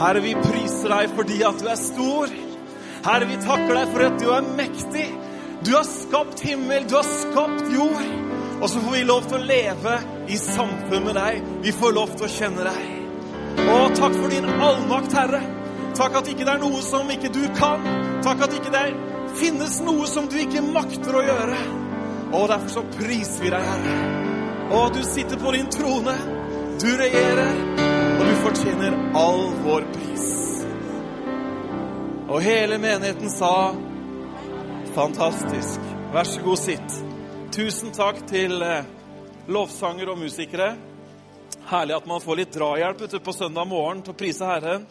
Herre, 0.00 0.20
vi 0.24 0.32
priser 0.32 0.88
deg 0.88 1.10
fordi 1.12 1.42
at 1.44 1.58
du 1.60 1.66
er 1.68 1.76
stor. 1.76 2.30
Herre, 3.04 3.26
vi 3.28 3.36
takker 3.44 3.74
deg 3.76 3.90
for 3.92 4.04
at 4.06 4.22
du 4.22 4.30
er 4.32 4.46
mektig. 4.56 5.08
Du 5.66 5.74
har 5.74 5.84
skapt 5.84 6.40
himmel, 6.40 6.86
du 6.88 6.94
har 6.96 7.04
skapt 7.08 7.66
jord. 7.74 8.06
Og 8.60 8.68
så 8.68 8.80
får 8.80 8.94
vi 8.96 9.02
lov 9.08 9.28
til 9.28 9.36
å 9.36 9.48
leve 9.50 9.98
i 10.32 10.38
samfunn 10.40 11.04
med 11.04 11.16
deg. 11.20 11.44
Vi 11.66 11.74
får 11.76 11.92
lov 11.96 12.14
til 12.16 12.26
å 12.26 12.32
kjenne 12.32 12.64
deg. 12.70 12.88
Å, 13.60 13.76
takk 13.98 14.16
for 14.16 14.32
din 14.32 14.48
allmakt, 14.48 15.18
Herre. 15.20 15.42
Takk 16.00 16.16
at 16.22 16.32
ikke 16.32 16.48
det 16.48 16.54
er 16.54 16.64
noe 16.64 16.80
som 16.86 17.12
ikke 17.12 17.32
du 17.36 17.42
kan. 17.60 17.84
Takk 18.24 18.46
at 18.46 18.56
ikke 18.56 18.72
det 18.72 18.86
finnes 19.36 19.78
noe 19.84 20.08
som 20.08 20.32
du 20.32 20.38
ikke 20.40 20.64
makter 20.64 21.20
å 21.20 21.26
gjøre. 21.28 21.60
Og 22.30 22.48
derfor 22.48 22.72
så 22.78 22.86
priser 22.96 23.44
vi 23.44 23.52
deg, 23.52 23.68
Herre. 23.68 24.00
Å, 24.70 24.82
du 24.96 25.00
sitter 25.04 25.44
på 25.44 25.56
din 25.58 25.68
trone. 25.76 26.16
Du 26.80 26.88
regjerer, 26.96 27.56
og 27.76 27.89
fortjener 28.40 29.12
all 29.14 29.50
vår 29.64 29.84
pris. 29.92 30.26
Og 32.30 32.40
hele 32.42 32.78
menigheten 32.78 33.30
sa 33.30 33.74
fantastisk. 34.94 35.80
Vær 36.14 36.24
så 36.24 36.40
god, 36.42 36.58
sitt. 36.58 36.96
Tusen 37.52 37.92
takk 37.92 38.22
til 38.30 38.62
eh, 38.62 38.88
lovsanger 39.50 40.12
og 40.12 40.18
musikere. 40.22 40.72
Herlig 41.68 41.98
at 41.98 42.08
man 42.08 42.24
får 42.24 42.40
litt 42.40 42.56
drahjelp 42.56 43.04
ute 43.04 43.20
på 43.20 43.36
søndag 43.36 43.68
morgen 43.68 44.00
til 44.06 44.14
å 44.14 44.18
prise 44.24 44.48
Herren. 44.48 44.88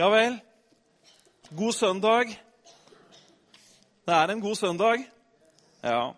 Ja 0.00 0.08
vel. 0.10 0.40
God 1.54 1.76
søndag. 1.76 2.34
Det 4.04 4.16
er 4.16 4.32
en 4.32 4.42
god 4.42 4.58
søndag. 4.58 5.08
Ja. 5.84 6.14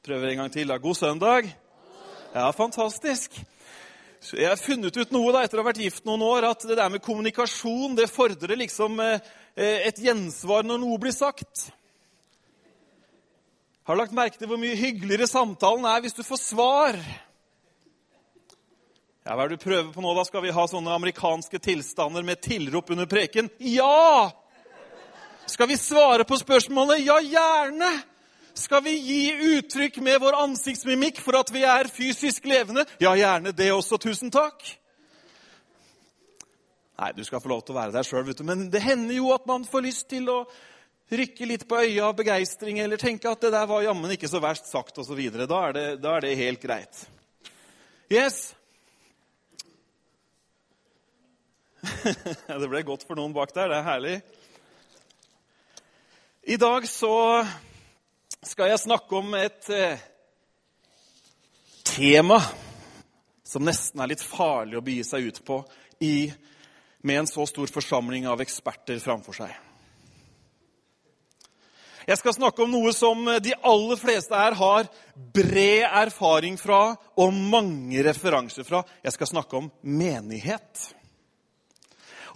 Prøver 0.00 0.30
en 0.30 0.38
gang 0.38 0.52
til. 0.52 0.68
da. 0.68 0.78
God 0.80 0.94
søndag. 0.94 1.56
Ja, 2.34 2.50
fantastisk. 2.50 3.34
Så 4.20 4.36
Jeg 4.36 4.48
har 4.48 4.56
funnet 4.56 4.96
ut 4.96 5.12
noe 5.12 5.32
da, 5.32 5.42
etter 5.44 5.58
å 5.58 5.60
ha 5.60 5.68
vært 5.68 5.82
gift 5.82 6.06
noen 6.08 6.22
år, 6.24 6.46
at 6.48 6.64
det 6.64 6.78
der 6.78 6.88
med 6.88 7.02
kommunikasjon 7.04 7.98
det 7.98 8.06
fordrer 8.08 8.56
liksom 8.56 8.96
eh, 9.00 9.20
eh, 9.56 9.88
et 9.88 10.00
gjensvar 10.00 10.64
når 10.64 10.80
noe 10.80 10.96
blir 11.00 11.12
sagt. 11.12 11.66
Har 13.84 14.00
lagt 14.00 14.16
merke 14.16 14.40
til 14.40 14.48
hvor 14.48 14.60
mye 14.60 14.78
hyggeligere 14.78 15.28
samtalen 15.28 15.84
er 15.84 16.00
hvis 16.00 16.16
du 16.16 16.22
får 16.24 16.40
svar? 16.48 17.00
Ja, 19.26 19.34
Hva 19.36 19.44
er 19.44 19.52
det 19.52 19.60
du 19.60 19.64
prøver 19.66 19.92
på 19.92 20.00
nå? 20.00 20.14
Da 20.16 20.24
skal 20.24 20.46
vi 20.46 20.56
ha 20.56 20.64
sånne 20.64 20.96
amerikanske 20.96 21.60
tilstander 21.60 22.24
med 22.24 22.40
tilrop 22.40 22.88
under 22.96 23.04
preken? 23.04 23.52
Ja! 23.60 24.30
Skal 25.44 25.68
vi 25.68 25.76
svare 25.76 26.24
på 26.24 26.40
spørsmålet? 26.40 27.04
Ja, 27.04 27.20
gjerne! 27.20 27.98
Skal 28.54 28.82
vi 28.84 28.96
gi 28.98 29.22
uttrykk 29.56 30.00
med 30.04 30.20
vår 30.22 30.36
ansiktsmimikk 30.42 31.20
for 31.22 31.38
at 31.38 31.52
vi 31.54 31.62
er 31.66 31.90
fysisk 31.92 32.46
levende? 32.50 32.84
Ja, 33.02 33.14
gjerne 33.18 33.52
det 33.56 33.70
også. 33.74 33.98
Tusen 34.00 34.32
takk. 34.34 34.64
Nei, 37.00 37.12
du 37.16 37.22
skal 37.24 37.40
få 37.40 37.48
lov 37.48 37.62
til 37.64 37.72
å 37.72 37.80
være 37.80 37.94
der 37.94 38.04
sjøl, 38.04 38.28
men 38.44 38.66
det 38.72 38.82
hender 38.84 39.16
jo 39.16 39.30
at 39.32 39.46
man 39.48 39.64
får 39.64 39.86
lyst 39.86 40.10
til 40.10 40.28
å 40.28 40.42
rykke 41.10 41.46
litt 41.48 41.64
på 41.66 41.78
øya 41.80 42.10
av 42.10 42.18
begeistring 42.18 42.78
eller 42.82 43.00
tenke 43.00 43.30
at 43.30 43.40
det 43.42 43.50
der 43.54 43.66
var 43.66 43.82
jammen 43.82 44.12
ikke 44.14 44.28
så 44.30 44.42
verst 44.42 44.68
sagt 44.70 45.00
osv. 45.00 45.18
Da, 45.40 45.62
er 45.70 45.96
da 45.98 46.16
er 46.16 46.26
det 46.26 46.36
helt 46.38 46.62
greit. 46.62 47.06
Yes. 48.10 48.52
det 52.60 52.68
ble 52.68 52.84
godt 52.86 53.06
for 53.08 53.18
noen 53.18 53.34
bak 53.34 53.54
der. 53.56 53.72
Det 53.72 53.80
er 53.80 53.88
herlig. 53.88 54.14
I 56.50 56.56
dag 56.60 56.86
så 56.88 57.14
skal 58.46 58.70
jeg 58.70 58.80
snakke 58.80 59.16
om 59.18 59.34
et 59.36 59.66
eh, 59.74 60.00
tema 61.84 62.38
som 63.44 63.66
nesten 63.66 64.00
er 64.00 64.12
litt 64.14 64.22
farlig 64.24 64.78
å 64.78 64.84
begi 64.84 65.02
seg 65.04 65.26
ut 65.28 65.40
på 65.44 65.58
i, 66.00 66.30
med 67.04 67.20
en 67.20 67.28
så 67.28 67.44
stor 67.48 67.68
forsamling 67.68 68.24
av 68.30 68.40
eksperter 68.40 69.00
framfor 69.02 69.36
seg. 69.42 69.52
Jeg 72.08 72.16
skal 72.16 72.34
snakke 72.38 72.64
om 72.64 72.72
noe 72.72 72.94
som 72.96 73.28
de 73.44 73.52
aller 73.60 74.00
fleste 74.00 74.34
her 74.34 74.56
har 74.56 74.88
bred 75.36 75.84
erfaring 75.84 76.56
fra 76.58 76.94
og 77.20 77.36
mange 77.36 78.00
referanser 78.06 78.64
fra. 78.64 78.80
Jeg 79.04 79.14
skal 79.18 79.30
snakke 79.34 79.60
om 79.60 79.68
menighet. 79.84 80.88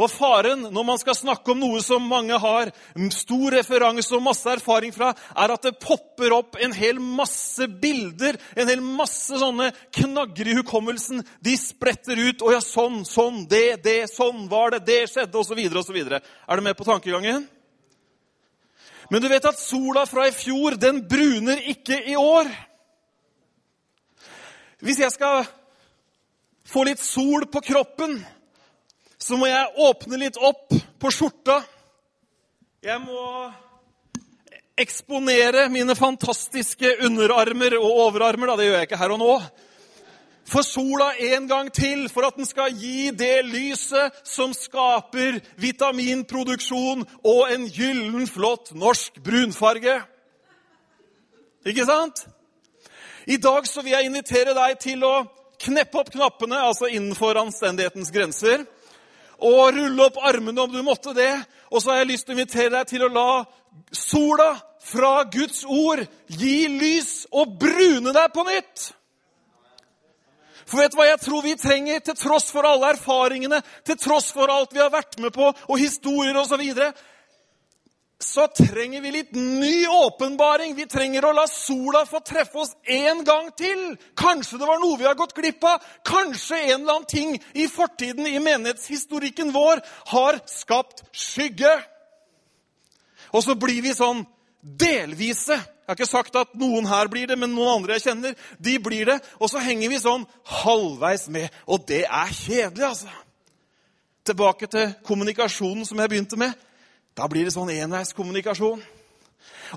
Og 0.01 0.11
faren 0.11 0.67
når 0.75 0.87
man 0.87 1.01
skal 1.01 1.17
snakke 1.17 1.53
om 1.53 1.61
noe 1.63 1.83
som 1.85 2.05
mange 2.09 2.37
har 2.41 2.71
stor 3.15 3.55
referanse 3.55 4.11
og 4.17 4.25
masse 4.25 4.49
erfaring 4.51 4.95
fra, 4.95 5.13
er 5.15 5.55
at 5.55 5.67
det 5.69 5.79
popper 5.83 6.35
opp 6.35 6.59
en 6.63 6.75
hel 6.75 7.01
masse 7.03 7.69
bilder, 7.69 8.39
en 8.57 8.71
hel 8.71 8.83
masse 8.85 9.39
sånne 9.41 9.71
knagger 9.95 10.51
i 10.51 10.59
hukommelsen. 10.61 11.23
De 11.45 11.57
spretter 11.61 12.19
ut. 12.19 12.43
'Å 12.43 12.55
ja, 12.57 12.61
sånn, 12.61 13.05
sånn, 13.09 13.45
det, 13.51 13.83
det, 13.85 13.99
sånn 14.11 14.49
var 14.51 14.75
det, 14.75 14.85
det 14.89 15.01
skjedde', 15.13 15.39
osv. 15.39 15.61
osv. 15.79 15.99
Er 16.05 16.57
du 16.57 16.63
med 16.65 16.77
på 16.77 16.87
tankegangen? 16.89 17.47
Men 19.11 19.21
du 19.21 19.29
vet 19.29 19.45
at 19.45 19.61
sola 19.61 20.07
fra 20.09 20.27
i 20.29 20.33
fjor, 20.35 20.79
den 20.81 21.03
bruner 21.09 21.61
ikke 21.71 21.99
i 22.09 22.17
år. 22.17 22.49
Hvis 24.85 25.01
jeg 25.01 25.13
skal 25.15 25.45
få 26.69 26.85
litt 26.89 27.03
sol 27.03 27.47
på 27.53 27.61
kroppen 27.65 28.19
så 29.25 29.39
må 29.41 29.49
jeg 29.49 29.73
åpne 29.81 30.19
litt 30.21 30.37
opp 30.37 30.75
på 31.01 31.13
skjorta. 31.13 31.63
Jeg 32.85 33.01
må 33.01 33.21
eksponere 34.77 35.69
mine 35.73 35.95
fantastiske 35.97 36.91
underarmer 37.07 37.79
og 37.79 38.03
overarmer. 38.09 38.53
Da. 38.53 38.59
Det 38.59 38.67
gjør 38.67 38.77
jeg 38.83 38.89
ikke 38.91 39.01
her 39.01 39.15
og 39.15 39.23
nå. 39.23 39.37
For 40.45 40.67
sola 40.67 41.15
en 41.31 41.47
gang 41.49 41.71
til, 41.73 42.05
for 42.13 42.29
at 42.29 42.37
den 42.37 42.45
skal 42.45 42.75
gi 42.77 43.09
det 43.17 43.47
lyset 43.49 44.19
som 44.29 44.53
skaper 44.53 45.41
vitaminproduksjon 45.63 47.07
og 47.25 47.41
en 47.55 47.65
gyllen, 47.73 48.29
flott 48.29 48.75
norsk 48.77 49.23
brunfarge. 49.25 49.97
Ikke 51.65 51.89
sant? 51.89 52.27
I 53.25 53.41
dag 53.41 53.65
så 53.65 53.81
vil 53.81 53.97
jeg 53.97 54.13
invitere 54.13 54.53
deg 54.53 54.77
til 54.85 55.09
å 55.09 55.15
kneppe 55.65 56.03
opp 56.03 56.13
knappene, 56.13 56.61
altså 56.61 56.93
innenfor 56.93 57.41
anstendighetens 57.41 58.13
grenser 58.13 58.67
og 59.39 59.75
rulle 59.75 60.07
opp 60.07 60.21
armene 60.23 60.63
om 60.63 60.73
du 60.73 60.83
måtte 60.87 61.15
det. 61.17 61.33
Og 61.71 61.83
så 61.83 61.91
har 61.93 62.03
jeg 62.03 62.13
lyst 62.13 62.27
til 62.27 62.35
å 62.35 62.39
invitere 62.39 62.75
deg 62.77 62.91
til 62.91 63.07
å 63.07 63.13
la 63.13 63.45
sola 63.95 64.51
fra 64.85 65.25
Guds 65.33 65.65
ord 65.65 66.05
gi 66.29 66.67
lys 66.69 67.25
og 67.33 67.57
brune 67.61 68.13
deg 68.15 68.35
på 68.35 68.45
nytt. 68.47 68.91
For 70.65 70.81
vet 70.81 70.95
du 70.95 70.97
hva 70.97 71.09
jeg 71.11 71.21
tror 71.21 71.43
vi 71.45 71.57
trenger, 71.61 72.01
til 72.01 72.17
tross 72.17 72.47
for 72.53 72.65
alle 72.65 72.95
erfaringene, 72.95 73.61
til 73.85 73.99
tross 74.01 74.31
for 74.33 74.49
alt 74.53 74.73
vi 74.73 74.81
har 74.81 74.93
vært 74.93 75.19
med 75.21 75.35
på, 75.35 75.51
og 75.51 75.81
historier 75.81 76.37
osv.? 76.41 76.63
Så 78.19 78.47
trenger 78.47 79.01
vi 79.01 79.11
litt 79.11 79.33
ny 79.33 79.87
åpenbaring. 79.87 80.75
Vi 80.75 80.87
trenger 80.87 81.27
å 81.27 81.33
la 81.35 81.45
sola 81.51 82.05
få 82.07 82.21
treffe 82.25 82.59
oss 82.63 82.73
en 82.87 83.25
gang 83.27 83.51
til. 83.59 83.97
Kanskje 84.17 84.61
det 84.61 84.69
var 84.69 84.79
noe 84.83 84.99
vi 85.01 85.09
har 85.09 85.19
gått 85.19 85.35
glipp 85.37 85.65
av. 85.67 85.83
Kanskje 86.07 86.61
en 86.61 86.81
eller 86.81 86.95
annen 86.95 87.11
ting 87.11 87.35
i 87.53 87.67
fortiden, 87.69 88.27
i 88.27 88.39
menighetshistorikken 88.43 89.53
vår, 89.55 89.83
har 90.15 90.41
skapt 90.51 91.05
skygge. 91.13 91.75
Og 93.35 93.43
så 93.43 93.59
blir 93.59 93.83
vi 93.83 93.95
sånn 93.97 94.23
delvise. 94.63 95.59
Jeg 95.59 95.91
har 95.91 95.99
ikke 95.99 96.09
sagt 96.09 96.37
at 96.39 96.55
noen 96.57 96.87
her 96.89 97.11
blir 97.13 97.27
det, 97.29 97.37
men 97.37 97.53
noen 97.53 97.81
andre 97.81 97.99
jeg 97.99 98.07
kjenner, 98.07 98.37
de 98.57 98.79
blir 98.81 99.11
det. 99.11 99.19
Og 99.37 99.51
så 99.53 99.61
henger 99.61 99.91
vi 99.93 100.01
sånn 100.01 100.25
halvveis 100.63 101.27
med. 101.35 101.51
Og 101.69 101.83
det 101.91 102.07
er 102.07 102.31
kjedelig, 102.33 102.87
altså. 102.95 103.11
Tilbake 104.25 104.71
til 104.73 104.95
kommunikasjonen 105.05 105.85
som 105.85 106.01
jeg 106.01 106.15
begynte 106.15 106.39
med. 106.41 106.55
Da 107.15 107.29
blir 107.31 107.47
det 107.47 107.55
sånn 107.55 107.71
enveiskommunikasjon. 107.71 108.83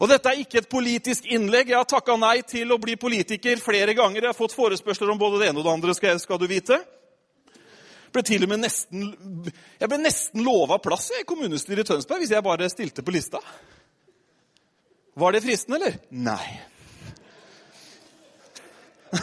Og 0.02 0.10
dette 0.10 0.30
er 0.30 0.42
ikke 0.42 0.62
et 0.62 0.70
politisk 0.70 1.26
innlegg. 1.30 1.72
Jeg 1.72 1.78
har 1.78 1.88
takka 1.90 2.18
nei 2.20 2.42
til 2.46 2.72
å 2.74 2.80
bli 2.82 2.96
politiker 3.00 3.62
flere 3.62 3.94
ganger. 3.98 4.24
Jeg 4.24 4.32
har 4.32 4.38
fått 4.38 4.58
forespørsler 4.58 5.12
om 5.14 5.20
både 5.22 5.42
det 5.42 5.50
ene 5.52 5.62
og 5.62 5.66
det 5.68 5.74
andre, 5.74 5.94
skal, 5.98 6.20
skal 6.22 6.40
du 6.42 6.48
vite. 6.50 6.80
Ble 8.14 8.24
til 8.26 8.46
og 8.46 8.50
med 8.50 8.64
nesten, 8.64 9.12
jeg 9.78 9.90
ble 9.92 10.00
nesten 10.00 10.46
lova 10.46 10.78
plass 10.82 11.12
i 11.20 11.26
kommunestyret 11.28 11.84
i 11.84 11.88
Tønsberg 11.92 12.24
hvis 12.24 12.34
jeg 12.34 12.46
bare 12.46 12.70
stilte 12.72 13.04
på 13.06 13.14
lista. 13.14 13.40
Var 15.18 15.34
det 15.34 15.44
fristende, 15.44 15.78
eller? 15.78 15.94
Nei. 16.10 16.48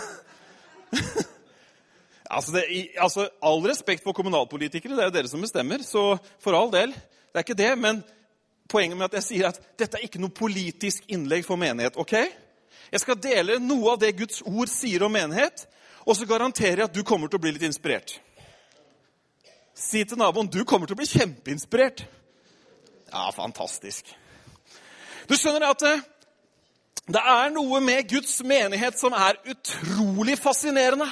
altså, 2.34 2.50
det, 2.54 2.62
altså, 2.98 3.28
All 3.42 3.62
respekt 3.66 4.02
for 4.04 4.12
kommunalpolitikere, 4.16 4.94
det 4.94 5.02
er 5.02 5.10
jo 5.10 5.16
dere 5.18 5.32
som 5.32 5.42
bestemmer. 5.42 5.78
Så 5.86 6.18
for 6.42 6.52
all 6.58 6.70
del. 6.74 6.94
Det 7.34 7.40
er 7.40 7.46
ikke 7.48 7.58
det, 7.58 7.78
men 7.78 7.96
poenget 8.70 8.98
med 8.98 9.08
at 9.08 9.16
jeg 9.18 9.26
sier 9.26 9.48
at 9.48 9.56
dette 9.78 9.98
er 9.98 10.04
ikke 10.06 10.20
noe 10.22 10.30
politisk 10.30 11.08
innlegg 11.10 11.42
for 11.42 11.58
menighet. 11.58 11.96
ok? 11.98 12.12
Jeg 12.92 13.00
skal 13.02 13.18
dele 13.18 13.56
noe 13.58 13.90
av 13.90 13.98
det 13.98 14.12
Guds 14.14 14.38
ord 14.46 14.70
sier 14.70 15.02
om 15.02 15.10
menighet, 15.10 15.64
og 16.06 16.14
så 16.14 16.28
garanterer 16.30 16.84
jeg 16.84 16.86
at 16.86 16.94
du 16.94 17.02
kommer 17.02 17.26
til 17.26 17.40
å 17.40 17.42
bli 17.42 17.50
litt 17.56 17.66
inspirert. 17.66 18.20
Si 19.74 20.04
til 20.06 20.20
naboen 20.20 20.46
du 20.46 20.60
kommer 20.62 20.86
til 20.86 20.94
å 20.94 21.00
bli 21.00 21.10
kjempeinspirert. 21.10 22.04
Ja, 23.10 23.26
fantastisk. 23.34 24.14
Du 25.26 25.34
skjønner 25.34 25.72
at 25.72 25.82
det, 25.82 25.94
det 27.10 27.24
er 27.34 27.50
noe 27.50 27.82
med 27.82 28.06
Guds 28.14 28.36
menighet 28.46 28.94
som 29.00 29.16
er 29.18 29.42
utrolig 29.50 30.38
fascinerende. 30.38 31.10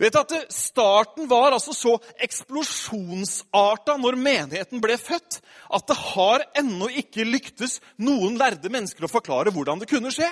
Vet 0.00 0.12
du 0.12 0.20
at 0.20 0.34
Starten 0.52 1.28
var 1.30 1.54
altså 1.56 1.72
så 1.76 1.94
eksplosjonsarta 2.24 3.96
når 4.00 4.18
menigheten 4.20 4.82
ble 4.82 4.98
født, 5.00 5.40
at 5.72 5.86
det 5.88 5.96
har 6.12 6.44
ennå 6.60 6.90
ikke 7.02 7.24
lyktes 7.28 7.78
noen 8.02 8.36
lærde 8.40 8.72
mennesker 8.72 9.06
å 9.06 9.12
forklare 9.12 9.54
hvordan 9.54 9.80
det 9.82 9.90
kunne 9.90 10.12
skje. 10.14 10.28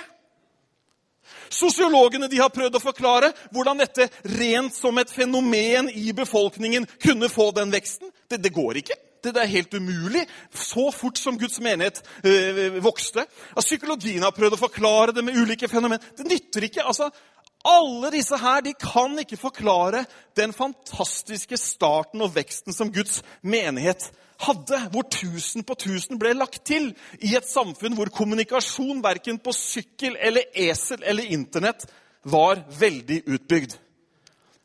Sosiologene 1.49 2.29
de 2.29 2.39
har 2.41 2.53
prøvd 2.53 2.77
å 2.77 2.83
forklare 2.83 3.31
hvordan 3.53 3.81
dette 3.81 4.07
rent 4.35 4.75
som 4.75 4.97
et 5.01 5.11
fenomen 5.11 5.89
i 5.89 6.11
befolkningen 6.15 6.85
kunne 7.01 7.29
få 7.31 7.49
den 7.55 7.73
veksten. 7.73 8.11
Det, 8.29 8.41
det 8.41 8.53
går 8.53 8.81
ikke. 8.81 8.97
Det, 9.25 9.33
er 9.41 9.49
helt 9.49 9.73
umulig. 9.73 10.21
Så 10.53 10.91
fort 10.93 11.17
som 11.17 11.37
Guds 11.37 11.57
menighet 11.63 12.03
øh, 12.25 12.77
vokste. 12.83 13.25
Psykologien 13.57 14.21
har 14.21 14.35
prøvd 14.35 14.57
å 14.57 14.61
forklare 14.67 15.15
det 15.15 15.23
med 15.25 15.37
ulike 15.37 15.69
fenomen. 15.71 16.01
Det 16.17 16.27
nytter 16.29 16.67
ikke. 16.67 16.85
altså 16.85 17.09
alle 17.65 18.11
disse 18.13 18.37
her 18.37 18.61
de 18.65 18.75
kan 18.77 19.17
ikke 19.21 19.39
forklare 19.39 20.03
den 20.37 20.53
fantastiske 20.53 21.57
starten 21.57 22.21
og 22.21 22.35
veksten 22.35 22.75
som 22.75 22.91
Guds 22.93 23.21
menighet 23.41 24.11
hadde, 24.45 24.79
hvor 24.91 25.07
tusen 25.11 25.63
på 25.63 25.77
tusen 25.79 26.19
ble 26.19 26.33
lagt 26.35 26.65
til 26.67 26.91
i 27.23 27.33
et 27.37 27.47
samfunn 27.47 27.95
hvor 27.97 28.11
kommunikasjon 28.13 29.01
verken 29.03 29.39
på 29.41 29.53
sykkel 29.55 30.17
eller 30.19 30.51
esel 30.67 31.03
eller 31.03 31.31
Internett 31.35 31.87
var 32.25 32.61
veldig 32.79 33.23
utbygd. 33.25 33.77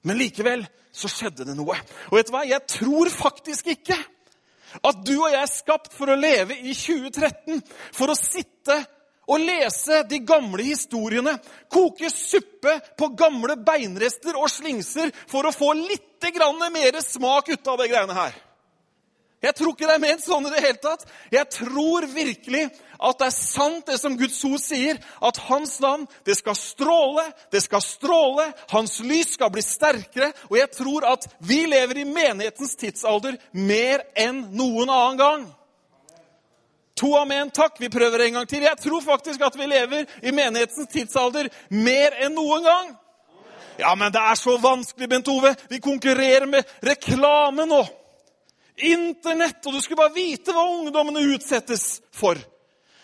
Men 0.02 0.18
likevel 0.20 0.64
så 0.92 1.10
skjedde 1.12 1.46
det 1.46 1.56
noe. 1.56 1.76
Og 2.10 2.16
vet 2.18 2.30
du 2.30 2.34
hva? 2.34 2.44
Jeg 2.48 2.66
tror 2.72 3.10
faktisk 3.12 3.70
ikke 3.76 3.98
at 4.86 5.02
du 5.06 5.16
og 5.16 5.30
jeg 5.32 5.40
er 5.40 5.50
skapt 5.50 5.94
for 5.94 6.10
å 6.10 6.18
leve 6.18 6.56
i 6.62 6.74
2013 6.76 7.62
for 7.96 8.12
å 8.12 8.18
sitte 8.18 8.76
å 9.30 9.38
lese 9.38 10.02
de 10.10 10.20
gamle 10.26 10.66
historiene, 10.66 11.36
koke 11.70 12.10
suppe 12.10 12.76
på 12.98 13.12
gamle 13.18 13.56
beinrester 13.62 14.36
og 14.36 14.50
slingser 14.50 15.14
for 15.30 15.46
å 15.46 15.54
få 15.54 15.72
litt 15.78 16.06
mer 16.20 17.00
smak 17.00 17.48
ut 17.48 17.68
av 17.68 17.78
de 17.80 17.88
greiene 17.88 18.14
her. 18.14 18.34
Jeg 19.40 19.54
tror 19.56 19.72
ikke 19.72 19.86
det 19.88 19.94
er 19.96 20.02
ment 20.02 20.20
sånn 20.20 20.46
i 20.46 20.50
det 20.52 20.60
hele 20.60 20.80
tatt. 20.82 21.06
Jeg 21.32 21.48
tror 21.48 22.04
virkelig 22.12 22.66
at 23.00 23.22
det 23.22 23.28
er 23.30 23.32
sant, 23.32 23.86
det 23.88 23.96
som 23.96 24.18
Guds 24.20 24.36
ord 24.44 24.60
sier, 24.60 24.98
at 25.00 25.40
hans 25.46 25.78
navn 25.80 26.04
det 26.28 26.36
skal 26.36 26.58
stråle, 26.58 27.24
det 27.48 27.62
skal 27.64 27.80
stråle, 27.80 28.50
hans 28.68 28.98
lys 29.00 29.32
skal 29.38 29.48
bli 29.54 29.64
sterkere. 29.64 30.34
Og 30.50 30.58
jeg 30.60 30.68
tror 30.76 31.08
at 31.08 31.24
vi 31.40 31.62
lever 31.72 32.02
i 32.02 32.04
menighetens 32.10 32.76
tidsalder 32.82 33.40
mer 33.56 34.04
enn 34.12 34.44
noen 34.52 34.92
annen 34.92 35.22
gang. 35.22 35.48
To 37.00 37.14
amen, 37.16 37.48
takk. 37.50 37.78
Vi 37.80 37.88
prøver 37.88 38.26
en 38.26 38.40
gang 38.40 38.48
til. 38.48 38.66
Jeg 38.66 38.76
tror 38.76 39.00
faktisk 39.00 39.40
at 39.40 39.56
vi 39.56 39.66
lever 39.66 40.04
i 40.22 40.34
menighetens 40.36 40.90
tidsalder 40.92 41.48
mer 41.72 42.18
enn 42.20 42.36
noen 42.36 42.66
gang. 42.66 42.90
Ja, 43.80 43.94
men 43.96 44.12
det 44.12 44.20
er 44.20 44.36
så 44.36 44.58
vanskelig, 44.60 45.08
Bent 45.08 45.28
Ove. 45.32 45.54
Vi 45.70 45.80
konkurrerer 45.80 46.44
med 46.46 46.68
reklame 46.84 47.64
nå. 47.64 47.80
Internett. 48.76 49.64
Og 49.64 49.72
du 49.72 49.80
skulle 49.80 50.02
bare 50.02 50.12
vite 50.12 50.52
hva 50.52 50.66
ungdommene 50.74 51.24
utsettes 51.32 52.02
for. 52.12 52.36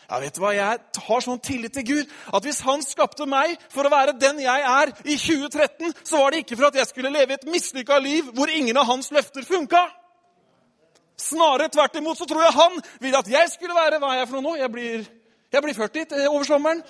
Ja, 0.06 0.20
vet 0.20 0.37
du 0.37 0.43
hva? 0.44 0.52
Jeg 0.54 0.82
har 1.08 1.25
sånn 1.25 1.40
tillit 1.43 1.72
til 1.75 1.87
Gud 1.88 2.12
at 2.37 2.44
hvis 2.44 2.60
han 2.69 2.84
skapte 2.84 3.25
meg 3.26 3.56
for 3.72 3.88
å 3.88 3.90
være 3.90 4.19
den 4.20 4.44
jeg 4.44 4.66
er 4.70 4.93
i 5.08 5.16
2013, 5.16 5.96
så 6.04 6.20
var 6.20 6.31
det 6.34 6.44
ikke 6.44 6.58
for 6.58 6.69
at 6.69 6.76
jeg 6.78 6.90
skulle 6.93 7.14
leve 7.16 7.40
et 7.40 7.48
mislykka 7.48 7.98
liv 8.04 8.28
hvor 8.37 8.52
ingen 8.52 8.76
av 8.76 8.93
hans 8.93 9.08
løfter 9.14 9.48
funka. 9.48 9.87
Snarere 11.26 11.73
tvert 11.73 11.99
imot 11.99 12.19
så 12.19 12.26
tror 12.28 12.44
jeg 12.44 12.55
han 12.55 12.78
vil 13.02 13.19
at 13.19 13.28
jeg 13.31 13.50
skulle 13.55 13.75
være 13.75 13.99
Hva 14.02 14.12
er 14.14 14.23
jeg 14.23 14.31
for 14.31 14.38
noe 14.38 14.46
nå? 14.46 14.56
Jeg 14.61 14.73
blir, 14.73 15.05
jeg 15.52 15.64
blir 15.64 15.75
40 15.75 16.28
over 16.31 16.46
sommeren. 16.46 16.82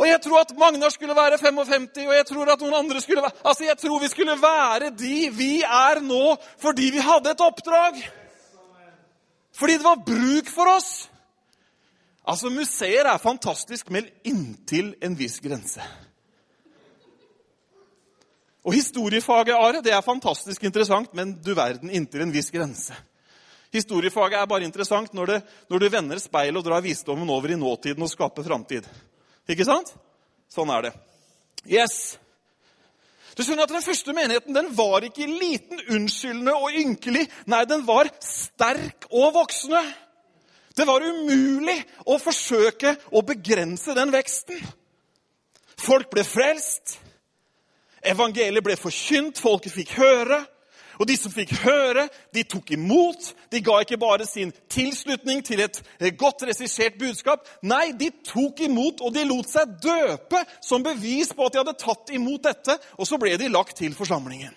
Og 0.00 0.06
jeg 0.08 0.20
tror 0.24 0.40
at 0.40 0.52
Magnar 0.56 0.92
skulle 0.94 1.16
være 1.16 1.38
55, 1.38 2.06
og 2.06 2.14
jeg 2.14 2.26
tror 2.26 2.52
at 2.52 2.62
noen 2.62 2.78
andre 2.78 3.00
skulle 3.02 3.22
være 3.22 3.42
Altså, 3.44 3.64
Jeg 3.64 3.78
tror 3.78 4.00
vi 4.00 4.08
skulle 4.08 4.36
være 4.42 4.90
de 4.96 5.30
vi 5.36 5.52
er 5.62 6.00
nå, 6.00 6.36
fordi 6.58 6.90
vi 6.94 7.02
hadde 7.04 7.30
et 7.30 7.40
oppdrag. 7.40 7.98
Fordi 9.52 9.72
det 9.72 9.84
var 9.84 10.04
bruk 10.06 10.48
for 10.48 10.70
oss. 10.76 11.10
Altså, 12.24 12.48
Museer 12.48 13.06
er 13.06 13.18
fantastisk, 13.18 13.90
men 13.90 14.08
inntil 14.24 14.94
en 15.02 15.18
viss 15.18 15.40
grense. 15.40 15.82
Og 18.64 18.72
historiefaget, 18.72 19.54
Are, 19.54 19.82
det 19.82 19.92
er 19.92 20.00
fantastisk 20.00 20.64
interessant, 20.64 21.14
men 21.14 21.32
du 21.44 21.54
verden 21.54 21.90
inntil 21.90 22.22
en 22.22 22.32
viss 22.32 22.50
grense. 22.52 22.94
Historiefaget 23.70 24.40
er 24.40 24.48
bare 24.50 24.66
interessant 24.66 25.12
når, 25.14 25.30
det, 25.30 25.38
når 25.70 25.78
du 25.82 25.88
vender 25.92 26.18
speilet 26.18 26.58
og 26.58 26.66
drar 26.66 26.82
visdommen 26.82 27.30
over 27.30 27.52
i 27.52 27.58
nåtiden 27.58 28.02
og 28.02 28.10
skaper 28.10 28.46
framtid. 28.46 28.88
Ikke 29.50 29.66
sant? 29.66 29.92
Sånn 30.50 30.72
er 30.74 30.88
det. 30.88 30.92
Yes. 31.70 32.18
Du 33.38 33.44
skjønner 33.46 33.68
at 33.68 33.72
Den 33.72 33.84
første 33.84 34.14
menigheten 34.16 34.56
den 34.56 34.72
var 34.74 35.06
ikke 35.06 35.28
liten, 35.28 35.82
unnskyldende 35.86 36.54
og 36.58 36.74
ynkelig. 36.76 37.28
Nei, 37.46 37.62
den 37.70 37.86
var 37.86 38.10
sterk 38.24 39.06
og 39.10 39.36
voksende. 39.38 39.82
Det 40.74 40.86
var 40.88 41.04
umulig 41.04 41.76
å 42.10 42.18
forsøke 42.22 42.96
å 43.14 43.22
begrense 43.26 43.94
den 43.94 44.10
veksten. 44.14 44.58
Folk 45.80 46.10
ble 46.12 46.24
frelst. 46.26 46.98
Evangeliet 48.02 48.64
ble 48.64 48.76
forkynt, 48.80 49.38
folket 49.38 49.74
fikk 49.76 49.94
høre. 49.98 50.40
Og 51.00 51.08
de 51.08 51.16
som 51.16 51.32
fikk 51.32 51.54
høre, 51.62 52.04
de 52.34 52.44
tok 52.44 52.74
imot. 52.76 53.30
De 53.48 53.62
ga 53.64 53.78
ikke 53.80 53.98
bare 54.00 54.26
sin 54.28 54.52
tilslutning 54.68 55.40
til 55.46 55.62
et 55.64 55.80
godt 56.20 56.44
regissert 56.44 56.98
budskap. 57.00 57.48
Nei, 57.64 57.94
de 57.96 58.10
tok 58.26 58.60
imot, 58.66 59.00
og 59.00 59.14
de 59.16 59.24
lot 59.24 59.48
seg 59.48 59.78
døpe 59.80 60.42
som 60.60 60.84
bevis 60.84 61.32
på 61.32 61.46
at 61.46 61.56
de 61.56 61.62
hadde 61.62 61.78
tatt 61.80 62.12
imot 62.12 62.44
dette. 62.44 62.76
Og 63.00 63.08
så 63.08 63.16
ble 63.20 63.32
de 63.40 63.48
lagt 63.48 63.78
til 63.80 63.96
forsamlingen. 63.96 64.52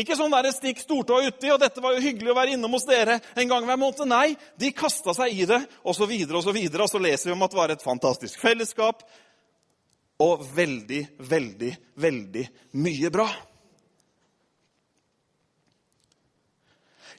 Ikke 0.00 0.14
sånn 0.16 0.32
der 0.32 0.48
stikk 0.54 0.80
stortå 0.80 1.18
uti, 1.26 1.50
og 1.50 1.60
dette 1.60 1.82
var 1.82 1.96
jo 1.96 2.04
hyggelig 2.04 2.30
å 2.32 2.38
være 2.38 2.54
innom 2.54 2.76
hos 2.78 2.86
dere 2.88 3.18
en 3.34 3.50
gang 3.50 3.66
hver 3.68 3.80
måned. 3.82 4.06
Nei, 4.08 4.36
de 4.56 4.72
kasta 4.72 5.12
seg 5.18 5.34
i 5.34 5.48
det, 5.50 5.60
og 5.84 5.98
så 5.98 6.08
videre 6.08 6.40
og 6.40 6.46
så 6.46 6.56
videre. 6.56 6.86
Og 6.86 6.92
så 6.94 7.02
leser 7.02 7.28
vi 7.28 7.36
om 7.36 7.44
at 7.44 7.52
det 7.52 7.60
var 7.60 7.74
et 7.74 7.84
fantastisk 7.84 8.40
fellesskap. 8.40 9.04
Og 10.24 10.48
veldig, 10.56 11.04
veldig, 11.28 11.72
veldig 12.00 12.48
mye 12.80 13.12
bra. 13.12 13.28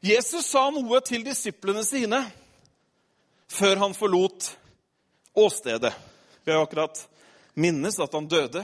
Jesus 0.01 0.47
sa 0.49 0.63
noe 0.73 0.97
til 1.05 1.21
disiplene 1.21 1.83
sine 1.85 2.23
før 3.51 3.83
han 3.83 3.93
forlot 3.93 4.47
åstedet. 5.37 5.91
Vi 6.43 6.51
har 6.51 6.63
akkurat 6.63 6.97
minnes 7.53 7.99
at 8.01 8.13
han 8.17 8.25
døde, 8.25 8.63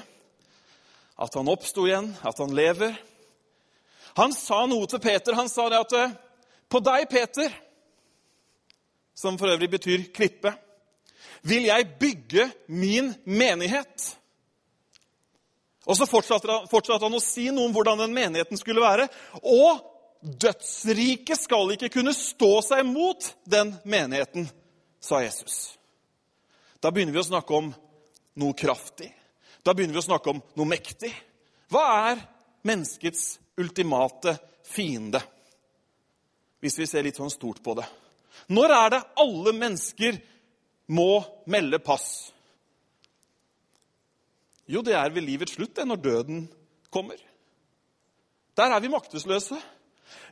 at 1.18 1.36
han 1.38 1.51
oppsto 1.51 1.86
igjen, 1.86 2.10
at 2.25 2.39
han 2.41 2.56
lever. 2.58 2.96
Han 4.17 4.34
sa 4.34 4.63
noe 4.65 4.88
til 4.89 5.01
Peter. 5.03 5.38
Han 5.38 5.50
sa 5.50 5.67
det 5.70 5.82
at 5.84 6.15
på 6.67 6.82
deg, 6.82 7.06
Peter, 7.10 7.53
som 9.13 9.38
for 9.38 9.53
øvrig 9.53 9.70
betyr 9.75 10.08
klippe, 10.13 10.56
vil 11.46 11.67
jeg 11.70 11.91
bygge 12.00 12.48
min 12.67 13.12
menighet. 13.29 14.08
Og 15.86 15.96
så 16.00 16.10
fortsatte 16.10 17.06
han, 17.06 17.13
å 17.13 17.22
si 17.24 17.46
noe 17.53 17.70
om 17.70 17.77
hvordan 17.77 18.01
den 18.01 18.17
menigheten 18.17 18.58
skulle 18.60 18.84
være. 18.84 19.06
Og 19.46 19.86
Dødsriket 20.21 21.39
skal 21.39 21.75
ikke 21.75 21.91
kunne 21.93 22.13
stå 22.15 22.57
seg 22.65 22.86
mot 22.88 23.27
den 23.45 23.75
menigheten, 23.86 24.47
sa 25.00 25.21
Jesus. 25.21 25.77
Da 26.81 26.91
begynner 26.91 27.13
vi 27.13 27.21
å 27.21 27.29
snakke 27.29 27.53
om 27.57 27.69
noe 28.38 28.57
kraftig. 28.57 29.09
Da 29.65 29.74
begynner 29.75 29.97
vi 29.97 30.01
å 30.01 30.07
snakke 30.09 30.31
om 30.33 30.41
noe 30.57 30.69
mektig. 30.69 31.12
Hva 31.71 31.83
er 32.12 32.21
menneskets 32.67 33.38
ultimate 33.59 34.38
fiende? 34.67 35.21
Hvis 36.63 36.79
vi 36.81 36.88
ser 36.89 37.05
litt 37.05 37.19
sånn 37.19 37.33
stort 37.33 37.62
på 37.63 37.75
det. 37.77 37.86
Når 38.53 38.74
er 38.74 38.89
det 38.93 39.05
alle 39.21 39.53
mennesker 39.53 40.19
må 40.93 41.21
melde 41.50 41.79
pass? 41.83 42.07
Jo, 44.67 44.81
det 44.83 44.97
er 45.00 45.13
ved 45.13 45.24
livets 45.24 45.55
slutt, 45.55 45.75
det, 45.77 45.86
når 45.88 46.01
døden 46.03 46.45
kommer. 46.91 47.19
Der 48.57 48.74
er 48.74 48.81
vi 48.83 48.91
maktesløse. 48.91 49.59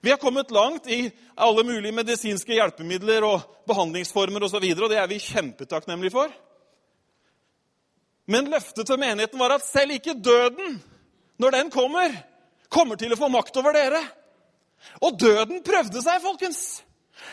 Vi 0.02 0.10
har 0.10 0.18
kommet 0.22 0.52
langt 0.52 0.88
i 0.88 1.12
alle 1.36 1.64
mulige 1.64 1.96
medisinske 1.96 2.54
hjelpemidler 2.54 3.26
og 3.28 3.46
behandlingsformer 3.68 4.44
osv., 4.44 4.46
og, 4.46 4.52
så 4.54 4.62
videre, 4.64 4.86
og 4.86 4.94
det 4.94 5.00
er 5.02 5.10
vi 5.12 5.22
kjempetakknemlige 5.24 6.14
for. 6.14 6.34
Men 8.26 8.50
løftet 8.50 8.88
til 8.88 9.02
menigheten 9.02 9.40
var 9.40 9.56
at 9.56 9.66
selv 9.66 9.96
ikke 9.98 10.18
døden, 10.18 10.80
når 11.38 11.58
den 11.58 11.72
kommer, 11.74 12.14
kommer 12.70 12.98
til 12.98 13.14
å 13.14 13.20
få 13.20 13.30
makt 13.30 13.58
over 13.62 13.76
dere. 13.76 14.02
Og 15.02 15.18
døden 15.20 15.62
prøvde 15.66 16.02
seg, 16.02 16.22
folkens. 16.24 16.62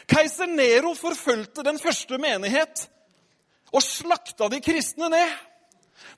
Keiser 0.09 0.51
Nero 0.51 0.95
forfulgte 0.97 1.65
den 1.67 1.79
første 1.81 2.19
menighet 2.21 2.87
og 3.73 3.83
slakta 3.85 4.49
de 4.53 4.61
kristne 4.65 5.09
ned. 5.13 5.33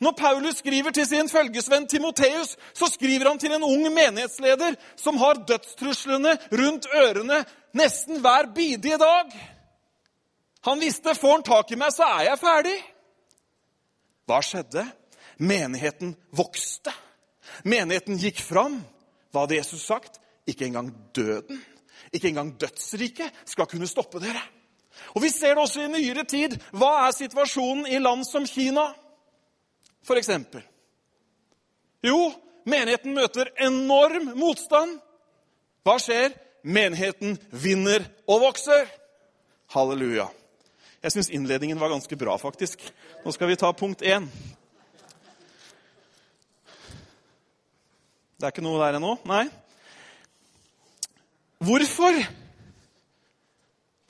Når 0.01 0.17
Paulus 0.19 0.61
skriver 0.61 0.91
til 0.91 1.07
sin 1.07 1.29
følgesvenn 1.29 1.87
Timoteus, 1.89 2.57
så 2.75 2.89
skriver 2.93 3.29
han 3.29 3.39
til 3.39 3.53
en 3.53 3.67
ung 3.67 3.87
menighetsleder 3.93 4.77
som 4.97 5.19
har 5.21 5.43
dødstruslene 5.49 6.37
rundt 6.53 6.89
ørene 6.95 7.45
nesten 7.75 8.21
hver 8.21 8.51
bidige 8.55 8.99
dag. 8.99 9.31
Han 10.65 10.81
visste 10.81 11.15
får 11.15 11.33
han 11.33 11.47
tak 11.47 11.73
i 11.73 11.79
meg, 11.79 11.93
så 11.93 12.07
er 12.09 12.29
jeg 12.31 12.41
ferdig. 12.41 12.77
Hva 14.25 14.41
skjedde? 14.41 14.87
Menigheten 15.39 16.15
vokste. 16.33 16.93
Menigheten 17.69 18.19
gikk 18.21 18.41
fram. 18.41 18.81
Hva 19.33 19.45
hadde 19.45 19.59
Jesus 19.59 19.85
sagt? 19.85 20.21
Ikke 20.47 20.67
engang 20.69 20.91
døden, 21.17 21.61
ikke 22.13 22.29
engang 22.29 22.51
dødsriket, 22.61 23.33
skal 23.49 23.67
kunne 23.67 23.89
stoppe 23.89 24.21
dere. 24.21 24.43
Og 25.17 25.23
Vi 25.23 25.29
ser 25.29 25.55
det 25.55 25.63
også 25.63 25.81
i 25.83 25.89
nyere 25.89 26.25
tid. 26.25 26.57
Hva 26.73 27.07
er 27.07 27.17
situasjonen 27.17 27.87
i 27.87 27.99
land 27.99 28.25
som 28.29 28.47
Kina, 28.47 28.93
f.eks.? 30.05 30.31
Jo, 32.05 32.19
menigheten 32.69 33.17
møter 33.17 33.51
enorm 33.65 34.33
motstand. 34.39 34.99
Hva 35.85 35.99
skjer? 36.01 36.35
Menigheten 36.65 37.39
vinner 37.51 38.05
og 38.29 38.47
vokser. 38.47 38.89
Halleluja. 39.75 40.29
Jeg 41.05 41.13
syns 41.13 41.29
innledningen 41.37 41.81
var 41.81 41.93
ganske 41.93 42.17
bra, 42.17 42.37
faktisk. 42.41 42.81
Nå 43.25 43.33
skal 43.37 43.51
vi 43.51 43.59
ta 43.61 43.73
punkt 43.77 44.05
én. 44.05 44.29
Det 48.39 48.49
er 48.49 48.53
ikke 48.53 48.65
noe 48.65 48.81
der 48.81 48.97
ennå? 48.99 49.13
Nei? 49.29 49.45
Hvorfor 51.65 52.17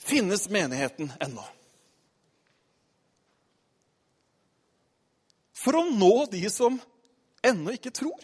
finnes 0.03 0.49
menigheten 0.51 1.13
ennå? 1.23 1.45
For 5.65 5.81
å 5.81 5.87
nå 5.89 6.27
de 6.33 6.45
som 6.53 6.77
ennå 7.45 7.75
ikke 7.77 7.93
tror. 7.95 8.19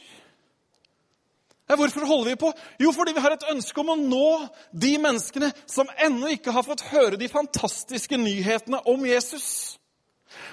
Hvorfor 1.71 2.03
holder 2.07 2.33
vi 2.33 2.37
på? 2.37 2.53
Jo, 2.83 2.91
fordi 2.93 3.15
vi 3.15 3.23
har 3.23 3.35
et 3.35 3.51
ønske 3.53 3.81
om 3.81 3.93
å 3.93 3.99
nå 3.99 4.31
de 4.75 4.97
menneskene 4.99 5.53
som 5.71 5.91
ennå 6.03 6.33
ikke 6.35 6.55
har 6.55 6.67
fått 6.67 6.89
høre 6.91 7.21
de 7.21 7.31
fantastiske 7.31 8.19
nyhetene 8.19 8.81
om 8.91 9.05
Jesus. 9.07 9.77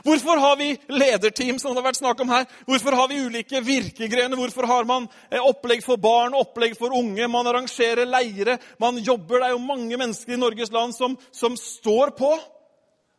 Hvorfor 0.06 0.38
har 0.42 0.58
vi 0.58 0.72
lederteam, 0.90 1.60
som 1.60 1.74
det 1.74 1.82
har 1.82 1.88
vært 1.90 2.00
snakk 2.00 2.22
om 2.22 2.32
her? 2.34 2.46
Hvorfor 2.70 2.96
har 2.98 3.10
vi 3.10 3.20
ulike 3.26 3.62
virkegrener? 3.66 4.38
Hvorfor 4.38 4.68
har 4.70 4.86
man 4.90 5.08
eh, 5.30 5.42
opplegg 5.42 5.84
for 5.86 6.02
barn, 6.02 6.38
opplegg 6.38 6.78
for 6.78 6.94
unge? 6.98 7.28
Man 7.30 7.50
arrangerer 7.50 8.10
leire, 8.10 8.58
man 8.82 8.98
jobber. 9.02 9.42
Det 9.42 9.50
er 9.50 9.56
jo 9.56 9.64
mange 9.66 10.00
mennesker 10.00 10.34
i 10.34 10.42
Norges 10.42 10.74
land 10.74 10.96
som, 10.98 11.18
som 11.34 11.58
står 11.58 12.14
på. 12.18 12.32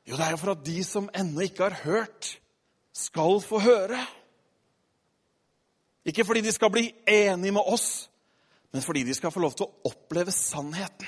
Jo, 0.09 0.17
det 0.17 0.25
er 0.27 0.35
jo 0.35 0.43
for 0.43 0.55
at 0.55 0.67
de 0.67 0.83
som 0.87 1.11
ennå 1.19 1.47
ikke 1.47 1.67
har 1.67 1.81
hørt, 1.85 2.39
skal 2.99 3.39
få 3.45 3.61
høre. 3.63 4.01
Ikke 6.09 6.25
fordi 6.25 6.43
de 6.43 6.53
skal 6.53 6.73
bli 6.73 6.89
enige 7.07 7.55
med 7.55 7.63
oss, 7.67 8.09
men 8.73 8.83
fordi 8.83 9.05
de 9.05 9.15
skal 9.15 9.33
få 9.33 9.43
lov 9.45 9.55
til 9.57 9.69
å 9.69 9.91
oppleve 9.91 10.33
sannheten. 10.35 11.07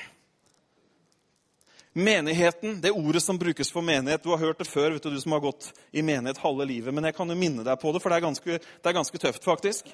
Menigheten, 1.93 2.77
det 2.79 2.93
ordet 2.95 3.19
som 3.19 3.35
brukes 3.35 3.67
for 3.67 3.83
menighet 3.83 4.23
Du 4.23 4.29
har 4.31 4.39
hørt 4.39 4.61
det 4.61 4.67
før, 4.69 4.93
vet 4.93 5.03
du, 5.03 5.09
du 5.11 5.19
som 5.19 5.33
har 5.35 5.41
gått 5.43 5.73
i 5.91 5.99
menighet 6.01 6.39
halve 6.39 6.63
livet. 6.65 6.93
Men 6.95 7.09
jeg 7.09 7.17
kan 7.17 7.27
jo 7.27 7.35
minne 7.35 7.65
deg 7.67 7.81
på 7.81 7.91
det, 7.91 7.99
for 7.99 8.07
det 8.07 8.21
er 8.21 8.27
ganske, 8.29 8.59
det 8.61 8.87
er 8.87 8.95
ganske 8.95 9.19
tøft, 9.19 9.43
faktisk. 9.43 9.91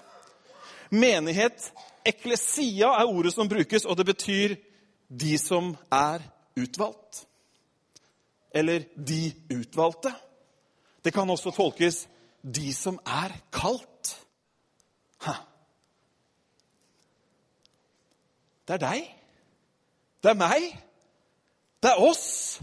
Menighet, 0.94 1.72
eklesia, 2.06 2.92
er 3.00 3.10
ordet 3.10 3.34
som 3.34 3.50
brukes, 3.50 3.88
og 3.90 3.98
det 3.98 4.06
betyr 4.12 4.56
de 5.10 5.34
som 5.42 5.74
er 5.90 6.22
utvalgt. 6.60 7.26
Eller 8.54 8.86
de 8.94 9.34
utvalgte. 9.58 10.14
Det 11.04 11.14
kan 11.16 11.30
også 11.30 11.54
tolkes 11.56 12.06
de 12.42 12.72
som 12.76 13.00
er 13.06 13.34
kalt. 13.54 14.14
Ha. 15.26 15.36
Det 18.68 18.78
er 18.78 18.84
deg. 18.84 19.12
Det 20.24 20.34
er 20.34 20.40
meg. 20.40 20.66
Det 21.84 21.92
er 21.92 22.04
oss. 22.04 22.60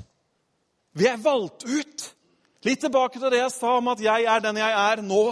Vi 0.95 1.07
er 1.09 1.21
valgt 1.23 1.67
ut. 1.67 2.11
Litt 2.65 2.81
tilbake 2.81 3.21
til 3.21 3.33
det 3.33 3.43
jeg 3.43 3.53
sa 3.53 3.77
om 3.79 3.93
at 3.93 4.03
jeg 4.03 4.27
er 4.31 4.43
den 4.45 4.61
jeg 4.61 4.79
er 4.85 5.05
nå 5.05 5.25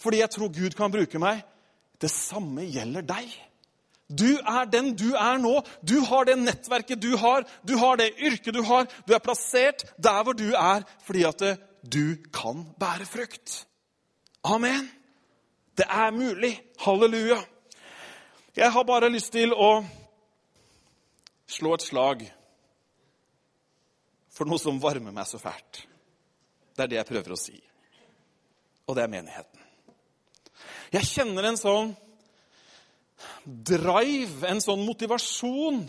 fordi 0.00 0.22
jeg 0.22 0.32
tror 0.32 0.48
Gud 0.48 0.72
kan 0.72 0.92
bruke 0.92 1.18
meg. 1.20 1.42
Det 2.00 2.08
samme 2.08 2.64
gjelder 2.64 3.04
deg. 3.04 3.32
Du 4.08 4.38
er 4.38 4.64
den 4.72 4.94
du 4.96 5.10
er 5.12 5.36
nå. 5.38 5.60
Du 5.84 5.98
har 6.08 6.24
det 6.24 6.38
nettverket 6.40 7.02
du 7.02 7.12
har, 7.20 7.44
du 7.68 7.76
har 7.78 8.00
det 8.00 8.14
yrket 8.16 8.56
du 8.56 8.62
har. 8.64 8.88
Du 9.06 9.12
er 9.12 9.20
plassert 9.20 9.84
der 10.00 10.22
hvor 10.24 10.32
du 10.32 10.48
er 10.56 10.86
fordi 11.04 11.26
at 11.28 11.44
du 11.82 12.16
kan 12.32 12.64
bære 12.80 13.06
frukt. 13.08 13.66
Amen. 14.44 14.90
Det 15.76 15.86
er 15.88 16.10
mulig. 16.10 16.52
Halleluja. 16.78 17.40
Jeg 18.56 18.72
har 18.72 18.84
bare 18.84 19.08
lyst 19.12 19.32
til 19.32 19.54
å 19.54 19.84
slå 21.50 21.74
et 21.74 21.86
slag 21.86 22.24
for 24.30 24.48
noe 24.48 24.60
som 24.60 24.80
varmer 24.82 25.14
meg 25.14 25.28
så 25.28 25.40
fælt. 25.40 25.84
Det 26.76 26.84
er 26.84 26.90
det 26.90 27.00
jeg 27.00 27.08
prøver 27.10 27.34
å 27.34 27.40
si. 27.40 27.56
Og 28.88 28.96
det 28.96 29.04
er 29.04 29.12
menigheten. 29.12 29.66
Jeg 30.90 31.06
kjenner 31.06 31.46
en 31.46 31.58
sånn 31.60 31.92
drive, 33.44 34.46
en 34.48 34.62
sånn 34.62 34.82
motivasjon, 34.84 35.82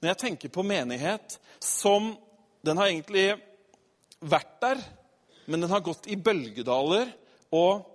når 0.00 0.10
jeg 0.12 0.20
tenker 0.24 0.52
på 0.52 0.64
menighet, 0.66 1.38
som 1.60 2.14
Den 2.62 2.78
har 2.78 2.92
egentlig 2.92 3.32
vært 4.22 4.60
der, 4.62 4.78
men 5.44 5.60
den 5.60 5.70
har 5.70 5.80
gått 5.84 6.06
i 6.10 6.16
bølgedaler. 6.16 7.12
Og 7.52 7.92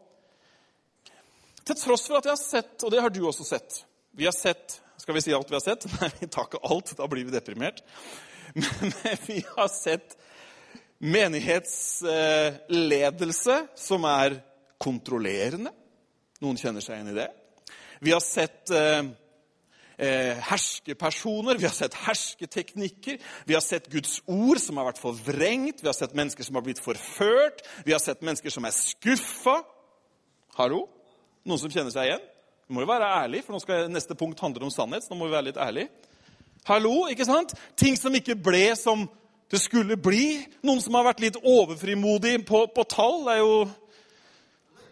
til 1.68 1.76
tross 1.80 2.08
for 2.08 2.18
at 2.20 2.26
jeg 2.28 2.36
har 2.36 2.42
sett, 2.42 2.84
og 2.84 2.92
det 2.94 3.02
har 3.04 3.10
du 3.12 3.28
også 3.28 3.44
sett 3.48 3.86
Vi 4.16 4.26
har 4.28 4.36
sett 4.36 4.82
Skal 5.02 5.16
vi 5.18 5.22
si 5.26 5.34
alt 5.36 5.52
vi 5.52 5.58
har 5.58 5.66
sett? 5.66 5.82
Nei, 6.00 6.10
vi 6.22 6.28
tar 6.32 6.46
ikke 6.48 6.66
alt. 6.66 6.90
Da 6.98 7.06
blir 7.12 7.24
vi 7.28 7.36
deprimert. 7.36 7.80
Men 8.54 9.18
vi 9.28 9.40
har 9.56 9.70
sett 9.72 10.10
menighetsledelse 10.98 13.56
som 13.78 14.04
er 14.10 14.42
kontrollerende. 14.82 15.72
Noen 16.42 16.58
kjenner 16.58 16.82
seg 16.82 16.96
igjen 16.96 17.14
i 17.14 17.20
det. 17.20 17.30
Vi 18.02 18.12
har 18.14 18.22
sett 18.24 18.72
eh, 19.98 20.38
herskepersoner, 20.50 21.58
vi 21.58 21.68
har 21.68 21.76
sett 21.76 21.98
hersketeknikker. 22.06 23.18
Vi 23.46 23.54
har 23.54 23.62
sett 23.66 23.90
Guds 23.92 24.22
ord 24.26 24.62
som 24.62 24.78
har 24.78 24.90
vært 24.92 25.02
forvrengt, 25.02 25.82
vi 25.82 25.90
har 25.90 25.98
sett 25.98 26.16
mennesker 26.18 26.48
som 26.48 26.60
har 26.60 26.66
blitt 26.66 26.82
forført. 26.84 27.66
Vi 27.86 27.96
har 27.96 28.04
sett 28.04 28.22
mennesker 28.26 28.54
som 28.54 28.66
er 28.66 28.76
skuffa. 28.76 29.60
Hallo? 30.58 30.86
Noen 31.48 31.62
som 31.62 31.72
kjenner 31.72 31.94
seg 31.94 32.10
igjen? 32.10 32.26
Vi 32.68 32.76
må 32.76 32.84
jo 32.84 32.90
være 32.90 33.08
ærlig, 33.24 33.46
for 33.46 33.56
nå 33.56 33.62
skal 33.64 33.88
neste 33.92 34.16
punkt 34.20 34.42
handle 34.44 34.68
om 34.68 34.74
sannhet. 34.74 35.06
så 35.06 35.14
nå 35.14 35.22
må 35.22 35.30
vi 35.30 35.38
være 35.38 35.50
litt 35.50 35.62
ærlige. 35.62 35.90
Hallo, 36.68 37.08
ikke 37.08 37.26
sant? 37.26 37.54
Ting 37.80 37.96
som 37.96 38.16
ikke 38.16 38.36
ble 38.36 38.76
som 38.76 39.06
det 39.52 39.62
skulle 39.64 39.96
bli. 39.96 40.44
Noen 40.68 40.82
som 40.84 40.98
har 41.00 41.06
vært 41.08 41.22
litt 41.24 41.38
overfrimodig 41.40 42.42
på, 42.48 42.66
på 42.68 42.84
tall. 42.92 43.22
Det 43.24 43.38
er 43.38 43.40
jo 43.40 43.62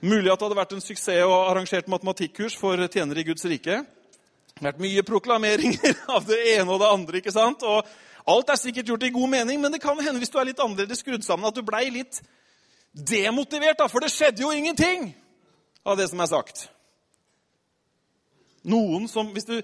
mulig 0.06 0.32
at 0.32 0.40
det 0.40 0.48
hadde 0.48 0.60
vært 0.62 0.76
en 0.78 0.86
suksess 0.86 1.26
å 1.26 1.42
arrangert 1.50 1.92
matematikkurs 1.92 2.56
for 2.60 2.80
tjenere 2.88 3.26
i 3.26 3.28
Guds 3.28 3.44
rike. 3.52 3.82
Det 4.56 4.64
har 4.64 4.72
vært 4.72 4.84
mye 4.86 5.04
proklameringer 5.04 5.98
av 6.16 6.28
det 6.30 6.38
ene 6.54 6.72
og 6.72 6.80
det 6.80 6.88
andre. 6.88 7.20
ikke 7.20 7.34
sant? 7.36 7.64
Og 7.68 7.84
Alt 8.26 8.50
er 8.50 8.58
sikkert 8.58 8.88
gjort 8.90 9.04
i 9.06 9.12
god 9.14 9.30
mening, 9.30 9.60
men 9.62 9.74
det 9.74 9.82
kan 9.84 10.00
hende 10.02 10.18
hvis 10.18 10.32
du 10.34 10.40
er 10.42 10.48
litt 10.48 10.62
annerledes 10.64 11.04
skrudd 11.04 11.22
sammen, 11.22 11.46
at 11.46 11.54
du 11.54 11.62
blei 11.62 11.84
litt 11.94 12.24
demotivert. 12.96 13.78
da, 13.78 13.86
For 13.92 14.02
det 14.02 14.10
skjedde 14.10 14.42
jo 14.42 14.50
ingenting 14.50 15.12
av 15.86 16.00
det 16.00 16.08
som 16.10 16.24
er 16.24 16.32
sagt. 16.32 16.64
Noen 18.66 19.06
som, 19.12 19.30
Hvis 19.36 19.46
du 19.46 19.60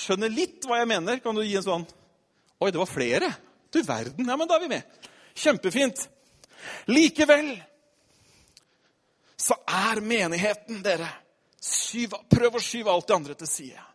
skjønner 0.00 0.32
litt 0.32 0.66
hva 0.66 0.80
jeg 0.80 0.90
mener, 0.90 1.20
kan 1.22 1.36
du 1.36 1.44
gi 1.44 1.54
en 1.60 1.68
sånn 1.68 1.86
Oi, 2.64 2.72
det 2.72 2.80
var 2.80 2.88
flere! 2.88 3.30
Du 3.70 3.82
verden. 3.82 4.26
Ja, 4.26 4.36
men 4.38 4.48
da 4.48 4.56
er 4.56 4.62
vi 4.64 4.72
med. 4.72 4.98
Kjempefint. 5.36 6.06
Likevel 6.88 7.52
så 9.36 9.56
er 9.68 10.00
menigheten, 10.00 10.80
dere 10.82 11.10
syv, 11.60 12.14
Prøv 12.30 12.56
å 12.56 12.62
skyve 12.62 12.90
alt 12.90 13.10
det 13.10 13.16
andre 13.18 13.36
til 13.38 13.50
side. 13.50 13.90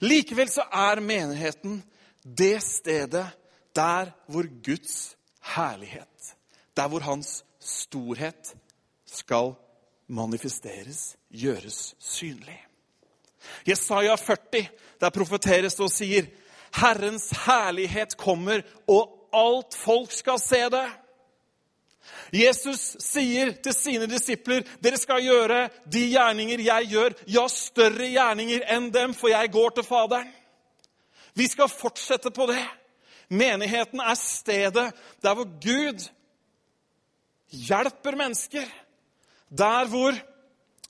Likevel 0.00 0.50
så 0.50 0.64
er 0.72 1.00
menigheten 1.00 1.82
det 2.22 2.62
stedet 2.62 3.26
der 3.76 4.10
hvor 4.28 4.46
Guds 4.64 5.16
herlighet, 5.54 6.36
der 6.76 6.88
hvor 6.88 7.00
Hans 7.00 7.44
storhet 7.60 8.54
skal 9.06 9.54
manifesteres, 10.08 11.16
gjøres 11.30 11.94
synlig. 11.98 12.58
Jesaja 13.68 14.14
40, 14.14 14.66
der 15.00 15.10
profeteres 15.10 15.74
det 15.74 15.84
og 15.86 15.92
sier 15.92 16.26
Herrens 16.76 17.30
herlighet 17.46 18.16
kommer, 18.18 18.64
og 18.88 19.28
alt 19.36 19.76
folk 19.78 20.12
skal 20.12 20.40
se 20.42 20.62
det. 20.72 20.86
Jesus 22.32 22.96
sier 23.02 23.52
til 23.62 23.74
sine 23.74 24.06
disipler, 24.06 24.62
'Dere 24.82 24.98
skal 24.98 25.22
gjøre 25.22 25.68
de 25.92 26.02
gjerninger 26.10 26.60
jeg 26.60 26.90
gjør, 26.90 27.14
ja, 27.26 27.46
større 27.48 28.08
gjerninger 28.10 28.66
enn 28.76 28.90
dem, 28.90 29.14
for 29.14 29.28
jeg 29.28 29.52
går 29.52 29.70
til 29.76 29.84
Faderen.' 29.86 30.32
Vi 31.36 31.48
skal 31.48 31.68
fortsette 31.68 32.30
på 32.32 32.46
det. 32.48 32.62
Menigheten 33.28 34.00
er 34.00 34.14
stedet 34.16 34.92
der 35.22 35.34
hvor 35.34 35.48
Gud 35.60 36.06
hjelper 37.52 38.16
mennesker. 38.16 38.64
Der 39.50 39.84
hvor 39.90 40.16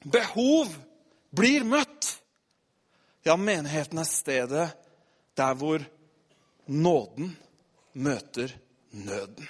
behov 0.04 0.70
blir 1.36 1.66
møtt. 1.66 2.12
Ja, 3.26 3.36
menigheten 3.36 3.98
er 3.98 4.08
stedet 4.08 4.68
der 5.36 5.58
hvor 5.58 5.82
nåden 6.66 7.34
møter 7.92 8.54
nøden. 8.90 9.48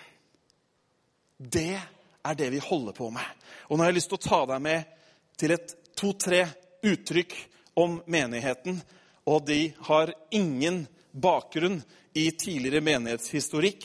Det 1.37 1.77
er 2.25 2.35
det 2.39 2.51
vi 2.55 2.63
holder 2.63 2.97
på 2.97 3.11
med. 3.13 3.27
Og 3.69 3.77
nå 3.77 3.85
har 3.85 3.93
jeg 3.93 3.99
lyst 4.01 4.13
til 4.13 4.19
å 4.21 4.27
ta 4.29 4.41
deg 4.53 4.63
med 4.65 4.95
til 5.37 5.53
et 5.57 5.75
to-tre 5.97 6.45
uttrykk 6.87 7.35
om 7.77 7.99
menigheten, 8.09 8.79
og 9.27 9.45
de 9.49 9.75
har 9.89 10.15
ingen 10.31 10.85
bakgrunn 11.13 11.81
i 12.17 12.31
tidligere 12.31 12.85
menighetshistorikk. 12.85 13.85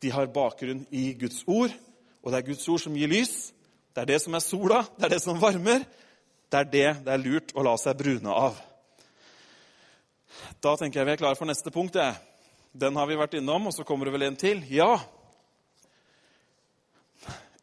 De 0.00 0.10
har 0.10 0.32
bakgrunn 0.32 0.82
i 0.90 1.12
Guds 1.20 1.44
ord, 1.46 1.74
og 2.22 2.32
det 2.32 2.40
er 2.40 2.48
Guds 2.48 2.66
ord 2.72 2.82
som 2.82 2.96
gir 2.96 3.10
lys. 3.10 3.52
Det 3.94 4.02
er 4.02 4.10
det 4.14 4.20
som 4.24 4.34
er 4.34 4.42
sola, 4.42 4.80
det 4.96 5.06
er 5.06 5.14
det 5.14 5.22
som 5.22 5.38
varmer. 5.40 5.84
Det 6.50 6.58
er 6.58 6.70
det 6.72 6.88
det 7.06 7.14
er 7.14 7.22
lurt 7.22 7.54
å 7.54 7.62
la 7.62 7.76
seg 7.78 7.98
brune 8.00 8.34
av. 8.34 8.58
Da 10.62 10.74
tenker 10.78 11.00
jeg 11.00 11.06
vi 11.06 11.14
er 11.14 11.20
klare 11.20 11.38
for 11.38 11.46
neste 11.46 11.70
punkt. 11.74 11.98
Den 12.72 12.98
har 12.98 13.06
vi 13.06 13.18
vært 13.18 13.36
innom, 13.38 13.68
og 13.68 13.74
så 13.74 13.86
kommer 13.86 14.08
det 14.08 14.14
vel 14.16 14.26
en 14.26 14.38
til. 14.40 14.64
Ja. 14.72 14.96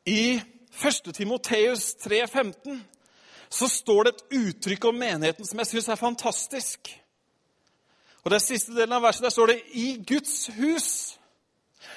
I 0.07 0.41
1. 0.83 1.13
Timoteus 1.13 1.95
3,15 1.95 2.79
så 3.49 3.67
står 3.67 4.03
det 4.03 4.13
et 4.13 4.37
uttrykk 4.39 4.85
om 4.87 4.95
menigheten 4.99 5.47
som 5.47 5.59
jeg 5.59 5.67
syns 5.67 5.89
er 5.91 5.99
fantastisk. 5.99 6.91
Og 8.23 8.31
det 8.31 8.39
siste 8.43 8.75
delen 8.75 8.95
av 8.95 9.03
verset 9.03 9.23
der 9.27 9.33
står 9.35 9.51
det 9.51 9.61
'i 9.71 10.03
Guds 10.07 10.47
hus', 10.47 11.17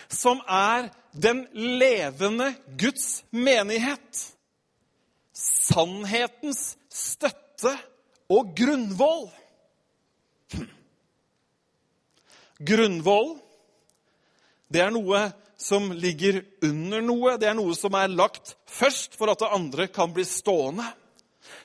som 0.08 0.40
er 0.48 0.88
den 1.22 1.46
levende 1.54 2.54
Guds 2.78 3.24
menighet. 3.30 4.34
Sannhetens 5.32 6.78
støtte 6.90 7.78
og 8.28 8.54
grunnvoll. 8.56 9.30
Grunnvoll, 12.66 13.40
det 14.72 14.80
er 14.80 14.90
noe 14.90 15.32
som 15.60 15.92
ligger 15.92 16.40
under 16.64 17.02
noe. 17.04 17.36
Det 17.36 17.50
er 17.50 17.56
noe 17.58 17.74
som 17.76 17.94
er 17.98 18.12
lagt 18.12 18.54
først 18.70 19.16
for 19.18 19.32
at 19.32 19.42
det 19.42 19.52
andre 19.52 19.88
kan 19.92 20.12
bli 20.14 20.24
stående. 20.24 20.86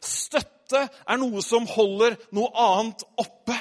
Støtte 0.04 0.88
er 0.90 1.22
noe 1.22 1.44
som 1.46 1.68
holder 1.70 2.18
noe 2.36 2.52
annet 2.60 3.06
oppe. 3.22 3.56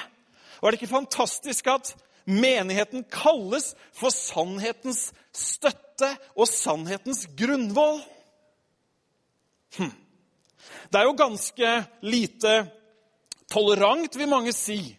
Og 0.58 0.66
Er 0.66 0.74
det 0.74 0.80
ikke 0.80 0.96
fantastisk 0.96 1.68
at 1.70 1.92
menigheten 2.24 3.04
kalles 3.12 3.74
for 3.92 4.14
sannhetens 4.14 5.10
støtte 5.34 6.08
og 6.34 6.48
sannhetens 6.48 7.26
grunnvoll? 7.36 8.00
Hm. 9.76 9.92
Det 10.90 11.00
er 11.00 11.06
jo 11.06 11.18
ganske 11.18 11.70
lite 12.02 12.54
tolerant, 13.50 14.16
vil 14.16 14.30
mange 14.30 14.54
si, 14.56 14.96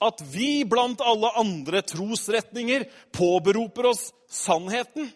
at 0.00 0.22
vi 0.32 0.64
blant 0.64 1.02
alle 1.04 1.30
andre 1.36 1.82
trosretninger 1.84 2.86
påberoper 3.12 3.90
oss 3.92 4.10
sannheten. 4.30 5.10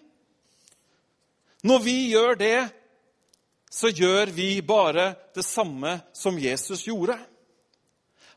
Når 1.65 1.85
vi 1.85 1.99
gjør 2.13 2.37
det, 2.37 2.59
så 3.73 3.89
gjør 3.89 4.31
vi 4.37 4.59
bare 4.63 5.15
det 5.35 5.45
samme 5.47 5.97
som 6.13 6.37
Jesus 6.39 6.85
gjorde. 6.87 7.17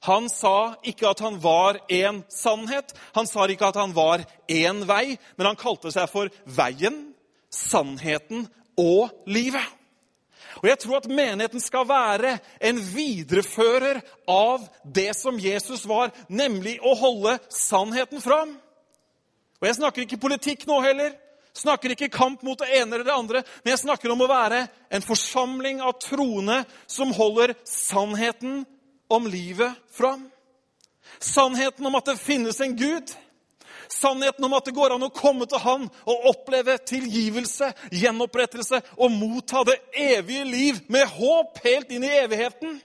Han 0.08 0.30
sa 0.32 0.77
ikke 0.88 1.10
at 1.10 1.22
han 1.25 1.39
var 1.42 1.82
én 1.92 2.22
sannhet, 2.32 2.94
han 3.18 3.27
sa 3.27 3.48
ikke 3.50 3.72
at 3.72 3.80
han 3.82 3.96
var 3.98 4.24
én 4.48 4.84
vei, 4.88 5.18
men 5.36 5.50
han 5.50 5.60
kalte 5.60 5.92
seg 5.94 6.08
for 6.12 6.32
veien, 6.46 7.01
sannheten 7.51 8.46
og 8.77 9.12
livet. 9.27 9.66
Og 10.62 10.70
Jeg 10.70 10.80
tror 10.80 10.98
at 10.98 11.10
menigheten 11.10 11.62
skal 11.62 11.88
være 11.90 12.38
en 12.62 12.80
viderefører 12.80 14.02
av 14.28 14.66
det 14.84 15.12
som 15.18 15.40
Jesus 15.40 15.86
var, 15.90 16.12
nemlig 16.30 16.78
å 16.82 16.96
holde 16.98 17.38
sannheten 17.54 18.22
fram. 18.24 18.56
Og 19.62 19.68
Jeg 19.68 19.80
snakker 19.80 20.06
ikke 20.06 20.22
politikk 20.22 20.68
nå 20.70 20.80
heller. 20.86 21.16
Snakker 21.58 21.94
ikke 21.94 22.12
kamp 22.14 22.44
mot 22.46 22.60
det 22.62 22.70
ene 22.70 22.96
eller 22.96 23.08
det 23.08 23.16
andre, 23.18 23.44
men 23.64 23.72
jeg 23.74 23.82
snakker 23.82 24.12
om 24.14 24.20
å 24.22 24.30
være 24.30 24.68
en 24.94 25.02
forsamling 25.02 25.80
av 25.82 25.96
troende 26.04 26.60
som 26.86 27.10
holder 27.18 27.56
sannheten 27.66 28.60
om 29.10 29.26
livet 29.26 29.74
fram. 29.90 30.28
Sannheten 31.17 31.88
om 31.89 31.98
at 31.98 32.12
det 32.12 32.20
finnes 32.22 32.62
en 32.62 32.76
Gud 32.78 33.10
Sannheten 33.89 34.45
om 34.45 34.54
at 34.58 34.65
det 34.67 34.76
går 34.76 34.95
an 34.95 35.06
å 35.08 35.13
komme 35.13 35.47
til 35.47 35.62
Han 35.63 35.88
og 36.06 36.28
oppleve 36.32 36.78
tilgivelse, 36.88 37.71
gjenopprettelse 37.91 38.82
og 38.97 39.13
motta 39.15 39.63
det 39.67 39.78
evige 39.93 40.45
liv 40.47 40.82
med 40.91 41.08
håp 41.17 41.62
helt 41.63 41.91
inn 41.95 42.06
i 42.08 42.13
evigheten. 42.19 42.80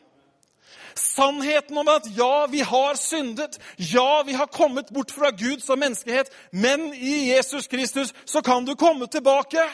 Sannheten 0.95 1.79
om 1.79 1.89
at 1.89 2.07
ja, 2.17 2.47
vi 2.51 2.61
har 2.61 2.99
syndet, 3.01 3.59
ja, 3.77 4.23
vi 4.27 4.37
har 4.37 4.47
kommet 4.47 4.91
bort 4.93 5.11
fra 5.11 5.31
Gud 5.31 5.63
som 5.65 5.81
menneskehet, 5.81 6.29
men 6.51 6.93
i 6.95 7.33
Jesus 7.33 7.67
Kristus 7.67 8.13
så 8.25 8.43
kan 8.43 8.65
du 8.65 8.75
komme 8.77 9.07
tilbake. 9.07 9.65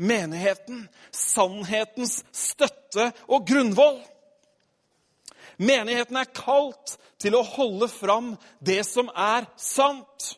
Menigheten, 0.00 0.86
sannhetens 1.12 2.22
støtte 2.32 3.10
og 3.28 3.44
grunnvoll. 3.46 3.98
Menigheten 5.60 6.16
er 6.16 6.30
kalt 6.32 6.96
til 7.20 7.36
å 7.36 7.44
holde 7.44 7.88
fram 7.92 8.32
det 8.64 8.80
som 8.88 9.10
er 9.12 9.44
sant. 9.60 10.30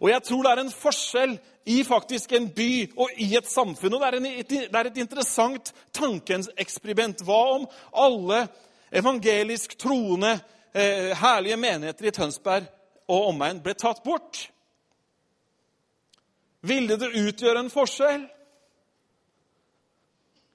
Og 0.00 0.08
jeg 0.08 0.24
tror 0.24 0.44
det 0.44 0.52
er 0.54 0.62
en 0.62 0.72
forskjell 0.72 1.34
i 1.70 1.82
faktisk 1.84 2.32
en 2.32 2.48
by 2.56 2.72
og 2.96 3.20
i 3.20 3.28
et 3.36 3.48
samfunn. 3.48 3.94
Og 3.94 4.00
det 4.00 4.08
er, 4.08 4.16
en, 4.16 4.28
det 4.48 4.78
er 4.80 4.88
et 4.88 5.00
interessant 5.02 5.72
tankeeksperiment. 5.96 7.20
Hva 7.26 7.40
om 7.58 7.66
alle 7.92 8.46
evangelisk 8.96 9.76
troende, 9.78 10.38
eh, 10.72 11.12
herlige 11.16 11.60
menigheter 11.60 12.08
i 12.08 12.14
Tønsberg 12.16 12.70
og 13.10 13.28
omegn 13.34 13.60
ble 13.64 13.76
tatt 13.76 14.02
bort? 14.06 14.46
Ville 16.64 16.96
det 17.00 17.12
utgjøre 17.16 17.64
en 17.64 17.72
forskjell? 17.72 18.24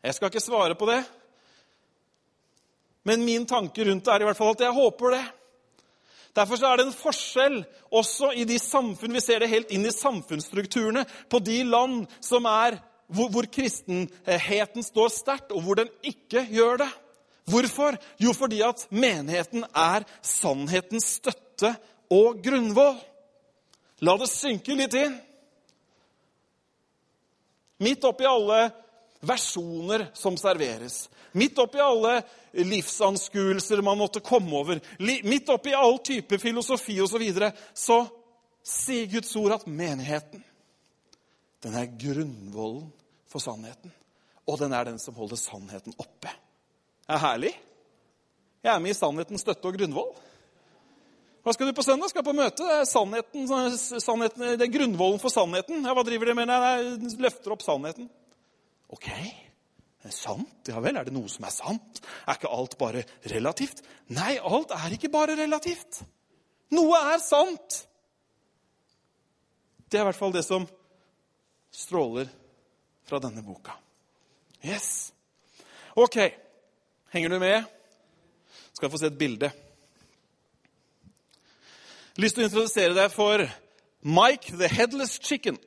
Jeg 0.06 0.14
skal 0.14 0.30
ikke 0.30 0.44
svare 0.44 0.78
på 0.78 0.90
det. 0.90 1.00
Men 3.06 3.26
min 3.26 3.46
tanke 3.46 3.86
rundt 3.86 4.06
det 4.06 4.14
er 4.14 4.24
i 4.24 4.28
hvert 4.30 4.40
fall 4.40 4.56
at 4.56 4.64
jeg 4.66 4.76
håper 4.76 5.16
det. 5.16 5.24
Derfor 6.36 6.60
er 6.68 6.80
det 6.80 6.88
en 6.88 6.98
forskjell 6.98 7.62
også 7.96 8.34
i 8.36 8.44
de 8.44 8.58
samfunn 8.60 9.14
Vi 9.16 9.24
ser 9.24 9.40
det 9.40 9.52
helt 9.54 9.72
inn 9.72 9.86
i 9.88 9.94
samfunnsstrukturene 9.94 11.06
på 11.32 11.40
de 11.40 11.62
land 11.64 12.04
som 12.20 12.48
er, 12.50 12.80
hvor, 13.08 13.30
hvor 13.32 13.48
kristenheten 13.48 14.84
står 14.84 15.14
sterkt, 15.14 15.54
og 15.56 15.64
hvor 15.64 15.80
den 15.80 15.92
ikke 16.04 16.44
gjør 16.52 16.82
det. 16.84 16.92
Hvorfor? 17.46 17.96
Jo, 18.20 18.34
fordi 18.34 18.64
at 18.66 18.88
menigheten 18.90 19.64
er 19.70 20.04
sannhetens 20.26 21.20
støtte 21.20 21.76
og 22.12 22.42
grunnvoll. 22.44 22.98
La 24.04 24.18
det 24.20 24.28
synke 24.28 24.76
litt 24.76 24.98
inn. 24.98 25.14
Midt 27.86 28.08
oppi 28.08 28.26
alle 28.28 28.72
versjoner 29.28 30.08
som 30.18 30.38
serveres, 30.40 31.06
midt 31.36 31.60
oppi 31.60 31.82
alle 31.84 32.20
livsanskuelser 32.56 33.84
man 33.84 34.00
måtte 34.00 34.24
komme 34.24 34.56
over, 34.56 34.82
midt 35.00 35.50
oppi 35.52 35.74
all 35.76 36.00
type 36.00 36.40
filosofi 36.42 37.00
osv., 37.02 37.16
så, 37.16 37.22
videre, 37.22 37.52
så 37.74 38.04
sier 38.66 39.10
Guds 39.12 39.36
ord 39.40 39.58
at 39.60 39.68
menigheten 39.70 40.44
den 41.66 41.74
er 41.80 41.90
grunnvollen 41.98 42.92
for 43.30 43.42
sannheten. 43.42 43.90
Og 44.46 44.60
den 44.62 44.74
er 44.78 44.86
den 44.86 45.00
som 45.02 45.16
holder 45.18 45.40
sannheten 45.40 45.96
oppe. 45.98 46.30
Det 46.30 47.16
er 47.16 47.24
herlig. 47.24 47.54
Jeg 48.62 48.74
er 48.74 48.82
med 48.82 48.94
i 48.94 48.98
Sannhetens 48.98 49.42
støtte 49.42 49.70
og 49.70 49.78
grunnvoll. 49.78 50.12
Hva 51.46 51.54
skal 51.54 51.70
du 51.70 51.76
på 51.78 51.86
søndag? 51.86 52.10
Skal 52.10 52.26
på 52.26 52.34
møte. 52.38 52.62
Det 52.62 52.76
er, 52.82 52.86
sannheten, 52.90 53.48
sannheten, 54.02 54.46
det 54.58 54.66
er 54.66 54.74
grunnvollen 54.74 55.22
for 55.22 55.34
sannheten. 55.34 55.84
Ja, 55.86 55.94
hva 55.98 56.06
driver 56.06 56.30
de 56.30 56.38
med? 56.38 56.50
Nei, 56.50 57.10
løfter 57.22 57.54
opp 57.54 57.66
sannheten. 57.66 58.10
Ok. 58.96 59.10
Er 60.06 60.14
sant? 60.14 60.70
Ja 60.70 60.80
vel, 60.84 60.98
er 61.00 61.08
det 61.08 61.16
noe 61.16 61.30
som 61.32 61.48
er 61.48 61.54
sant? 61.54 62.02
Er 62.28 62.38
ikke 62.38 62.52
alt 62.54 62.78
bare 62.78 63.02
relativt? 63.32 63.82
Nei, 64.14 64.36
alt 64.38 64.74
er 64.76 64.94
ikke 64.96 65.10
bare 65.14 65.38
relativt. 65.40 66.04
Noe 66.76 67.00
er 67.14 67.22
sant. 67.24 67.82
Det 69.90 69.98
er 69.98 70.06
i 70.06 70.10
hvert 70.10 70.20
fall 70.20 70.34
det 70.36 70.46
som 70.46 70.68
stråler 71.74 72.30
fra 73.06 73.20
denne 73.22 73.44
boka. 73.46 73.76
Yes. 74.66 75.12
Ok, 75.98 76.18
henger 77.14 77.34
du 77.34 77.40
med? 77.42 77.66
Skal 78.76 78.92
få 78.92 79.00
se 79.02 79.10
et 79.10 79.20
bilde. 79.20 79.52
Lyst 82.22 82.38
til 82.38 82.46
å 82.46 82.50
introdusere 82.50 82.96
deg 82.96 83.14
for 83.14 83.44
Mike 84.06 84.56
the 84.58 84.70
Headless 84.72 85.18
Chicken. 85.20 85.58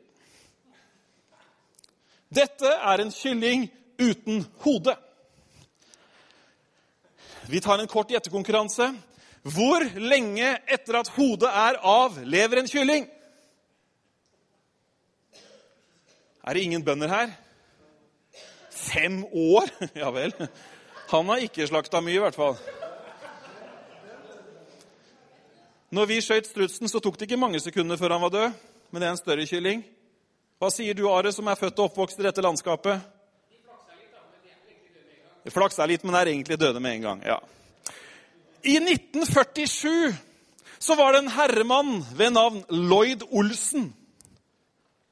Dette 2.29 2.69
er 2.69 3.01
en 3.01 3.12
kylling 3.12 3.69
uten 3.99 4.43
hode. 4.64 4.95
Vi 7.49 7.61
tar 7.64 7.81
en 7.81 7.88
kort 7.88 8.11
gjettekonkurranse. 8.12 8.91
Hvor 9.49 9.85
lenge 9.97 10.49
etter 10.69 10.99
at 10.99 11.09
hodet 11.14 11.49
er 11.49 11.79
av, 11.81 12.19
lever 12.29 12.61
en 12.61 12.69
kylling? 12.69 13.07
Er 16.45 16.57
det 16.57 16.64
ingen 16.64 16.85
bønder 16.85 17.09
her? 17.09 17.33
Fem 18.71 19.23
år? 19.25 19.73
Ja 20.03 20.11
vel. 20.12 20.35
Han 21.09 21.29
har 21.33 21.41
ikke 21.41 21.67
slakta 21.67 22.03
mye, 22.05 22.19
i 22.19 22.21
hvert 22.21 22.37
fall. 22.37 22.59
Når 25.88 26.09
vi 26.11 26.19
skjøt 26.21 26.51
strutsen, 26.51 26.88
så 26.88 27.01
tok 27.01 27.17
det 27.17 27.31
ikke 27.31 27.41
mange 27.41 27.61
sekunder 27.64 27.97
før 27.97 28.19
han 28.19 28.27
var 28.27 28.35
død. 28.35 28.59
Men 28.91 29.01
det 29.01 29.09
er 29.09 29.14
en 29.14 29.21
større 29.21 29.47
kylling. 29.49 29.85
Hva 30.59 30.73
sier 30.75 30.97
du, 30.99 31.05
Are, 31.07 31.31
som 31.31 31.47
er 31.47 31.59
født 31.59 31.79
og 31.79 31.92
oppvokst 31.92 32.18
i 32.18 32.27
dette 32.27 32.42
landskapet? 32.42 32.99
Flaksa 35.49 35.87
litt, 35.88 36.03
men 36.05 36.16
er 36.18 36.29
egentlig 36.33 36.59
døde 36.61 36.81
med 36.83 36.99
en 36.99 37.07
gang. 37.07 37.23
ja. 37.27 37.38
I 38.66 38.75
1947 38.83 40.16
så 40.79 40.94
var 40.99 41.12
det 41.14 41.23
en 41.23 41.31
herremann 41.31 42.03
ved 42.18 42.35
navn 42.35 42.64
Lloyd 42.68 43.23
Olsen. 43.31 43.94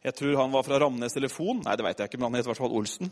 Jeg 0.04 0.14
tror 0.14 0.36
han 0.38 0.52
var 0.52 0.66
fra 0.66 0.80
Ramnes 0.82 1.14
Telefon. 1.14 1.62
Nei, 1.64 1.76
det 1.78 1.86
vet 1.86 1.98
jeg 1.98 2.10
ikke, 2.10 2.18
men 2.18 2.28
han 2.28 2.38
het 2.38 2.46
i 2.46 2.50
hvert 2.50 2.60
fall 2.60 2.74
Olsen. 2.74 3.10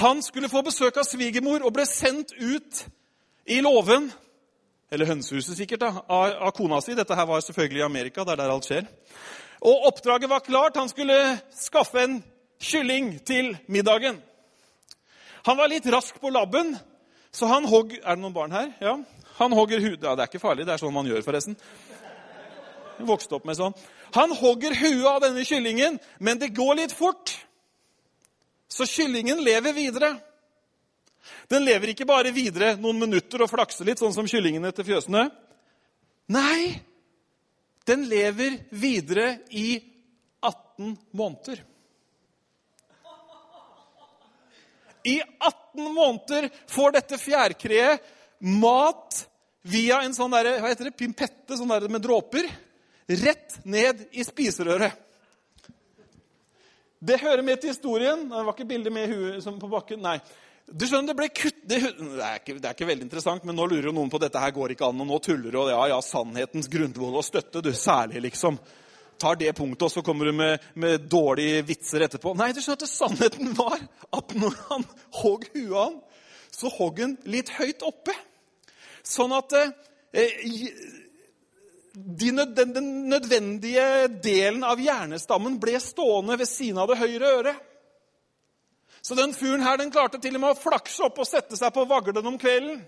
Han 0.00 0.24
skulle 0.24 0.48
få 0.48 0.64
besøk 0.64 0.96
av 0.96 1.06
svigermor 1.08 1.64
og 1.64 1.72
ble 1.76 1.84
sendt 1.88 2.32
ut 2.40 2.82
i 3.48 3.60
låven 3.60 4.10
eller 4.92 5.08
hønsehuset 5.08 5.56
sikkert, 5.56 5.80
da, 5.80 6.02
av, 6.04 6.34
av, 6.48 6.50
kona 6.56 6.80
si. 6.84 6.96
Dette 6.96 7.16
her 7.16 7.28
var 7.28 7.40
selvfølgelig 7.40 7.80
i 7.80 7.86
Amerika, 7.86 8.24
det 8.24 8.34
er 8.34 8.42
der 8.42 8.52
alt 8.52 8.68
skjer. 8.68 8.88
Og 9.62 9.86
oppdraget 9.88 10.30
var 10.30 10.42
klart. 10.44 10.76
Han 10.76 10.90
skulle 10.90 11.38
skaffe 11.54 12.02
en 12.02 12.18
kylling 12.62 13.14
til 13.26 13.54
middagen. 13.66 14.18
Han 15.46 15.58
var 15.58 15.70
litt 15.70 15.86
rask 15.90 16.18
på 16.22 16.30
labben, 16.30 16.76
så 17.34 17.48
han 17.50 17.64
hogg 17.66 17.96
Er 17.98 18.14
det 18.14 18.22
noen 18.22 18.34
barn 18.34 18.52
her? 18.54 18.72
Ja. 18.80 18.98
Han 19.38 19.54
hogger 19.56 19.80
huet 19.80 20.02
Ja, 20.02 20.14
det 20.14 20.26
er 20.26 20.30
ikke 20.30 20.42
farlig. 20.42 20.66
Det 20.66 20.74
er 20.74 20.82
sånn 20.82 20.94
man 20.94 21.08
gjør, 21.08 21.22
forresten. 21.26 21.56
Jeg 22.98 23.08
vokste 23.08 23.38
opp 23.38 23.46
med 23.48 23.58
sånn. 23.58 23.74
Han 24.14 24.34
hogger 24.36 24.76
huet 24.76 25.08
av 25.08 25.22
denne 25.24 25.44
kyllingen, 25.48 25.96
men 26.20 26.38
det 26.38 26.52
går 26.54 26.76
litt 26.82 26.92
fort. 26.94 27.32
Så 28.68 28.86
kyllingen 28.86 29.40
lever 29.42 29.74
videre. 29.74 30.12
Den 31.50 31.64
lever 31.64 31.92
ikke 31.92 32.06
bare 32.08 32.32
videre 32.34 32.74
noen 32.80 33.00
minutter 33.00 33.42
og 33.42 33.50
flakser 33.50 33.88
litt, 33.88 34.00
sånn 34.02 34.14
som 34.14 34.28
kyllingene 34.28 34.70
til 34.76 34.86
fjøsene. 34.86 35.26
Nei, 36.32 36.82
den 37.88 38.06
lever 38.08 38.58
videre 38.70 39.38
i 39.50 39.82
18 40.40 40.96
måneder. 41.10 41.62
I 45.02 45.20
18 45.40 45.94
måneder 45.94 46.48
får 46.70 46.92
dette 46.98 47.18
fjærkreet 47.18 48.02
mat 48.38 49.24
via 49.62 50.02
en 50.02 50.14
sånn 50.14 50.34
der, 50.34 50.56
hva 50.62 50.70
heter 50.70 50.90
det, 50.90 50.98
pimpette 50.98 51.58
sånn 51.58 51.70
der 51.70 51.88
med 51.90 52.02
dråper 52.04 52.46
rett 53.22 53.58
ned 53.66 54.06
i 54.14 54.24
spiserøret. 54.26 54.94
Det 57.02 57.18
hører 57.18 57.42
med 57.42 57.58
til 57.60 57.72
historien. 57.72 58.28
Det 58.30 58.44
var 58.46 58.54
ikke 58.54 58.68
bilde 58.68 58.90
med 58.94 59.10
huet 59.10 59.46
på 59.58 59.70
bakken. 59.70 60.04
Nei. 60.04 60.20
Du 60.72 60.86
skjønner, 60.86 61.12
Det 61.12 61.16
ble 61.18 61.28
kutt... 61.36 61.58
Det, 61.68 61.80
det, 61.80 62.20
er 62.24 62.38
ikke, 62.40 62.54
det, 62.56 62.68
er 62.68 62.76
ikke, 62.76 62.88
veldig 62.88 63.06
interessant, 63.06 63.44
men 63.48 63.58
nå 63.58 63.66
lurer 63.68 63.90
jo 63.90 63.96
noen 63.96 64.12
på 64.12 64.20
dette 64.22 64.40
her 64.40 64.54
går 64.56 64.74
ikke 64.74 64.88
an. 64.88 65.02
Og 65.04 65.10
nå 65.10 65.18
tuller 65.24 65.58
og 65.60 65.72
ja, 65.72 65.82
ja, 65.92 65.98
sannhetens 66.04 66.70
grunnvoll 66.72 67.18
og 67.20 67.26
støtte, 67.26 67.60
du. 67.64 67.72
Særlig, 67.76 68.22
liksom. 68.28 68.56
Tar 69.20 69.36
det 69.38 69.52
punktet, 69.54 69.84
og 69.86 69.92
så 69.92 70.02
kommer 70.02 70.26
du 70.30 70.32
med, 70.34 70.64
med 70.80 71.04
dårlige 71.12 71.60
vitser 71.68 72.06
etterpå. 72.08 72.32
Nei, 72.38 72.50
du 72.56 72.62
skjønner 72.62 72.88
at 72.88 72.90
sannheten 72.90 73.52
var 73.58 73.76
at 74.16 74.34
når 74.34 74.56
han 74.70 74.88
hogg 75.20 75.46
huet 75.52 75.76
av 75.84 76.00
så 76.52 76.68
hogg 76.76 77.00
han 77.00 77.16
litt 77.32 77.50
høyt 77.56 77.82
oppe. 77.86 78.14
Sånn 79.02 79.32
at 79.34 79.54
eh, 79.56 79.72
de, 81.92 82.30
den, 82.30 82.74
den 82.76 82.90
nødvendige 83.10 84.08
delen 84.22 84.62
av 84.66 84.80
hjernestammen 84.80 85.58
ble 85.62 85.80
stående 85.82 86.36
ved 86.40 86.50
siden 86.50 86.82
av 86.82 86.92
det 86.92 87.00
høyre 87.00 87.32
øret. 87.38 87.68
Så 89.02 89.16
den 89.18 89.34
fyren 89.34 89.64
her 89.66 89.78
den 89.80 89.90
klarte 89.90 90.20
til 90.22 90.36
og 90.38 90.44
med 90.44 90.54
å 90.54 90.58
flakse 90.58 91.02
opp 91.02 91.18
og 91.18 91.26
sette 91.26 91.58
seg 91.58 91.72
på 91.74 91.84
vaglen 91.90 92.26
om 92.30 92.38
kvelden. 92.38 92.84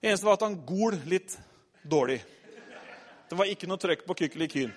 Det 0.00 0.08
eneste 0.08 0.26
var 0.26 0.38
at 0.38 0.46
han 0.46 0.60
gol 0.64 0.96
litt 1.08 1.36
dårlig. 1.84 2.22
Det 3.28 3.36
var 3.38 3.50
ikke 3.50 3.68
noe 3.68 3.80
trøkk 3.80 4.06
på 4.08 4.16
kykelikyn. 4.22 4.72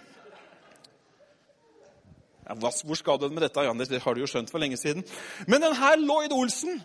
Ja, 2.43 2.57
hvor 2.59 2.99
skal 2.99 3.21
du 3.21 3.29
med 3.31 3.45
dette, 3.45 3.63
Jan? 3.63 3.79
Det 3.79 4.01
har 4.03 4.15
du 4.15 4.19
jo 4.19 4.27
skjønt 4.27 4.51
for 4.51 4.59
lenge 4.59 4.77
siden. 4.77 5.05
Men 5.47 5.63
denne 5.63 5.93
Lloyd 6.03 6.35
Olsen 6.35 6.81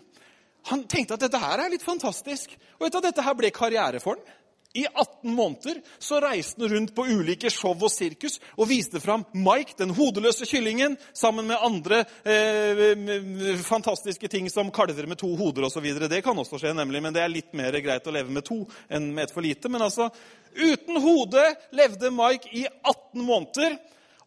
han 0.69 0.85
tenkte 0.91 1.15
at 1.15 1.23
dette 1.23 1.39
her 1.39 1.59
er 1.59 1.71
litt 1.71 1.83
fantastisk. 1.83 2.55
Og 2.79 2.87
vet 2.87 2.95
du, 2.95 3.01
dette 3.03 3.23
her 3.23 3.35
ble 3.37 3.51
karriere 3.55 3.99
for 4.03 4.15
han. 4.15 4.37
I 4.73 4.85
18 4.93 5.35
måneder 5.35 5.81
så 5.99 6.19
reiste 6.21 6.61
han 6.61 6.69
rundt 6.69 6.91
på 6.95 7.05
ulike 7.09 7.49
show 7.49 7.73
og 7.73 7.89
sirkus 7.89 8.37
og 8.53 8.67
viste 8.69 8.99
fram 9.01 9.23
Mike, 9.33 9.73
den 9.79 9.95
hodeløse 9.97 10.45
kyllingen, 10.45 10.93
sammen 11.13 11.47
med 11.49 11.57
andre 11.65 12.03
eh, 12.21 13.57
fantastiske 13.65 14.29
ting 14.29 14.49
som 14.53 14.69
kalver 14.71 15.07
med 15.09 15.17
to 15.17 15.31
hoder 15.39 15.65
osv. 15.65 15.87
Det 16.05 16.21
kan 16.21 16.37
også 16.37 16.59
skje, 16.61 16.75
nemlig, 16.77 17.01
men 17.01 17.15
det 17.15 17.23
er 17.23 17.33
litt 17.33 17.49
mer 17.57 17.73
greit 17.81 18.05
å 18.05 18.13
leve 18.13 18.29
med 18.29 18.45
to 18.45 18.59
enn 18.93 19.07
med 19.09 19.25
et 19.25 19.33
for 19.33 19.41
lite. 19.41 19.71
Men 19.73 19.87
altså, 19.87 20.11
uten 20.53 21.01
hode 21.01 21.47
levde 21.73 22.11
Mike 22.13 22.53
i 22.53 22.67
18 22.69 23.25
måneder. 23.25 23.79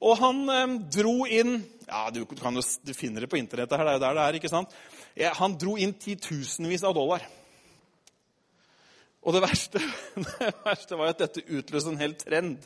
Og 0.03 0.19
han 0.19 0.43
eh, 0.51 0.75
dro 0.99 1.21
inn 1.31 1.61
ja, 1.87 2.09
du, 2.11 2.25
kan 2.27 2.57
jo, 2.59 2.65
du 2.83 2.91
finner 2.97 3.23
det 3.23 3.31
på 3.31 3.39
internettet 3.39 3.79
her, 3.79 3.85
det 3.85 3.95
er 3.95 4.01
jo 4.01 4.03
der 4.09 4.19
det 4.19 4.27
er. 4.27 4.41
ikke 4.41 4.51
sant? 4.51 4.75
Ja, 5.19 5.31
han 5.39 5.55
dro 5.61 5.77
inn 5.79 5.95
titusenvis 6.03 6.83
av 6.89 6.99
dollar. 6.99 7.23
Og 9.23 9.37
det 9.37 9.43
verste, 9.45 9.83
det 10.39 10.53
verste 10.65 10.99
var 10.99 11.13
at 11.13 11.23
dette 11.23 11.45
utløste 11.47 11.93
en 11.93 12.01
hel 12.01 12.15
trend 12.19 12.65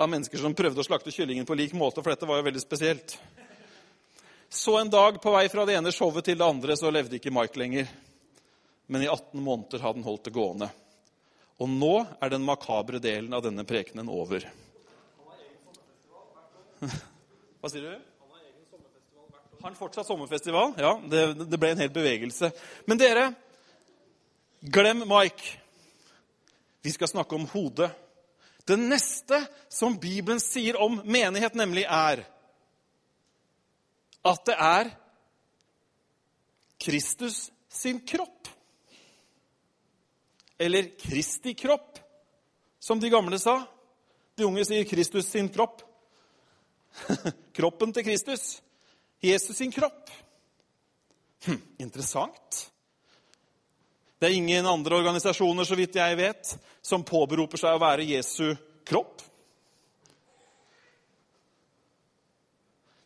av 0.00 0.08
mennesker 0.08 0.40
som 0.40 0.56
prøvde 0.56 0.80
å 0.80 0.86
slakte 0.86 1.12
kyllingen 1.12 1.44
på 1.48 1.56
lik 1.58 1.74
måte, 1.76 2.00
for 2.00 2.12
dette 2.12 2.28
var 2.28 2.40
jo 2.40 2.46
veldig 2.46 2.62
spesielt. 2.62 3.18
Så 4.48 4.78
en 4.80 4.90
dag 4.90 5.20
på 5.22 5.30
vei 5.34 5.44
fra 5.52 5.66
det 5.68 5.76
ene 5.78 5.92
showet 5.94 6.24
til 6.26 6.38
det 6.40 6.46
andre 6.46 6.76
så 6.78 6.90
levde 6.90 7.20
ikke 7.20 7.32
Mike 7.34 7.60
lenger. 7.60 7.90
Men 8.90 9.04
i 9.04 9.10
18 9.10 9.38
måneder 9.44 9.84
hadde 9.84 10.00
han 10.00 10.08
holdt 10.08 10.24
det 10.26 10.34
gående. 10.34 10.70
Og 11.60 11.68
nå 11.68 11.92
er 12.18 12.32
den 12.32 12.42
makabre 12.42 12.98
delen 12.98 13.36
av 13.36 13.44
denne 13.44 13.62
prekenen 13.68 14.08
over. 14.10 14.48
Hva 17.60 17.70
sier 17.70 17.84
du? 17.84 17.92
Han 19.60 19.76
fortsatt 19.76 20.08
sommerfestival? 20.08 20.72
Ja, 20.80 20.96
det, 21.12 21.22
det 21.44 21.60
ble 21.60 21.74
en 21.74 21.82
hel 21.84 21.92
bevegelse. 21.92 22.48
Men 22.88 22.98
dere, 22.98 23.28
Glem 24.60 24.98
Mike. 25.08 25.58
Vi 26.82 26.92
skal 26.92 27.08
snakke 27.08 27.34
om 27.34 27.46
hodet. 27.48 27.90
Det 28.64 28.76
neste 28.76 29.46
som 29.68 29.96
Bibelen 30.00 30.40
sier 30.40 30.76
om 30.76 31.00
menighet, 31.04 31.54
nemlig 31.56 31.86
er 31.88 32.22
at 34.20 34.42
det 34.46 34.56
er 34.60 34.90
Kristus 36.80 37.48
sin 37.72 38.02
kropp. 38.04 38.48
Eller 40.60 40.90
Kristi 41.00 41.54
kropp, 41.56 41.96
som 42.78 43.00
de 43.00 43.08
gamle 43.10 43.38
sa. 43.40 43.62
De 44.36 44.44
unge 44.44 44.64
sier 44.68 44.84
Kristus 44.84 45.30
sin 45.32 45.48
kropp. 45.48 45.80
Kroppen 47.56 47.94
til 47.96 48.04
Kristus. 48.04 48.60
Jesus 49.24 49.56
sin 49.56 49.72
kropp. 49.72 50.12
Hm, 51.48 51.62
interessant. 51.80 52.66
Det 54.20 54.28
er 54.28 54.36
ingen 54.36 54.66
andre 54.68 54.98
organisasjoner 55.00 55.64
så 55.64 55.76
vidt 55.78 55.96
jeg 55.96 56.16
vet, 56.18 56.50
som 56.84 57.04
påberoper 57.08 57.56
seg 57.56 57.72
å 57.72 57.80
være 57.80 58.04
Jesu 58.04 58.52
kropp. 58.84 59.22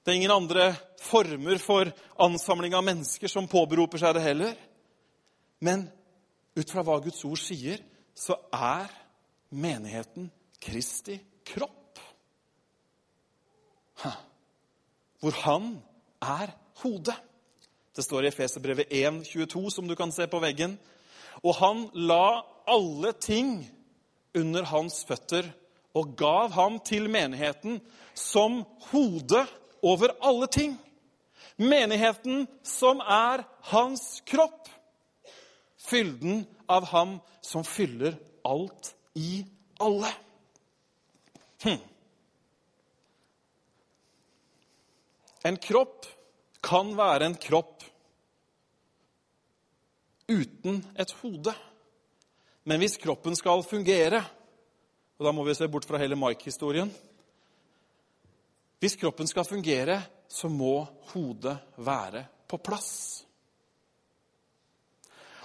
Det 0.03 0.11
er 0.11 0.19
ingen 0.19 0.35
andre 0.35 0.73
former 1.01 1.61
for 1.63 1.89
ansamling 2.21 2.75
av 2.75 2.83
mennesker 2.85 3.31
som 3.31 3.47
påberoper 3.49 4.03
seg 4.03 4.17
det 4.17 4.25
heller. 4.25 4.57
Men 5.63 5.87
ut 6.59 6.73
fra 6.75 6.83
hva 6.83 6.99
Guds 7.05 7.23
ord 7.29 7.39
sier, 7.41 7.79
så 8.15 8.35
er 8.51 8.91
menigheten 9.55 10.27
Kristi 10.59 11.21
kropp. 11.47 12.03
Hvor 15.23 15.39
han 15.45 15.71
er 16.21 16.53
hodet. 16.83 17.17
Det 17.95 18.03
står 18.03 18.27
i 18.27 18.33
Efeserbrevet 18.33 18.91
1,22, 18.91 19.71
som 19.71 19.87
du 19.89 19.95
kan 19.97 20.11
se 20.13 20.27
på 20.27 20.43
veggen. 20.43 20.75
Og 21.45 21.55
han 21.61 21.85
la 21.93 22.43
alle 22.67 23.13
ting 23.21 23.59
under 24.35 24.67
hans 24.71 25.03
føtter 25.07 25.51
og 25.95 26.17
gav 26.19 26.51
ham 26.57 26.81
til 26.83 27.07
menigheten 27.13 27.79
som 28.19 28.63
hode 28.91 29.45
over 29.85 30.15
alle 30.25 30.49
ting. 30.51 30.75
Menigheten 31.61 32.49
som 32.67 33.03
er 33.05 33.45
hans 33.71 34.23
kropp. 34.27 34.69
Fylden 35.85 36.47
av 36.67 36.89
ham 36.91 37.19
som 37.45 37.65
fyller 37.69 38.17
alt 38.49 38.95
i 39.15 39.45
alle. 39.85 40.11
Hm. 41.63 41.81
En 45.45 45.59
kropp 45.61 46.09
kan 46.65 46.95
være 46.97 47.29
en 47.29 47.37
kropp 47.37 47.85
uten 50.29 50.81
et 50.97 51.11
hode. 51.23 51.55
Men 52.65 52.81
hvis 52.81 52.97
kroppen 53.01 53.37
skal 53.37 53.65
fungere 53.67 54.23
Og 55.15 55.27
da 55.29 55.31
må 55.31 55.45
vi 55.47 55.55
se 55.55 55.69
bort 55.71 55.85
fra 55.87 55.99
hele 56.01 56.17
Mike-historien. 56.19 56.89
Hvis 58.83 58.97
kroppen 58.99 59.29
skal 59.31 59.47
fungere, 59.47 60.01
så 60.27 60.49
må 60.51 60.83
hodet 61.13 61.55
være 61.79 62.25
på 62.51 62.59
plass. 62.59 63.23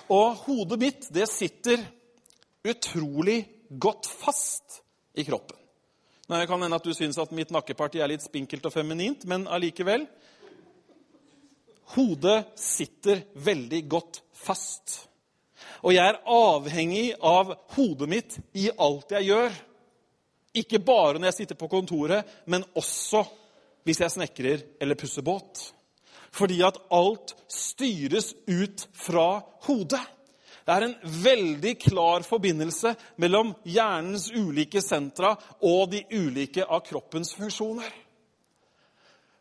Og 0.10 0.42
hodet 0.48 0.80
mitt, 0.82 1.06
det 1.14 1.30
sitter 1.30 1.86
utrolig 2.66 3.44
godt 3.70 4.10
fast 4.10 4.82
i 5.14 5.24
kroppen. 5.24 5.60
Nå 6.30 6.42
kan 6.46 6.62
hende 6.62 6.78
at 6.78 6.86
du 6.86 6.94
syns 6.94 7.18
at 7.22 7.32
mitt 7.34 7.54
nakkeparti 7.54 8.02
er 8.02 8.10
litt 8.12 8.26
spinkelt 8.26 8.66
og 8.66 8.74
feminint, 8.74 9.24
men 9.30 9.48
allikevel 9.50 10.10
hodet 11.96 12.44
sitter 12.60 13.24
veldig 13.34 13.82
godt 13.90 14.22
fast. 14.36 15.10
Og 15.84 15.94
jeg 15.96 16.04
er 16.04 16.22
avhengig 16.28 17.08
av 17.24 17.54
hodet 17.76 18.10
mitt 18.12 18.38
i 18.58 18.68
alt 18.76 19.16
jeg 19.16 19.30
gjør. 19.32 19.58
Ikke 20.60 20.82
bare 20.84 21.20
når 21.20 21.30
jeg 21.30 21.38
sitter 21.42 21.60
på 21.60 21.70
kontoret, 21.72 22.26
men 22.50 22.66
også 22.78 23.24
hvis 23.88 24.02
jeg 24.04 24.16
snekrer 24.18 24.64
eller 24.82 25.00
pusser 25.00 25.26
båt. 25.26 25.70
Fordi 26.36 26.60
at 26.66 26.78
alt 26.94 27.34
styres 27.50 28.34
ut 28.48 28.86
fra 28.94 29.40
hodet. 29.66 30.04
Det 30.66 30.76
er 30.76 30.86
en 30.86 30.98
veldig 31.24 31.72
klar 31.82 32.26
forbindelse 32.28 32.92
mellom 33.18 33.56
hjernens 33.66 34.28
ulike 34.36 34.84
sentra 34.86 35.32
og 35.66 35.90
de 35.96 36.04
ulike 36.14 36.66
av 36.66 36.84
kroppens 36.86 37.34
funksjoner. 37.40 37.90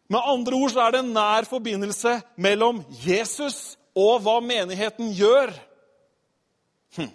Med 0.08 0.24
andre 0.24 0.56
ord 0.56 0.72
så 0.72 0.80
er 0.86 0.94
det 0.94 1.00
en 1.04 1.12
nær 1.12 1.48
forbindelse 1.48 2.14
mellom 2.40 2.80
Jesus 3.04 3.76
og 3.98 4.22
hva 4.24 4.38
menigheten 4.40 5.10
gjør. 5.12 5.52
Hm. 6.96 7.10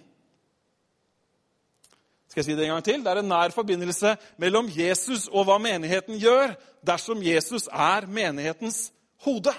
Skal 2.28 2.40
jeg 2.42 2.46
si 2.46 2.56
det 2.58 2.66
en 2.66 2.74
gang 2.76 2.86
til? 2.86 3.02
Det 3.02 3.10
er 3.10 3.22
en 3.22 3.32
nær 3.32 3.54
forbindelse 3.54 4.14
mellom 4.42 4.70
Jesus 4.70 5.26
og 5.32 5.48
hva 5.48 5.58
menigheten 5.62 6.20
gjør, 6.22 6.54
dersom 6.86 7.22
Jesus 7.24 7.66
er 7.72 8.06
menighetens 8.06 8.92
hode. 9.26 9.54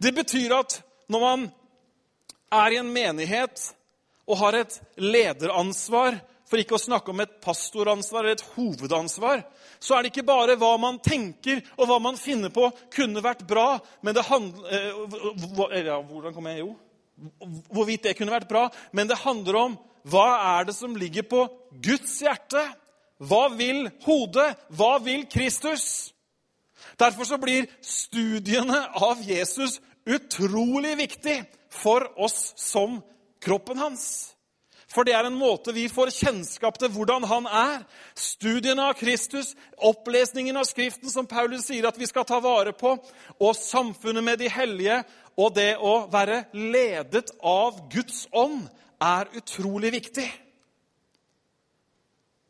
Det 0.00 0.14
betyr 0.14 0.54
at 0.56 0.80
når 1.08 1.20
man 1.20 1.48
er 2.52 2.72
i 2.72 2.78
en 2.80 2.92
menighet 2.92 3.74
og 4.24 4.38
har 4.40 4.56
et 4.62 4.78
lederansvar, 4.96 6.16
for 6.48 6.60
ikke 6.60 6.76
å 6.76 6.80
snakke 6.80 7.12
om 7.12 7.20
et 7.24 7.40
pastoransvar 7.42 8.24
eller 8.24 8.38
et 8.38 8.48
hovedansvar, 8.54 9.42
så 9.84 9.96
er 9.96 10.04
det 10.04 10.14
ikke 10.14 10.26
bare 10.26 10.56
hva 10.56 10.72
man 10.80 10.96
tenker 11.04 11.60
og 11.76 11.88
hva 11.90 11.98
man 12.00 12.16
finner 12.16 12.52
på 12.54 12.70
kunne 12.94 13.22
vært 13.24 13.44
bra, 13.48 13.76
men 14.00 14.16
det 14.16 14.24
handler 14.24 14.72
eh, 14.72 15.84
ja, 15.84 15.98
Hvordan 16.00 16.36
kom 16.36 16.48
jeg 16.48 16.62
jo? 16.62 16.70
Hvorvidt 17.70 18.08
det 18.08 18.16
kunne 18.18 18.34
vært 18.34 18.48
bra. 18.50 18.64
Men 18.96 19.10
det 19.10 19.20
handler 19.22 19.60
om 19.60 19.76
hva 20.10 20.26
er 20.58 20.66
det 20.68 20.74
som 20.76 20.96
ligger 20.98 21.24
på 21.28 21.44
Guds 21.84 22.16
hjerte? 22.24 22.64
Hva 23.22 23.46
vil 23.54 23.86
hodet? 24.04 24.50
Hva 24.74 24.96
vil 25.04 25.24
Kristus? 25.30 26.12
Derfor 27.00 27.28
så 27.28 27.38
blir 27.40 27.68
studiene 27.84 28.82
av 28.98 29.22
Jesus 29.24 29.78
utrolig 30.04 30.96
viktig 30.98 31.38
for 31.72 32.06
oss 32.20 32.52
som 32.60 32.98
kroppen 33.44 33.80
hans. 33.80 34.33
For 34.94 35.06
det 35.06 35.16
er 35.16 35.26
en 35.26 35.34
måte 35.34 35.74
vi 35.74 35.88
får 35.90 36.12
kjennskap 36.14 36.78
til 36.78 36.92
hvordan 36.94 37.24
han 37.26 37.48
er. 37.50 37.82
Studiene 38.14 38.86
av 38.92 38.94
Kristus, 38.98 39.56
opplesningen 39.82 40.54
av 40.60 40.68
Skriften, 40.68 41.10
som 41.10 41.26
Paulus 41.26 41.66
sier 41.66 41.88
at 41.88 41.98
vi 41.98 42.06
skal 42.06 42.26
ta 42.28 42.38
vare 42.42 42.72
på, 42.78 42.94
og 43.42 43.58
samfunnet 43.58 44.22
med 44.22 44.38
de 44.38 44.52
hellige, 44.54 45.00
og 45.34 45.50
det 45.56 45.72
å 45.82 46.04
være 46.12 46.44
ledet 46.54 47.34
av 47.42 47.82
Guds 47.90 48.28
ånd, 48.30 48.68
er 49.02 49.28
utrolig 49.34 49.90
viktig. 49.96 50.28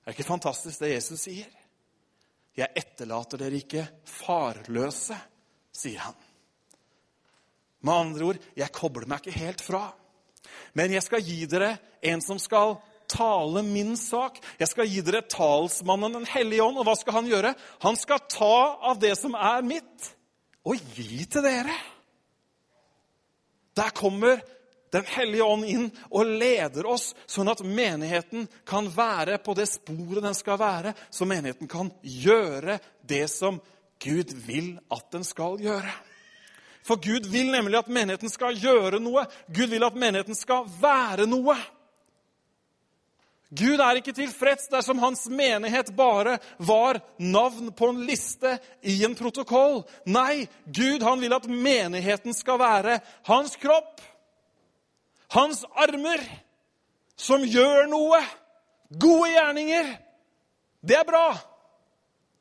Det 0.05 0.13
er 0.13 0.15
ikke 0.15 0.29
fantastisk 0.29 0.85
det 0.85 0.93
Jesus 0.93 1.25
sier? 1.25 1.49
Jeg 2.55 2.77
etterlater 2.77 3.41
dere 3.41 3.57
ikke 3.59 3.87
farløse, 4.07 5.17
sier 5.75 6.05
han. 6.05 6.19
Med 7.85 7.95
andre 7.95 8.29
ord, 8.29 8.45
jeg 8.57 8.77
kobler 8.77 9.09
meg 9.09 9.25
ikke 9.25 9.41
helt 9.41 9.65
fra. 9.65 9.87
Men 10.73 10.95
jeg 10.97 11.05
skal 11.05 11.23
gi 11.25 11.45
dere 11.51 11.77
en 12.05 12.23
som 12.25 12.41
skal 12.41 12.79
tale 13.11 13.63
min 13.63 13.97
sak. 13.97 14.41
Jeg 14.59 14.71
skal 14.71 14.89
gi 14.89 15.03
dere 15.05 15.25
talsmannen 15.29 16.21
Den 16.21 16.29
hellige 16.29 16.65
ånd. 16.65 16.79
Og 16.81 16.89
hva 16.89 16.97
skal 16.99 17.21
han 17.21 17.31
gjøre? 17.31 17.55
Han 17.85 17.99
skal 18.01 18.25
ta 18.31 18.57
av 18.91 18.99
det 19.03 19.15
som 19.21 19.37
er 19.37 19.67
mitt, 19.67 20.11
og 20.65 20.81
gi 20.97 21.25
til 21.29 21.45
dere. 21.45 21.77
Der 23.77 23.95
kommer 23.95 24.41
Den 24.95 25.03
hellige 25.11 25.43
ånd 25.43 25.65
inn 25.67 25.87
og 26.15 26.29
leder 26.39 26.87
oss, 26.87 27.09
sånn 27.27 27.49
at 27.51 27.65
menigheten 27.67 28.45
kan 28.63 28.87
være 28.95 29.41
på 29.43 29.57
det 29.59 29.65
sporet 29.67 30.23
den 30.23 30.37
skal 30.39 30.61
være, 30.61 30.93
så 31.11 31.27
menigheten 31.27 31.67
kan 31.67 31.91
gjøre 32.07 32.77
det 33.03 33.25
som 33.33 33.59
Gud 33.99 34.31
vil 34.47 34.77
at 34.95 35.09
den 35.11 35.27
skal 35.27 35.59
gjøre. 35.59 35.91
For 36.85 37.01
Gud 37.01 37.27
vil 37.33 37.49
nemlig 37.53 37.79
at 37.81 37.89
menigheten 37.89 38.31
skal 38.33 38.59
gjøre 38.61 39.01
noe. 39.01 39.25
Gud 39.49 39.73
vil 39.73 39.87
at 39.87 39.97
menigheten 39.97 40.37
skal 40.37 40.67
være 40.81 41.25
noe. 41.29 41.57
Gud 43.55 43.81
er 43.81 44.01
ikke 44.01 44.15
tilfreds 44.17 44.67
dersom 44.73 44.99
hans 44.99 45.29
menighet 45.31 45.93
bare 45.97 46.39
var 46.59 46.99
navn 47.23 47.71
på 47.77 47.89
en 47.93 48.03
liste 48.09 48.57
i 48.83 48.97
en 49.07 49.15
protokoll. 49.15 49.85
Nei, 50.11 50.49
Gud 50.67 51.05
han 51.07 51.23
vil 51.23 51.37
at 51.37 51.47
menigheten 51.47 52.35
skal 52.35 52.59
være 52.59 52.99
hans 53.29 53.55
kropp, 53.63 54.03
hans 55.37 55.63
armer, 55.71 56.23
som 57.17 57.45
gjør 57.47 57.87
noe. 57.93 58.21
Gode 58.91 59.31
gjerninger. 59.33 59.95
Det 60.85 60.99
er 60.99 61.07
bra. 61.07 61.29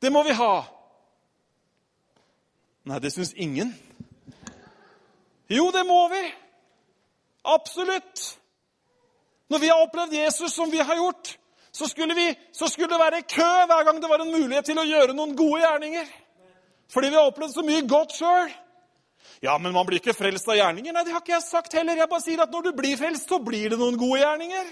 Det 0.02 0.10
må 0.12 0.24
vi 0.26 0.34
ha. 0.36 0.54
Nei, 2.90 3.00
det 3.00 3.14
syns 3.14 3.32
ingen. 3.38 3.70
Jo, 5.50 5.68
det 5.74 5.84
må 5.86 6.00
vi. 6.08 6.22
Absolutt. 7.44 8.22
Når 9.52 9.60
vi 9.60 9.68
har 9.68 9.82
opplevd 9.84 10.16
Jesus 10.16 10.54
som 10.54 10.70
vi 10.72 10.80
har 10.80 10.96
gjort, 10.96 11.34
så 11.74 11.88
skulle, 11.90 12.14
vi, 12.14 12.28
så 12.52 12.68
skulle, 12.68 12.88
det 12.92 13.00
være 13.00 13.24
kø 13.28 13.50
hver 13.68 13.84
gang 13.84 14.00
det 14.02 14.10
var 14.10 14.22
en 14.22 14.32
mulighet 14.32 14.64
til 14.70 14.78
å 14.78 14.86
gjøre 14.86 15.16
noen 15.16 15.34
gode 15.36 15.60
gjerninger. 15.60 16.06
Fordi 16.92 17.10
vi 17.10 17.18
har 17.18 17.28
opplevd 17.28 17.56
så 17.56 17.64
mye 17.66 17.82
godt 17.88 18.14
sjøl. 18.16 18.52
Ja, 19.42 19.58
men 19.58 19.74
man 19.74 19.84
blir 19.86 20.00
ikke 20.00 20.14
frelst 20.16 20.48
av 20.48 20.56
gjerninger. 20.56 20.94
Nei, 20.94 21.02
det 21.04 21.12
har 21.12 21.20
ikke 21.20 21.34
jeg 21.34 21.44
sagt 21.44 21.74
heller. 21.76 21.98
Jeg 21.98 22.08
bare 22.08 22.24
sier 22.24 22.44
at 22.44 22.52
når 22.54 22.68
du 22.68 22.72
blir 22.78 22.96
frelst, 22.96 23.28
så 23.28 23.40
blir 23.42 23.74
det 23.74 23.80
noen 23.80 23.98
gode 24.00 24.22
gjerninger. 24.22 24.70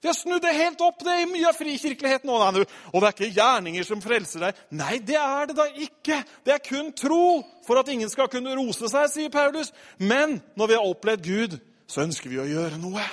Vi 0.00 0.08
har 0.08 0.16
snudd 0.16 0.40
det 0.40 0.54
helt 0.56 0.80
opp 0.80 1.02
det 1.04 1.12
er 1.12 1.28
mye 1.28 1.48
av 1.50 1.56
frikirkeligheten. 1.58 2.30
Og 2.32 2.54
det 2.56 3.08
er 3.08 3.12
ikke 3.12 3.34
gjerninger 3.36 3.84
som 3.84 4.00
frelser 4.00 4.46
deg. 4.46 4.60
Nei, 4.72 4.96
det 5.04 5.18
er 5.20 5.50
det 5.50 5.56
da 5.58 5.66
ikke. 5.68 6.22
Det 6.46 6.54
er 6.54 6.62
kun 6.64 6.88
tro 6.96 7.40
for 7.66 7.80
at 7.80 7.90
ingen 7.92 8.08
skal 8.08 8.30
kunne 8.32 8.56
rose 8.56 8.88
seg, 8.88 9.10
sier 9.12 9.32
Paulus. 9.32 9.74
Men 10.00 10.38
når 10.56 10.70
vi 10.70 10.78
har 10.78 10.88
opplevd 10.88 11.28
Gud, 11.28 11.58
så 11.90 12.06
ønsker 12.06 12.32
vi 12.32 12.40
å 12.40 12.48
gjøre 12.48 12.80
noe. 12.80 13.04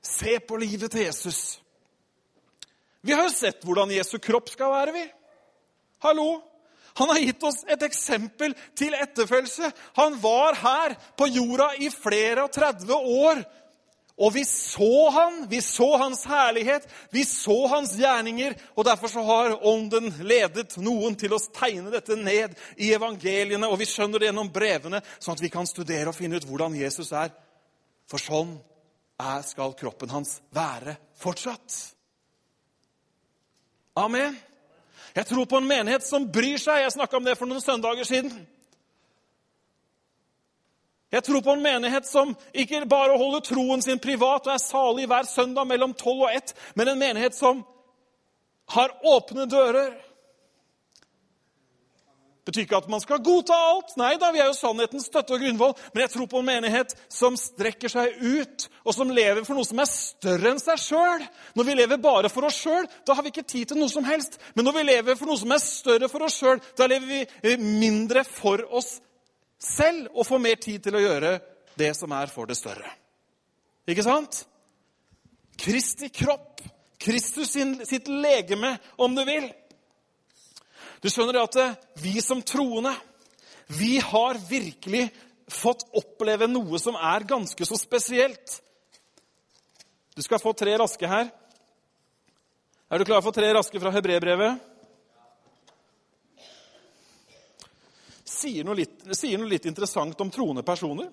Se 0.00 0.38
på 0.40 0.56
livet 0.62 0.88
til 0.94 1.04
Jesus. 1.04 1.60
Vi 3.04 3.12
har 3.12 3.26
jo 3.26 3.34
sett 3.34 3.60
hvordan 3.64 3.92
Jesu 3.92 4.16
kropp 4.22 4.48
skal 4.52 4.72
være, 4.72 4.96
vi. 4.96 5.04
Hallo? 6.04 6.40
Han 6.96 7.12
har 7.12 7.20
gitt 7.22 7.44
oss 7.46 7.62
et 7.70 7.82
eksempel 7.86 8.56
til 8.76 8.96
etterfølgelse. 8.96 9.68
Han 10.00 10.16
var 10.20 10.56
her 10.58 10.96
på 11.16 11.28
jorda 11.30 11.70
i 11.80 11.92
flere 11.92 12.48
og 12.48 12.52
30 12.56 12.96
år 12.96 13.44
og 14.20 14.34
vi 14.34 14.42
så 14.44 15.08
han, 15.14 15.46
vi 15.48 15.62
så 15.64 15.96
hans 15.96 16.26
herlighet, 16.28 16.84
vi 17.10 17.22
så 17.24 17.56
hans 17.72 17.94
gjerninger. 17.96 18.52
Og 18.76 18.84
derfor 18.84 19.08
så 19.08 19.22
har 19.24 19.54
Ånden 19.66 20.10
ledet 20.28 20.76
noen 20.76 21.16
til 21.16 21.32
å 21.32 21.40
tegne 21.56 21.88
dette 21.94 22.18
ned 22.20 22.52
i 22.76 22.90
evangeliene. 22.92 23.64
Og 23.64 23.80
vi 23.80 23.88
skjønner 23.88 24.20
det 24.20 24.28
gjennom 24.28 24.52
brevene, 24.52 25.00
sånn 25.16 25.38
at 25.38 25.44
vi 25.44 25.52
kan 25.52 25.68
studere 25.68 26.12
og 26.12 26.18
finne 26.18 26.36
ut 26.36 26.48
hvordan 26.48 26.76
Jesus 26.76 27.14
er. 27.16 27.32
For 28.10 28.20
sånn 28.20 28.52
er, 29.16 29.40
skal 29.48 29.72
kroppen 29.78 30.12
hans 30.12 30.36
være 30.52 30.98
fortsatt. 31.20 31.80
Amen. 34.04 34.36
Jeg 35.16 35.26
tror 35.32 35.48
på 35.48 35.58
en 35.58 35.68
menighet 35.70 36.04
som 36.04 36.28
bryr 36.28 36.60
seg. 36.60 36.84
Jeg 36.84 36.92
snakka 36.98 37.16
om 37.16 37.24
det 37.24 37.38
for 37.40 37.48
noen 37.48 37.64
søndager 37.64 38.04
siden. 38.04 38.36
Jeg 41.10 41.24
tror 41.26 41.42
på 41.42 41.56
en 41.56 41.62
menighet 41.62 42.06
som 42.06 42.36
ikke 42.54 42.84
bare 42.90 43.18
holder 43.18 43.42
troen 43.42 43.82
sin 43.82 43.98
privat 43.98 44.46
og 44.46 44.54
er 44.54 44.62
salig 44.62 45.08
hver 45.10 45.26
søndag 45.26 45.66
mellom 45.66 45.94
tolv 45.98 46.28
og 46.28 46.36
ett, 46.36 46.54
men 46.78 46.88
en 46.88 47.00
menighet 47.00 47.34
som 47.34 47.64
har 48.70 48.94
åpne 49.02 49.48
dører. 49.50 49.90
Det 52.40 52.54
betyr 52.54 52.64
ikke 52.64 52.78
at 52.78 52.88
man 52.90 53.02
skal 53.02 53.20
godta 53.22 53.54
alt. 53.54 53.90
Nei 54.00 54.14
da, 54.18 54.30
vi 54.32 54.40
er 54.40 54.48
jo 54.48 54.54
sannhetens 54.56 55.10
støtte 55.10 55.34
og 55.36 55.42
grunnvoll. 55.42 55.74
Men 55.92 56.02
jeg 56.06 56.12
tror 56.14 56.30
på 56.30 56.40
en 56.40 56.48
menighet 56.48 56.94
som 57.12 57.36
strekker 57.38 57.92
seg 57.92 58.16
ut, 58.16 58.64
og 58.86 58.96
som 58.96 59.12
lever 59.14 59.44
for 59.46 59.58
noe 59.58 59.68
som 59.68 59.82
er 59.82 59.90
større 59.90 60.54
enn 60.54 60.62
seg 60.62 60.80
sjøl. 60.80 61.26
Når 61.58 61.68
vi 61.68 61.76
lever 61.78 62.00
bare 62.02 62.30
for 62.32 62.48
oss 62.48 62.62
sjøl, 62.64 62.88
da 63.06 63.14
har 63.14 63.26
vi 63.26 63.34
ikke 63.34 63.44
tid 63.44 63.70
til 63.70 63.78
noe 63.78 63.92
som 63.92 64.08
helst. 64.08 64.40
Men 64.56 64.66
når 64.66 64.78
vi 64.78 64.88
lever 64.88 65.20
for 65.20 65.30
noe 65.30 65.42
som 65.42 65.52
er 65.54 65.62
større 65.62 66.10
for 66.10 66.26
oss 66.26 66.40
sjøl, 66.40 66.64
da 66.80 66.88
lever 66.90 67.12
vi 67.12 67.54
mindre 67.60 68.24
for 68.26 68.64
oss 68.72 68.96
selv 69.60 70.08
og 70.14 70.26
få 70.26 70.40
mer 70.40 70.60
tid 70.60 70.82
til 70.84 70.96
å 70.96 71.02
gjøre 71.04 71.34
det 71.78 71.92
som 71.96 72.12
er 72.16 72.32
for 72.32 72.48
det 72.48 72.56
større. 72.58 72.88
Ikke 73.88 74.04
sant? 74.04 74.42
Kristi 75.60 76.08
kropp, 76.14 76.62
Kristus 77.00 77.52
sin, 77.52 77.74
sitt 77.86 78.08
legeme, 78.08 78.76
om 78.96 79.14
du 79.16 79.24
vil. 79.28 79.50
Du 81.00 81.08
skjønner 81.08 81.42
at 81.42 81.56
eh, 81.60 81.76
vi 82.00 82.20
som 82.24 82.42
troende, 82.44 82.94
vi 83.72 83.98
har 84.02 84.40
virkelig 84.48 85.08
fått 85.50 85.86
oppleve 85.96 86.48
noe 86.50 86.78
som 86.80 86.96
er 86.96 87.26
ganske 87.28 87.66
så 87.66 87.78
spesielt. 87.78 88.60
Du 90.16 90.22
skal 90.24 90.42
få 90.42 90.52
tre 90.56 90.74
raske 90.78 91.08
her. 91.08 91.30
Er 92.90 92.98
du 92.98 93.06
klar 93.06 93.22
for 93.24 93.34
tre 93.34 93.48
raske 93.54 93.80
fra 93.80 93.92
hebreerbrevet? 93.94 94.69
Sier 98.40 98.66
noe, 98.66 98.78
litt, 98.78 99.04
sier 99.16 99.40
noe 99.40 99.50
litt 99.50 99.68
interessant 99.68 100.20
om 100.20 100.32
troende 100.32 100.64
personer. 100.66 101.10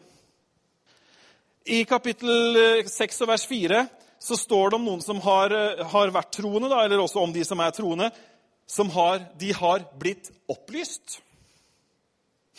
I 1.67 1.83
kapittel 1.87 2.87
6 2.87 3.23
og 3.25 3.31
vers 3.33 3.45
4 3.49 3.83
så 4.19 4.37
står 4.39 4.71
det 4.71 4.79
om 4.79 4.87
noen 4.87 5.03
som 5.03 5.19
har, 5.21 5.53
har 5.91 6.13
vært 6.15 6.33
troende, 6.39 6.71
da, 6.71 6.81
eller 6.85 7.03
også 7.03 7.21
om 7.21 7.33
de 7.35 7.43
som 7.45 7.59
er 7.61 7.75
troende, 7.75 8.09
som 8.67 8.89
har, 8.95 9.21
de 9.39 9.51
har 9.53 9.83
blitt 9.99 10.31
opplyst. 10.49 11.19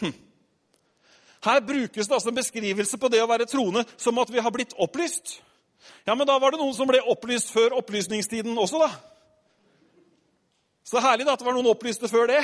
Hm. 0.01 0.15
Her 1.49 1.61
brukes 1.61 2.09
det 2.09 2.15
altså 2.15 2.31
en 2.31 2.39
beskrivelse 2.39 3.01
på 3.01 3.11
det 3.13 3.21
å 3.23 3.31
være 3.31 3.49
troende 3.51 3.85
som 3.97 4.19
at 4.23 4.31
vi 4.33 4.43
har 4.45 4.55
blitt 4.55 4.77
opplyst. 4.79 5.39
Ja, 6.07 6.15
men 6.15 6.27
da 6.27 6.39
var 6.41 6.53
det 6.53 6.61
noen 6.61 6.77
som 6.77 6.89
ble 6.89 7.01
opplyst 7.11 7.53
før 7.55 7.77
opplysningstiden 7.81 8.57
også, 8.59 8.81
da. 8.85 8.91
Så 10.89 11.03
herlig 11.05 11.27
da, 11.27 11.35
at 11.35 11.43
det 11.43 11.49
var 11.49 11.57
noen 11.57 11.69
opplyste 11.71 12.09
før 12.09 12.31
det. 12.31 12.43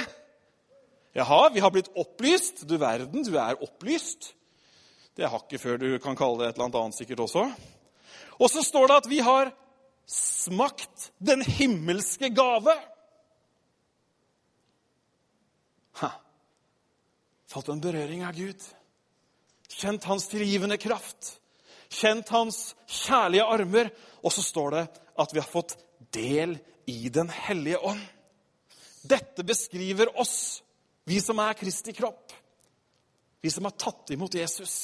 Jaha, 1.14 1.50
vi 1.54 1.62
har 1.62 1.70
blitt 1.70 1.92
opplyst. 1.94 2.64
Du 2.68 2.76
verden, 2.80 3.22
du 3.22 3.36
er 3.38 3.60
opplyst. 3.62 4.32
Det 5.14 5.26
er 5.26 5.30
hakket 5.30 5.62
før 5.62 5.78
du 5.78 5.88
kan 6.02 6.18
kalle 6.18 6.40
det 6.40 6.48
et 6.50 6.58
eller 6.58 6.80
annet 6.82 6.98
sikkert 6.98 7.22
også. 7.26 7.44
Og 8.42 8.50
så 8.50 8.64
står 8.66 8.88
det 8.90 8.96
at 9.02 9.10
vi 9.10 9.20
har 9.22 9.52
smakt 10.10 11.12
den 11.22 11.44
himmelske 11.46 12.32
gave. 12.34 12.74
Ha. 16.02 16.10
Fått 17.54 17.70
en 17.70 17.82
berøring 17.84 18.26
av 18.26 18.34
Gud. 18.34 18.58
Kjent 19.70 20.10
hans 20.10 20.26
tilgivende 20.30 20.78
kraft 20.82 21.36
kjent 21.94 22.30
hans 22.34 22.74
kjærlige 22.90 23.46
armer. 23.46 23.90
Og 24.24 24.32
så 24.34 24.44
står 24.44 24.76
det 24.76 24.84
at 25.20 25.34
vi 25.34 25.42
har 25.42 25.50
fått 25.50 25.76
del 26.14 26.56
i 26.90 27.08
Den 27.08 27.30
hellige 27.32 27.80
ånd. 27.80 28.02
Dette 29.04 29.44
beskriver 29.44 30.08
oss, 30.20 30.63
vi 31.04 31.20
som 31.20 31.40
er 31.42 31.56
Kristi 31.58 31.92
kropp, 31.96 32.32
vi 33.40 33.50
som 33.52 33.66
har 33.68 33.76
tatt 33.76 34.14
imot 34.14 34.34
Jesus. 34.34 34.76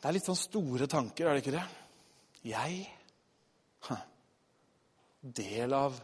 Det 0.00 0.08
er 0.08 0.16
litt 0.16 0.24
sånn 0.24 0.38
store 0.38 0.88
tanker, 0.88 1.28
er 1.28 1.36
det 1.36 1.44
ikke 1.44 1.58
det? 1.58 1.66
Jeg 2.48 2.88
Del 5.20 5.74
av 5.76 5.98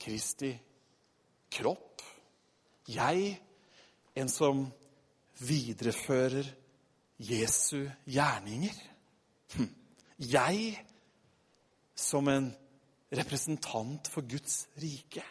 Kristi 0.00 0.54
kropp. 1.52 2.00
Jeg, 2.88 3.34
en 4.16 4.30
som 4.32 4.62
viderefører 5.44 6.48
Jesu 7.20 7.84
gjerninger. 8.08 8.78
Hm. 9.52 9.68
Jeg 10.16 10.72
som 11.92 12.28
en 12.32 12.48
representant 13.12 14.08
for 14.08 14.24
Guds 14.24 14.64
rike. 14.80 15.24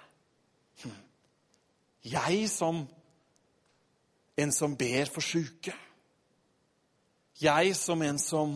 Jeg 2.01 2.49
som 2.49 2.81
en 4.41 4.53
som 4.55 4.75
ber 4.77 5.09
for 5.11 5.21
sjuke. 5.21 5.73
Jeg 7.41 7.75
som 7.77 8.01
en 8.01 8.19
som 8.21 8.55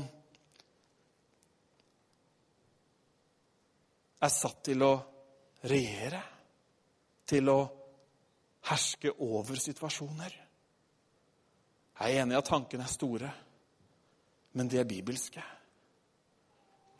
er 4.25 4.33
satt 4.33 4.63
til 4.65 4.85
å 4.85 4.93
regjere, 5.65 6.21
til 7.25 7.49
å 7.49 7.59
herske 8.69 9.13
over 9.21 9.59
situasjoner. 9.61 10.33
Jeg 11.95 12.15
er 12.15 12.23
enig 12.23 12.35
i 12.35 12.39
at 12.39 12.49
tankene 12.49 12.85
er 12.85 12.91
store, 12.91 13.31
men 14.57 14.69
de 14.71 14.79
er 14.81 14.89
bibelske. 14.89 15.43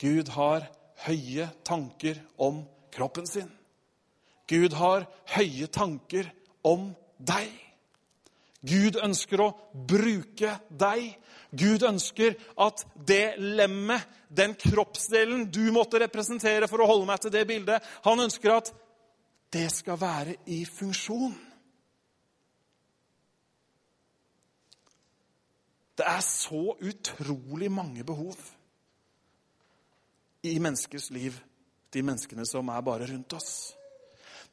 Gud 0.00 0.30
har 0.36 0.66
høye 1.06 1.50
tanker 1.64 2.20
om 2.42 2.62
kroppen 2.92 3.28
sin. 3.28 3.50
Gud 4.46 4.76
har 4.78 5.06
høye 5.34 5.66
tanker 5.72 6.28
om 6.66 6.90
deg. 7.18 7.50
Gud 8.66 8.98
ønsker 9.02 9.42
å 9.42 9.52
bruke 9.72 10.56
deg. 10.70 11.06
Gud 11.56 11.84
ønsker 11.86 12.34
at 12.60 12.82
det 13.06 13.36
lemmet, 13.38 14.02
den 14.28 14.56
kroppsdelen 14.58 15.46
du 15.54 15.68
måtte 15.74 16.00
representere 16.02 16.66
for 16.70 16.82
å 16.82 16.88
holde 16.90 17.06
meg 17.08 17.22
til 17.22 17.32
det 17.34 17.44
bildet, 17.46 17.84
han 18.02 18.22
ønsker 18.24 18.56
at 18.56 18.72
det 19.54 19.68
skal 19.72 20.00
være 20.00 20.34
i 20.50 20.64
funksjon. 20.66 21.36
Det 25.96 26.04
er 26.04 26.20
så 26.20 26.74
utrolig 26.74 27.70
mange 27.72 28.04
behov 28.04 28.36
i 30.44 30.58
menneskers 30.60 31.08
liv, 31.14 31.38
de 31.94 32.02
menneskene 32.04 32.44
som 32.44 32.68
er 32.68 32.84
bare 32.84 33.08
rundt 33.08 33.38
oss. 33.38 33.54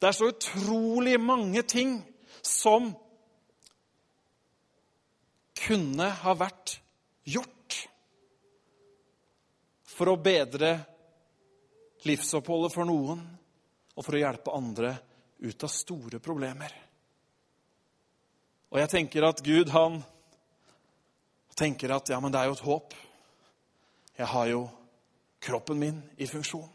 Det 0.04 0.10
er 0.10 0.16
så 0.18 0.26
utrolig 0.28 1.14
mange 1.16 1.62
ting 1.64 1.94
som 2.44 2.90
kunne 5.56 6.08
ha 6.20 6.34
vært 6.36 6.74
gjort 7.24 7.78
for 9.88 10.12
å 10.12 10.18
bedre 10.20 10.74
livsoppholdet 12.04 12.76
for 12.76 12.84
noen 12.84 13.24
og 13.94 14.04
for 14.04 14.18
å 14.18 14.20
hjelpe 14.20 14.52
andre 14.52 14.92
ut 15.40 15.64
av 15.64 15.72
store 15.72 16.20
problemer. 16.20 16.76
Og 18.76 18.82
jeg 18.84 18.92
tenker 18.98 19.24
at 19.24 19.40
Gud, 19.40 19.72
han 19.72 20.02
tenker 21.56 21.96
at 21.96 22.12
ja, 22.12 22.20
men 22.20 22.28
det 22.28 22.44
er 22.44 22.52
jo 22.52 22.58
et 22.58 22.66
håp. 22.68 23.00
Jeg 24.20 24.32
har 24.36 24.52
jo 24.52 24.64
kroppen 25.48 25.80
min 25.80 26.04
i 26.20 26.28
funksjon. 26.28 26.73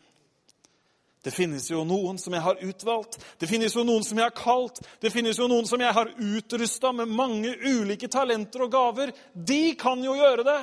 Det 1.24 1.34
finnes 1.36 1.66
jo 1.68 1.82
noen 1.84 2.16
som 2.22 2.34
jeg 2.34 2.44
har 2.46 2.62
utvalgt, 2.64 3.18
det 3.40 3.48
finnes 3.50 3.74
jo 3.76 3.84
noen 3.84 4.06
som 4.08 4.20
jeg 4.22 4.30
har 4.30 4.36
kalt, 4.38 4.80
det 5.04 5.12
finnes 5.12 5.40
jo 5.40 5.50
noen 5.52 5.68
som 5.68 5.82
jeg 5.84 5.92
har 5.96 6.14
utrusta 6.16 6.94
med 6.96 7.12
mange 7.12 7.52
ulike 7.60 8.08
talenter 8.08 8.64
og 8.64 8.72
gaver. 8.72 9.12
De 9.34 9.76
kan 9.80 10.00
jo 10.04 10.16
gjøre 10.16 10.46
det! 10.48 10.62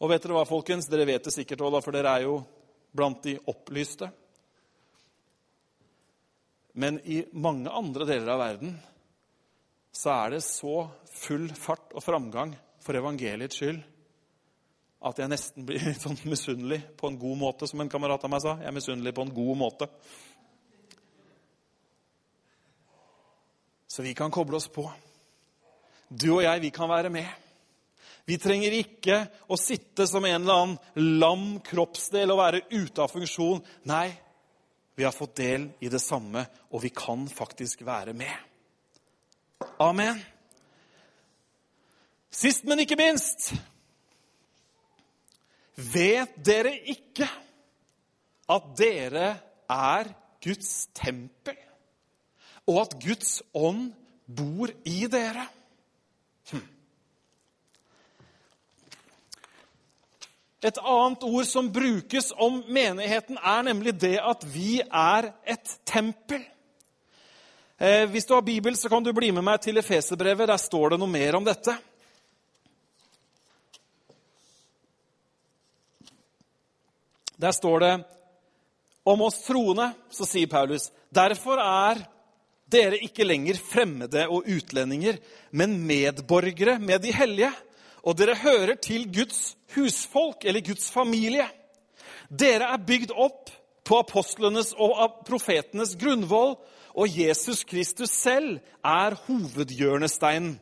Og 0.00 0.08
vet 0.08 0.24
dere 0.24 0.38
hva, 0.38 0.46
folkens? 0.48 0.88
Dere 0.88 1.04
vet 1.04 1.28
det 1.28 1.34
sikkert 1.34 1.60
òg, 1.66 1.76
for 1.84 1.92
dere 1.92 2.14
er 2.16 2.24
jo 2.24 2.38
blant 2.96 3.20
de 3.26 3.36
opplyste. 3.52 4.08
Men 6.72 6.96
i 7.04 7.20
mange 7.36 7.68
andre 7.68 8.06
deler 8.08 8.32
av 8.32 8.40
verden 8.40 8.78
så 9.92 10.14
er 10.14 10.36
det 10.36 10.44
så 10.46 10.86
full 11.12 11.50
fart 11.58 11.92
og 11.92 12.04
framgang 12.04 12.54
for 12.80 12.96
evangeliets 12.96 13.58
skyld 13.60 13.82
at 15.00 15.20
jeg 15.20 15.32
nesten 15.32 15.66
blir 15.68 15.92
sånn 16.02 16.18
misunnelig 16.28 16.82
på 17.00 17.08
en 17.08 17.18
god 17.20 17.38
måte, 17.40 17.68
som 17.68 17.80
en 17.80 17.92
kamerat 17.92 18.24
av 18.26 18.32
meg 18.32 18.42
sa. 18.44 18.56
Jeg 18.60 18.70
er 18.70 18.76
misunnelig 18.76 19.14
på 19.16 19.24
en 19.24 19.34
god 19.34 19.60
måte. 19.60 19.88
Så 23.90 24.04
vi 24.06 24.14
kan 24.14 24.30
koble 24.30 24.60
oss 24.60 24.68
på. 24.70 24.84
Du 26.10 26.28
og 26.36 26.44
jeg, 26.44 26.62
vi 26.62 26.72
kan 26.74 26.90
være 26.90 27.10
med. 27.12 27.28
Vi 28.28 28.36
trenger 28.38 28.74
ikke 28.76 29.24
å 29.50 29.56
sitte 29.58 30.06
som 30.06 30.24
en 30.28 30.36
eller 30.36 30.60
annen 30.62 31.16
lam 31.18 31.46
kroppsdel 31.66 32.30
og 32.30 32.38
være 32.38 32.60
ute 32.70 33.02
av 33.02 33.10
funksjon. 33.10 33.62
Nei, 33.90 34.10
vi 34.94 35.06
har 35.06 35.16
fått 35.16 35.40
del 35.40 35.70
i 35.82 35.90
det 35.90 36.02
samme, 36.02 36.44
og 36.70 36.84
vi 36.84 36.92
kan 36.94 37.24
faktisk 37.32 37.82
være 37.88 38.14
med. 38.14 38.36
Amen. 39.82 40.20
Sist, 42.30 42.62
men 42.68 42.84
ikke 42.84 43.00
minst 43.00 43.50
Vet 45.80 46.34
dere 46.44 46.74
ikke 46.92 47.28
at 48.50 48.68
dere 48.78 49.30
er 49.70 50.10
Guds 50.44 50.88
tempel, 50.96 51.56
og 52.68 52.82
at 52.82 52.98
Guds 53.02 53.40
ånd 53.54 53.90
bor 54.26 54.72
i 54.88 55.06
dere? 55.10 55.46
Hm. 56.50 56.62
Et 60.60 60.80
annet 60.84 61.24
ord 61.24 61.48
som 61.48 61.70
brukes 61.72 62.32
om 62.36 62.60
menigheten, 62.68 63.38
er 63.40 63.68
nemlig 63.70 63.96
det 64.00 64.18
at 64.20 64.44
vi 64.52 64.80
er 64.84 65.32
et 65.48 65.76
tempel. 65.88 66.42
Eh, 67.80 68.04
hvis 68.12 68.26
du 68.28 68.34
har 68.34 68.44
Bibel, 68.44 68.76
så 68.76 68.90
kan 68.92 69.04
du 69.04 69.12
bli 69.16 69.30
med 69.32 69.46
meg 69.46 69.62
til 69.64 69.80
Efeserbrevet. 69.80 70.50
Der 70.50 70.60
står 70.60 70.92
det 70.92 71.00
noe 71.00 71.08
mer 71.08 71.38
om 71.38 71.46
dette. 71.46 71.78
Der 77.40 77.52
står 77.56 77.80
det 77.80 77.92
om 79.04 79.22
oss 79.24 79.40
troende, 79.46 79.90
så 80.12 80.26
sier 80.28 80.50
Paulus, 80.50 80.90
derfor 81.08 81.60
er 81.62 82.02
dere 82.70 83.00
ikke 83.02 83.24
lenger 83.26 83.58
fremmede 83.58 84.26
og 84.28 84.46
utlendinger, 84.46 85.16
men 85.50 85.78
medborgere 85.88 86.78
med 86.78 87.02
de 87.02 87.14
hellige. 87.14 87.50
Og 88.04 88.16
dere 88.16 88.36
hører 88.38 88.76
til 88.80 89.08
Guds 89.12 89.56
husfolk, 89.74 90.44
eller 90.44 90.62
Guds 90.64 90.90
familie. 90.92 91.48
Dere 92.30 92.70
er 92.72 92.84
bygd 92.86 93.12
opp 93.16 93.50
på 93.84 93.98
apostlenes 94.04 94.70
og 94.78 95.24
profetenes 95.26 95.96
grunnvoll 95.98 96.54
og 96.94 97.18
Jesus 97.18 97.64
Kristus 97.64 98.12
selv 98.14 98.58
er 98.84 99.16
hovedhjørnesteinen. 99.26 100.58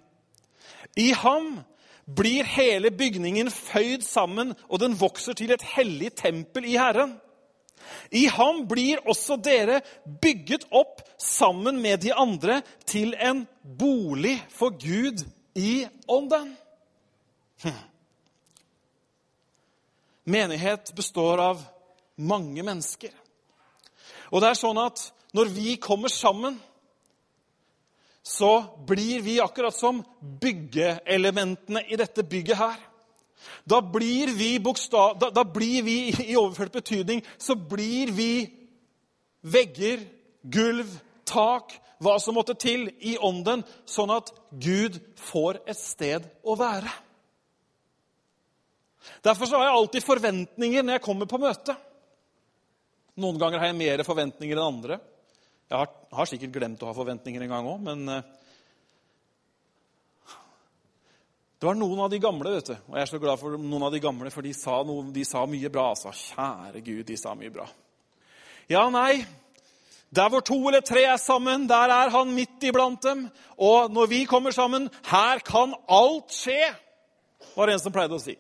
I 0.97 1.11
ham 1.13 1.59
blir 2.17 2.45
hele 2.49 2.91
bygningen 2.91 3.51
føyd 3.53 4.05
sammen, 4.07 4.55
og 4.69 4.81
den 4.81 4.97
vokser 5.01 5.37
til 5.37 5.53
et 5.53 5.65
hellig 5.77 6.15
tempel 6.17 6.65
i 6.65 6.79
Herren. 6.81 7.19
I 8.13 8.27
ham 8.33 8.65
blir 8.69 9.03
også 9.09 9.37
dere 9.45 9.81
bygget 10.23 10.67
opp 10.75 11.03
sammen 11.21 11.81
med 11.83 12.03
de 12.05 12.15
andre 12.15 12.63
til 12.89 13.15
en 13.21 13.45
bolig 13.63 14.37
for 14.53 14.75
Gud 14.81 15.25
i 15.57 15.87
ånden. 16.09 16.57
Hm. 17.63 17.79
Menighet 20.29 20.93
består 20.97 21.41
av 21.41 21.63
mange 22.17 22.63
mennesker. 22.63 23.13
Og 24.33 24.43
det 24.43 24.51
er 24.51 24.61
sånn 24.61 24.81
at 24.81 25.01
når 25.37 25.53
vi 25.55 25.77
kommer 25.81 26.13
sammen, 26.13 26.59
så 28.29 28.65
blir 28.87 29.23
vi 29.25 29.39
akkurat 29.41 29.75
som 29.75 30.03
byggeelementene 30.21 31.81
i 31.89 31.97
dette 31.97 32.23
bygget 32.29 32.61
her. 32.61 32.77
Da 33.65 33.81
blir 33.81 34.35
vi, 34.37 34.59
bokstav, 34.61 35.17
da, 35.21 35.31
da 35.33 35.45
blir 35.49 35.83
vi 35.87 35.97
i 36.27 36.37
overført 36.37 36.75
betydning 36.77 37.23
så 37.41 37.57
blir 37.57 38.13
vi 38.13 38.33
vegger, 39.41 40.05
gulv, 40.43 40.93
tak, 41.25 41.73
hva 42.05 42.19
som 42.21 42.37
måtte 42.37 42.57
til 42.59 42.91
i 43.01 43.17
ånden, 43.17 43.65
sånn 43.89 44.13
at 44.13 44.31
Gud 44.53 45.01
får 45.31 45.63
et 45.65 45.79
sted 45.81 46.29
å 46.45 46.57
være. 46.59 46.93
Derfor 49.25 49.57
har 49.57 49.71
jeg 49.71 49.77
alltid 49.79 50.05
forventninger 50.05 50.85
når 50.85 50.99
jeg 50.99 51.07
kommer 51.09 51.31
på 51.31 51.41
møte. 51.41 51.75
Noen 53.19 53.41
ganger 53.41 53.63
har 53.63 53.73
jeg 53.73 53.81
mer 53.81 54.05
forventninger 54.07 54.59
enn 54.59 54.69
andre. 54.69 55.01
Jeg 55.69 55.77
har, 55.77 55.89
har 56.17 56.29
sikkert 56.29 56.55
glemt 56.55 56.83
å 56.83 56.89
ha 56.89 56.97
forventninger 56.97 57.43
en 57.45 57.51
gang 57.53 57.67
òg, 57.69 57.81
men 57.85 58.13
eh, 58.13 58.35
Det 61.59 61.67
var 61.67 61.75
noen 61.75 61.99
av 62.05 62.11
de 62.13 62.21
gamle, 62.23 62.53
vet 62.55 62.69
du. 62.71 62.77
og 62.87 62.95
jeg 62.95 63.03
er 63.03 63.11
så 63.11 63.19
glad 63.19 63.39
for 63.41 63.59
noen 63.59 63.83
av 63.83 63.91
de 63.91 63.99
gamle, 63.99 64.31
for 64.31 64.47
de 64.47 64.53
sa, 64.55 64.77
noe, 64.87 65.09
de 65.11 65.25
sa 65.27 65.43
mye 65.51 65.71
bra. 65.75 65.89
altså. 65.91 66.13
Kjære 66.15 66.83
Gud, 66.87 67.03
de 67.09 67.17
sa 67.19 67.33
mye 67.35 67.51
bra. 67.51 67.67
Ja, 68.71 68.85
nei. 68.95 69.25
Der 70.15 70.31
hvor 70.31 70.41
to 70.47 70.55
eller 70.69 70.85
tre 70.87 71.03
er 71.03 71.19
sammen, 71.19 71.67
der 71.69 71.91
er 71.91 72.15
han 72.15 72.31
midt 72.31 72.63
iblant 72.63 73.03
dem. 73.03 73.27
Og 73.59 73.91
når 73.91 74.07
vi 74.07 74.23
kommer 74.31 74.55
sammen, 74.55 74.87
her 75.11 75.43
kan 75.43 75.75
alt 75.91 76.31
skje, 76.31 76.63
var 77.57 77.67
det 77.67 77.75
en 77.75 77.83
som 77.83 77.93
pleide 77.93 78.15
å 78.15 78.23
si. 78.23 78.39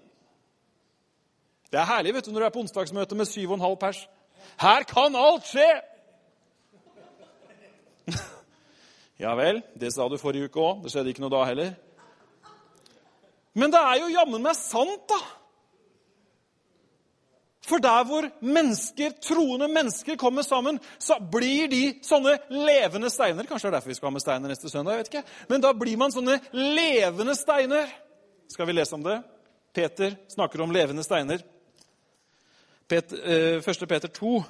Det 1.68 1.82
er 1.82 1.90
herlig 1.90 2.14
vet 2.14 2.30
du, 2.30 2.32
når 2.32 2.40
du 2.40 2.46
er 2.46 2.54
på 2.54 2.62
onsdagsmøte 2.62 3.18
med 3.18 3.28
syv 3.28 3.50
og 3.50 3.58
en 3.58 3.66
halv 3.66 3.80
pers. 3.82 4.06
Her 4.62 4.86
kan 4.86 5.18
alt 5.18 5.50
skje! 5.50 5.66
ja 9.24 9.34
vel, 9.38 9.62
det 9.78 9.92
sa 9.94 10.08
du 10.08 10.18
forrige 10.20 10.48
uke 10.48 10.62
òg. 10.62 10.84
Det 10.84 10.92
skjedde 10.92 11.12
ikke 11.12 11.24
noe 11.24 11.34
da 11.34 11.42
heller. 11.48 11.74
Men 13.58 13.72
det 13.74 13.80
er 13.80 14.00
jo 14.02 14.12
jammen 14.14 14.44
meg 14.44 14.56
sant, 14.58 15.04
da. 15.10 15.18
For 17.68 17.82
der 17.84 18.04
hvor 18.08 18.24
mennesker, 18.40 19.12
troende 19.20 19.68
mennesker 19.68 20.16
kommer 20.16 20.42
sammen, 20.46 20.78
så 20.98 21.18
blir 21.32 21.68
de 21.68 21.82
sånne 22.06 22.38
levende 22.48 23.10
steiner. 23.12 23.44
Kanskje 23.48 23.68
det 23.68 23.72
er 23.74 23.76
derfor 23.76 23.92
vi 23.92 23.96
skal 23.98 24.08
ha 24.08 24.14
med 24.14 24.24
steiner 24.24 24.52
neste 24.52 24.70
søndag. 24.72 24.92
jeg 24.92 25.04
vet 25.04 25.10
ikke. 25.12 25.24
Men 25.50 25.64
da 25.64 25.72
blir 25.76 25.98
man 26.00 26.14
sånne 26.14 26.38
levende 26.56 27.36
steiner. 27.36 27.90
Skal 28.48 28.66
vi 28.66 28.76
lese 28.78 28.96
om 28.96 29.04
det? 29.04 29.18
Peter 29.76 30.16
snakker 30.32 30.62
om 30.64 30.72
levende 30.72 31.04
steiner. 31.04 31.42
Peter, 32.88 33.16
eh, 33.20 33.60
1. 33.60 33.86
Peter 33.88 34.08
2. 34.08 34.44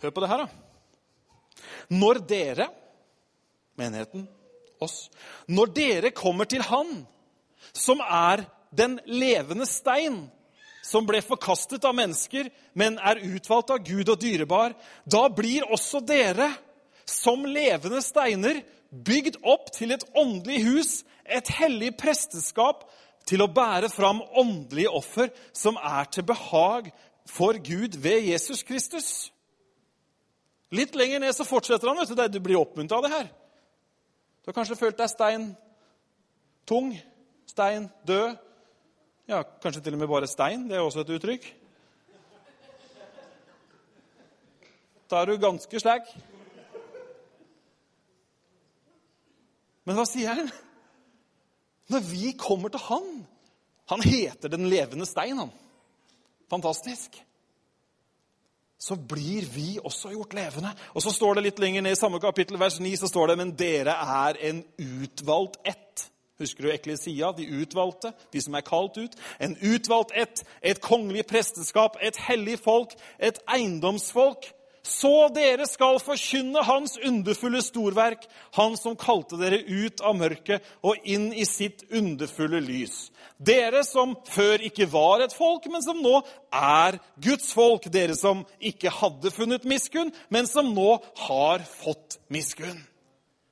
Hør 0.00 0.12
på 0.14 0.22
det 0.24 0.30
her, 0.30 0.44
da. 0.44 1.64
Når 1.90 2.20
dere, 2.30 2.68
menigheten, 3.78 4.28
oss. 4.80 5.08
Når 5.48 5.72
dere 5.76 6.10
kommer 6.16 6.48
til 6.48 6.64
Han, 6.64 7.02
som 7.76 8.00
er 8.00 8.46
den 8.76 8.98
levende 9.06 9.66
stein, 9.68 10.22
som 10.82 11.04
ble 11.06 11.20
forkastet 11.22 11.84
av 11.84 11.94
mennesker, 11.96 12.48
men 12.72 12.96
er 13.04 13.20
utvalgt 13.20 13.72
av 13.74 13.82
Gud 13.84 14.08
og 14.08 14.20
dyrebar, 14.22 14.74
da 15.04 15.26
blir 15.28 15.68
også 15.68 16.00
dere, 16.06 16.48
som 17.04 17.44
levende 17.44 18.00
steiner, 18.04 18.62
bygd 18.90 19.40
opp 19.46 19.68
til 19.74 19.92
et 19.94 20.06
åndelig 20.18 20.62
hus, 20.64 20.92
et 21.26 21.50
hellig 21.60 21.92
presteskap, 22.00 22.86
til 23.28 23.44
å 23.44 23.50
bære 23.52 23.90
fram 23.92 24.22
åndelige 24.40 24.90
offer 24.96 25.28
som 25.54 25.76
er 25.76 26.08
til 26.10 26.24
behag 26.26 26.88
for 27.28 27.58
Gud 27.62 27.98
ved 28.00 28.24
Jesus 28.30 28.64
Kristus. 28.66 29.30
Litt 30.70 30.94
lenger 30.94 31.22
ned 31.22 31.34
så 31.34 31.46
fortsetter 31.46 31.90
han. 31.90 31.98
vet 31.98 32.32
Du 32.32 32.38
du 32.38 32.40
blir 32.40 32.60
oppmuntra 32.60 32.98
av 32.98 33.02
det 33.02 33.10
her. 33.10 33.26
Du 34.40 34.50
har 34.50 34.56
kanskje 34.56 34.78
følt 34.78 34.98
deg 34.98 35.10
stein 35.10 35.50
tung, 36.66 36.92
stein 37.46 37.90
død. 38.06 38.36
Ja, 39.30 39.42
kanskje 39.62 39.82
til 39.82 39.94
og 39.94 40.00
med 40.00 40.08
bare 40.08 40.30
stein. 40.30 40.68
Det 40.68 40.76
er 40.76 40.84
også 40.84 41.02
et 41.02 41.10
uttrykk. 41.16 41.48
Da 45.10 45.20
er 45.20 45.26
du 45.26 45.42
ganske 45.42 45.80
slag. 45.82 46.06
Men 49.84 49.98
hva 49.98 50.04
sier 50.06 50.38
han? 50.38 50.50
Når 51.90 52.04
vi 52.06 52.32
kommer 52.38 52.70
til 52.70 52.82
han 52.86 53.08
Han 53.90 54.04
heter 54.06 54.52
Den 54.52 54.68
levende 54.70 55.06
stein, 55.06 55.38
han. 55.38 55.50
Fantastisk 56.50 57.18
så 58.80 58.96
blir 58.96 59.44
vi 59.54 59.78
også 59.84 60.14
gjort 60.14 60.34
levende. 60.34 60.72
Og 60.94 61.02
så 61.04 61.12
står 61.12 61.36
det 61.36 61.44
litt 61.48 61.58
lenger 61.60 61.84
ned 61.84 61.96
i 61.96 62.00
samme 62.00 62.20
kapittel, 62.20 62.58
vers 62.60 62.78
9, 62.80 62.94
så 62.96 63.10
står 63.10 63.32
det 63.32 63.38
men 63.40 63.52
dere 63.58 63.92
er 63.92 64.40
en 64.50 64.62
utvalgt 64.80 65.60
ett. 65.68 66.06
Husker 66.40 66.64
du 66.64 66.70
eklesia, 66.72 67.34
de 67.36 67.44
utvalgte, 67.60 68.14
de 68.32 68.40
som 68.40 68.54
er 68.56 68.64
kalt 68.64 68.96
ut? 68.96 69.18
En 69.40 69.56
utvalgt 69.60 70.14
ett, 70.16 70.40
et 70.62 70.80
kongelig 70.80 71.26
presteskap, 71.28 71.98
et 72.00 72.16
hellig 72.28 72.56
folk, 72.64 72.96
et 73.20 73.42
eiendomsfolk 73.44 74.48
så 74.82 75.28
dere 75.34 75.66
skal 75.68 75.98
forkynne 76.00 76.62
Hans 76.64 76.96
underfulle 77.04 77.60
storverk, 77.62 78.24
Han 78.56 78.76
som 78.76 78.96
kalte 78.96 79.36
dere 79.40 79.60
ut 79.60 80.00
av 80.00 80.16
mørket 80.16 80.64
og 80.82 80.96
inn 81.04 81.30
i 81.32 81.44
sitt 81.44 81.84
underfulle 81.92 82.62
lys. 82.64 83.10
Dere 83.36 83.84
som 83.84 84.16
før 84.28 84.64
ikke 84.68 84.88
var 84.92 85.24
et 85.24 85.36
folk, 85.36 85.66
men 85.72 85.84
som 85.84 86.00
nå 86.02 86.20
er 86.52 86.98
Guds 87.20 87.52
folk. 87.56 87.88
Dere 87.92 88.16
som 88.16 88.44
ikke 88.58 88.92
hadde 88.92 89.32
funnet 89.32 89.68
miskunn, 89.68 90.12
men 90.28 90.48
som 90.48 90.72
nå 90.76 90.98
har 91.26 91.64
fått 91.64 92.18
miskunn. 92.28 92.80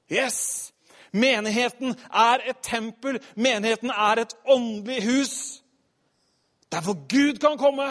Yes! 0.09 0.73
Menigheten 1.13 1.95
er 2.13 2.45
et 2.51 2.61
tempel. 2.65 3.17
Menigheten 3.35 3.91
er 3.91 4.25
et 4.25 4.37
åndelig 4.45 5.03
hus. 5.07 5.35
Der 6.73 6.85
hvor 6.85 6.99
Gud 7.09 7.41
kan 7.41 7.57
komme. 7.57 7.89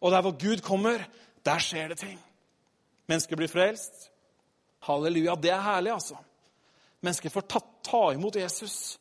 Og 0.00 0.10
der 0.12 0.22
hvor 0.24 0.32
Gud 0.40 0.64
kommer, 0.64 1.04
der 1.44 1.58
skjer 1.58 1.88
det 1.88 1.98
ting. 1.98 2.18
Mennesker 3.10 3.36
blir 3.36 3.50
frelst. 3.50 4.06
Halleluja. 4.86 5.34
Det 5.36 5.50
er 5.50 5.64
herlig, 5.64 5.92
altså. 5.92 6.18
Mennesker 7.02 7.32
får 7.32 7.48
ta, 7.50 7.60
ta 7.82 8.02
imot 8.14 8.36
Jesus. 8.38 8.98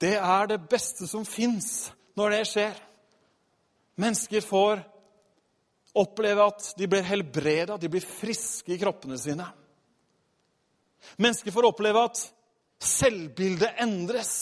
Det 0.00 0.16
er 0.18 0.50
det 0.50 0.64
beste 0.68 1.06
som 1.08 1.24
fins 1.24 1.92
når 2.18 2.34
det 2.34 2.42
skjer. 2.50 2.82
Mennesker 4.02 4.44
får 4.44 4.82
oppleve 5.96 6.48
at 6.50 6.72
de 6.76 6.88
blir 6.90 7.06
helbreda, 7.06 7.78
de 7.80 7.88
blir 7.88 8.04
friske 8.04 8.74
i 8.74 8.80
kroppene 8.80 9.16
sine. 9.20 9.46
Mennesker 11.16 11.54
får 11.54 11.70
oppleve 11.70 12.02
at 12.10 12.20
selvbildet 12.82 13.78
endres. 13.80 14.34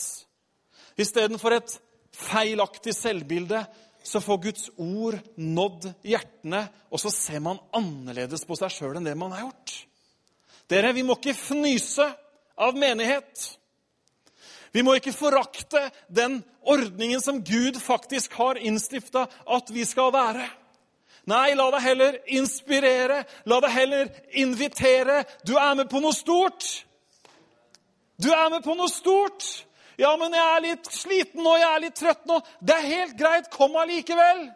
Istedenfor 0.99 1.55
et 1.55 1.77
feilaktig 2.15 2.95
selvbilde 2.97 3.61
så 4.05 4.21
får 4.21 4.39
Guds 4.39 4.71
ord 4.77 5.17
nådd 5.41 5.89
hjertene, 6.05 6.67
og 6.93 7.01
så 7.01 7.11
ser 7.11 7.41
man 7.41 7.61
annerledes 7.73 8.45
på 8.45 8.57
seg 8.59 8.73
sjøl 8.73 8.99
enn 8.99 9.09
det 9.09 9.17
man 9.17 9.33
har 9.33 9.47
gjort. 9.47 9.77
Dere, 10.69 10.93
vi 10.97 11.05
må 11.05 11.17
ikke 11.17 11.37
fnyse 11.37 12.07
av 12.61 12.77
menighet. 12.77 13.47
Vi 14.75 14.83
må 14.85 14.97
ikke 14.99 15.15
forakte 15.15 15.87
den 16.13 16.43
ordningen 16.61 17.23
som 17.23 17.41
Gud 17.47 17.81
faktisk 17.81 18.37
har 18.41 18.61
innstifta 18.61 19.27
at 19.57 19.73
vi 19.73 19.87
skal 19.89 20.13
være. 20.13 20.49
Nei, 21.31 21.55
la 21.57 21.71
deg 21.73 21.85
heller 21.87 22.17
inspirere, 22.37 23.23
la 23.49 23.61
deg 23.65 23.73
heller 23.73 24.11
invitere. 24.37 25.23
Du 25.49 25.55
er 25.57 25.77
med 25.79 25.89
på 25.89 26.03
noe 26.05 26.13
stort. 26.13 26.67
Du 28.21 28.29
er 28.35 28.51
med 28.53 28.65
på 28.67 28.77
noe 28.77 28.93
stort. 28.93 29.47
Ja, 30.01 30.11
men 30.19 30.35
jeg 30.35 30.45
er 30.45 30.63
litt 30.65 30.91
sliten 30.91 31.45
nå, 31.45 31.55
jeg 31.61 31.71
er 31.71 31.83
litt 31.85 31.97
trøtt 31.99 32.25
nå. 32.27 32.41
Det 32.59 32.75
er 32.75 32.89
helt 32.89 33.17
greit. 33.19 33.51
Kom 33.53 33.77
allikevel. 33.79 34.47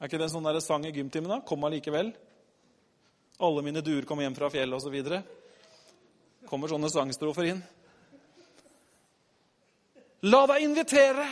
Er 0.00 0.08
ikke 0.08 0.20
det 0.20 0.28
en 0.28 0.34
sånn 0.34 0.48
der 0.48 0.60
sang 0.64 0.84
i 0.88 0.92
gymtimen? 0.92 1.30
da? 1.32 1.40
Kom 1.44 1.64
allikevel. 1.64 2.12
Alle 3.40 3.64
mine 3.64 3.82
duer 3.84 4.04
kom 4.08 4.20
hjem 4.20 4.36
fra 4.36 4.50
fjellet 4.52 4.76
osv. 4.76 5.12
Kommer 6.48 6.72
sånne 6.72 6.90
sangstrofer 6.92 7.52
inn. 7.52 7.62
La 10.28 10.44
deg 10.50 10.66
invitere. 10.66 11.28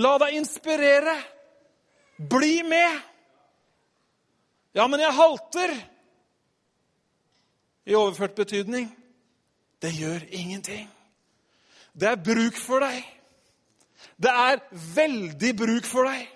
La 0.00 0.16
deg 0.20 0.36
inspirere. 0.36 1.16
Bli 2.16 2.62
med. 2.68 3.00
Ja, 4.76 4.86
men 4.88 5.00
jeg 5.00 5.16
halter. 5.16 5.72
I 7.88 7.96
overført 7.96 8.36
betydning. 8.36 8.90
Det 9.82 9.90
gjør 9.96 10.22
ingenting. 10.30 10.86
Det 11.92 12.08
er 12.08 12.20
bruk 12.22 12.58
for 12.60 12.84
deg. 12.84 13.02
Det 14.22 14.30
er 14.30 14.60
veldig 14.94 15.50
bruk 15.58 15.88
for 15.88 16.06
deg. 16.06 16.28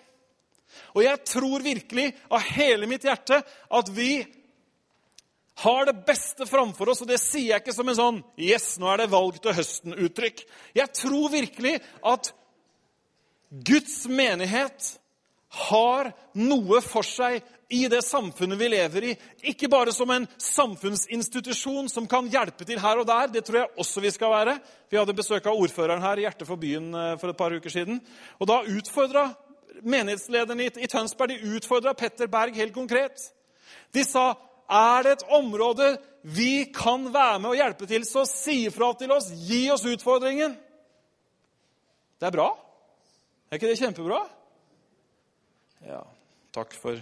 Og 0.96 1.04
jeg 1.04 1.22
tror 1.28 1.64
virkelig 1.64 2.08
av 2.32 2.42
hele 2.56 2.88
mitt 2.90 3.06
hjerte 3.06 3.38
at 3.44 3.92
vi 3.94 4.24
har 5.62 5.86
det 5.88 5.94
beste 6.08 6.46
framfor 6.48 6.90
oss. 6.92 7.04
Og 7.04 7.10
det 7.10 7.20
sier 7.22 7.54
jeg 7.54 7.62
ikke 7.62 7.76
som 7.76 7.88
en 7.88 8.00
sånn 8.00 8.22
'Yes, 8.36 8.78
nå 8.78 8.90
er 8.92 9.04
det 9.04 9.12
valg 9.14 9.40
til 9.40 9.56
høsten'-uttrykk. 9.56 10.44
Jeg 10.74 10.92
tror 10.92 11.30
virkelig 11.30 11.80
at 12.04 12.32
Guds 13.50 14.06
menighet 14.08 14.98
har 15.70 16.12
noe 16.34 16.80
for 16.80 17.06
seg 17.06 17.42
i 17.68 17.88
det 17.88 18.02
samfunnet 18.02 18.58
vi 18.58 18.68
lever 18.68 19.04
i. 19.04 19.12
Ikke 19.50 19.68
bare 19.68 19.92
som 19.92 20.10
en 20.14 20.26
samfunnsinstitusjon 20.38 21.88
som 21.90 22.06
kan 22.06 22.28
hjelpe 22.30 22.66
til 22.66 22.78
her 22.78 23.00
og 23.02 23.08
der. 23.08 23.32
Det 23.32 23.42
tror 23.46 23.60
jeg 23.62 23.72
også 23.82 24.02
vi 24.04 24.12
skal 24.14 24.30
være. 24.30 24.58
Vi 24.90 24.98
hadde 25.00 25.16
besøk 25.18 25.48
av 25.50 25.58
ordføreren 25.58 26.04
her 26.04 26.20
i 26.20 26.26
Hjertet 26.26 26.46
for 26.46 26.62
byen 26.62 26.92
eh, 26.94 27.14
for 27.18 27.32
et 27.32 27.38
par 27.38 27.54
uker 27.56 27.72
siden. 27.72 27.98
Og 28.38 28.50
da 28.50 28.60
utfordra 28.70 29.28
menighetslederne 29.82 30.70
i 30.70 30.90
Tønsberg 30.90 31.34
de 31.34 31.56
utfordra 31.56 31.94
Petter 31.98 32.30
Berg 32.30 32.54
helt 32.56 32.74
konkret. 32.74 33.18
De 33.92 34.04
sa 34.06 34.30
er 34.66 35.02
det 35.02 35.16
et 35.16 35.26
område 35.34 35.96
vi 36.26 36.66
kan 36.74 37.06
være 37.14 37.42
med 37.42 37.52
og 37.52 37.58
hjelpe 37.58 37.86
til, 37.86 38.06
så 38.06 38.24
si 38.26 38.64
ifra 38.66 38.92
til 38.98 39.12
oss. 39.14 39.28
Gi 39.46 39.66
oss 39.70 39.86
utfordringen. 39.86 40.56
Det 42.18 42.30
er 42.30 42.34
bra. 42.34 42.48
Er 43.50 43.58
ikke 43.58 43.70
det 43.70 43.78
kjempebra? 43.78 44.24
Ja, 45.86 46.02
takk 46.54 46.74
for 46.74 46.98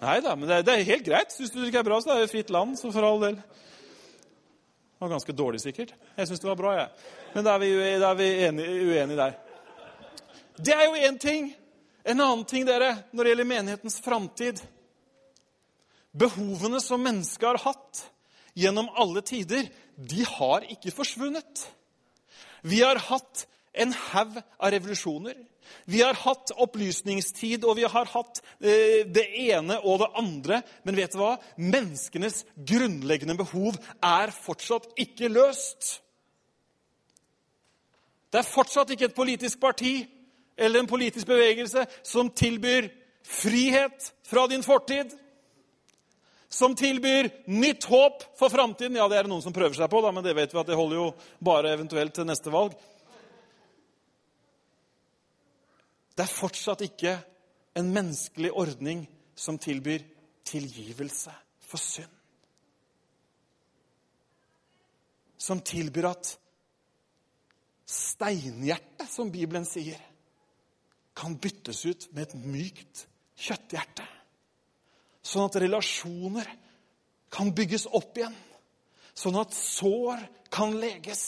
Nei 0.00 0.18
da, 0.20 0.34
men 0.36 0.48
det, 0.48 0.62
det, 0.66 0.74
er 0.74 0.90
helt 0.90 1.06
greit. 1.06 1.32
Syns 1.32 1.52
du 1.52 1.60
det 1.60 1.70
ikke 1.70 1.80
er 1.84 1.88
bra, 1.88 2.00
så 2.00 2.10
det 2.10 2.16
er 2.16 2.26
jo 2.26 2.32
fritt 2.34 2.52
land, 2.52 2.76
så 2.78 2.90
for 2.92 3.06
all 3.06 3.22
del. 3.22 3.38
Det 3.40 5.04
var 5.04 5.12
ganske 5.12 5.36
dårlig, 5.36 5.60
sikkert. 5.60 5.94
Jeg 6.16 6.28
syns 6.28 6.42
det 6.42 6.50
var 6.50 6.58
bra, 6.60 6.74
jeg. 6.76 7.12
Men 7.34 7.46
da 7.46 7.54
er 7.56 7.62
vi, 7.62 7.70
da 8.00 8.10
er 8.10 8.18
vi 8.20 8.28
enige, 8.48 8.76
uenige 8.90 9.18
der. 9.20 9.38
Det 10.56 10.74
er 10.76 10.84
jo 10.86 11.08
én 11.08 11.18
ting. 11.20 11.50
En 12.06 12.20
annen 12.20 12.44
ting, 12.48 12.66
dere, 12.68 12.92
når 13.12 13.24
det 13.24 13.32
gjelder 13.32 13.50
menighetens 13.50 13.98
framtid. 14.04 14.60
Behovene 16.16 16.80
som 16.80 17.02
mennesket 17.02 17.48
har 17.48 17.60
hatt 17.64 18.04
gjennom 18.56 18.88
alle 18.96 19.20
tider, 19.26 19.68
de 19.96 20.24
har 20.36 20.64
ikke 20.72 20.94
forsvunnet. 20.94 21.66
Vi 22.64 22.80
har 22.84 23.00
hatt 23.10 23.44
en 23.76 23.92
haug 23.92 24.38
av 24.40 24.72
revolusjoner. 24.72 25.36
Vi 25.84 26.02
har 26.02 26.16
hatt 26.20 26.52
opplysningstid, 26.56 27.64
og 27.64 27.76
vi 27.78 27.86
har 27.88 28.08
hatt 28.12 28.40
eh, 28.60 29.04
det 29.06 29.26
ene 29.46 29.78
og 29.82 30.00
det 30.02 30.10
andre. 30.18 30.60
Men 30.86 30.98
vet 30.98 31.14
du 31.14 31.20
hva? 31.20 31.36
Menneskenes 31.56 32.44
grunnleggende 32.56 33.38
behov 33.38 33.78
er 34.04 34.34
fortsatt 34.34 34.88
ikke 35.00 35.30
løst. 35.32 35.96
Det 38.32 38.42
er 38.42 38.48
fortsatt 38.48 38.90
ikke 38.92 39.10
et 39.10 39.16
politisk 39.16 39.60
parti 39.62 39.98
eller 40.56 40.82
en 40.82 40.90
politisk 40.90 41.28
bevegelse 41.28 41.84
som 42.04 42.32
tilbyr 42.32 42.88
frihet 43.26 44.12
fra 44.26 44.46
din 44.50 44.64
fortid 44.64 45.14
som 46.48 46.74
tilbyr 46.74 47.28
nytt 47.50 47.84
håp 47.84 48.22
for 48.38 48.52
framtiden. 48.52 48.96
Ja, 48.96 49.08
det 49.08 49.18
er 49.18 49.26
det 49.26 49.32
noen 49.32 49.44
som 49.44 49.54
prøver 49.54 49.76
seg 49.76 49.90
på, 49.92 50.00
da, 50.02 50.12
men 50.14 50.24
det 50.24 50.36
vet 50.36 50.54
vi 50.54 50.60
at 50.60 50.68
det 50.68 50.78
holder 50.78 51.00
jo 51.00 51.08
bare 51.44 51.74
eventuelt 51.74 52.14
til 52.16 52.28
neste 52.28 52.52
valg. 52.54 52.76
Det 56.16 56.24
er 56.24 56.32
fortsatt 56.32 56.84
ikke 56.86 57.12
en 57.76 57.92
menneskelig 57.92 58.52
ordning 58.56 59.04
som 59.36 59.58
tilbyr 59.60 60.04
tilgivelse 60.46 61.32
for 61.60 61.82
synd. 61.82 62.12
Som 65.36 65.60
tilbyr 65.60 66.08
at 66.08 66.30
steinhjertet, 67.86 69.08
som 69.12 69.30
Bibelen 69.30 69.66
sier, 69.68 70.00
kan 71.16 71.36
byttes 71.40 71.84
ut 71.86 72.08
med 72.12 72.26
et 72.26 72.34
mykt 72.40 73.04
kjøtthjerte. 73.36 74.04
Sånn 75.26 75.46
at 75.48 75.58
relasjoner 75.60 76.48
kan 77.32 77.52
bygges 77.54 77.86
opp 77.94 78.16
igjen. 78.16 78.34
Sånn 79.16 79.38
at 79.40 79.54
sår 79.56 80.22
kan 80.52 80.74
leges. 80.80 81.22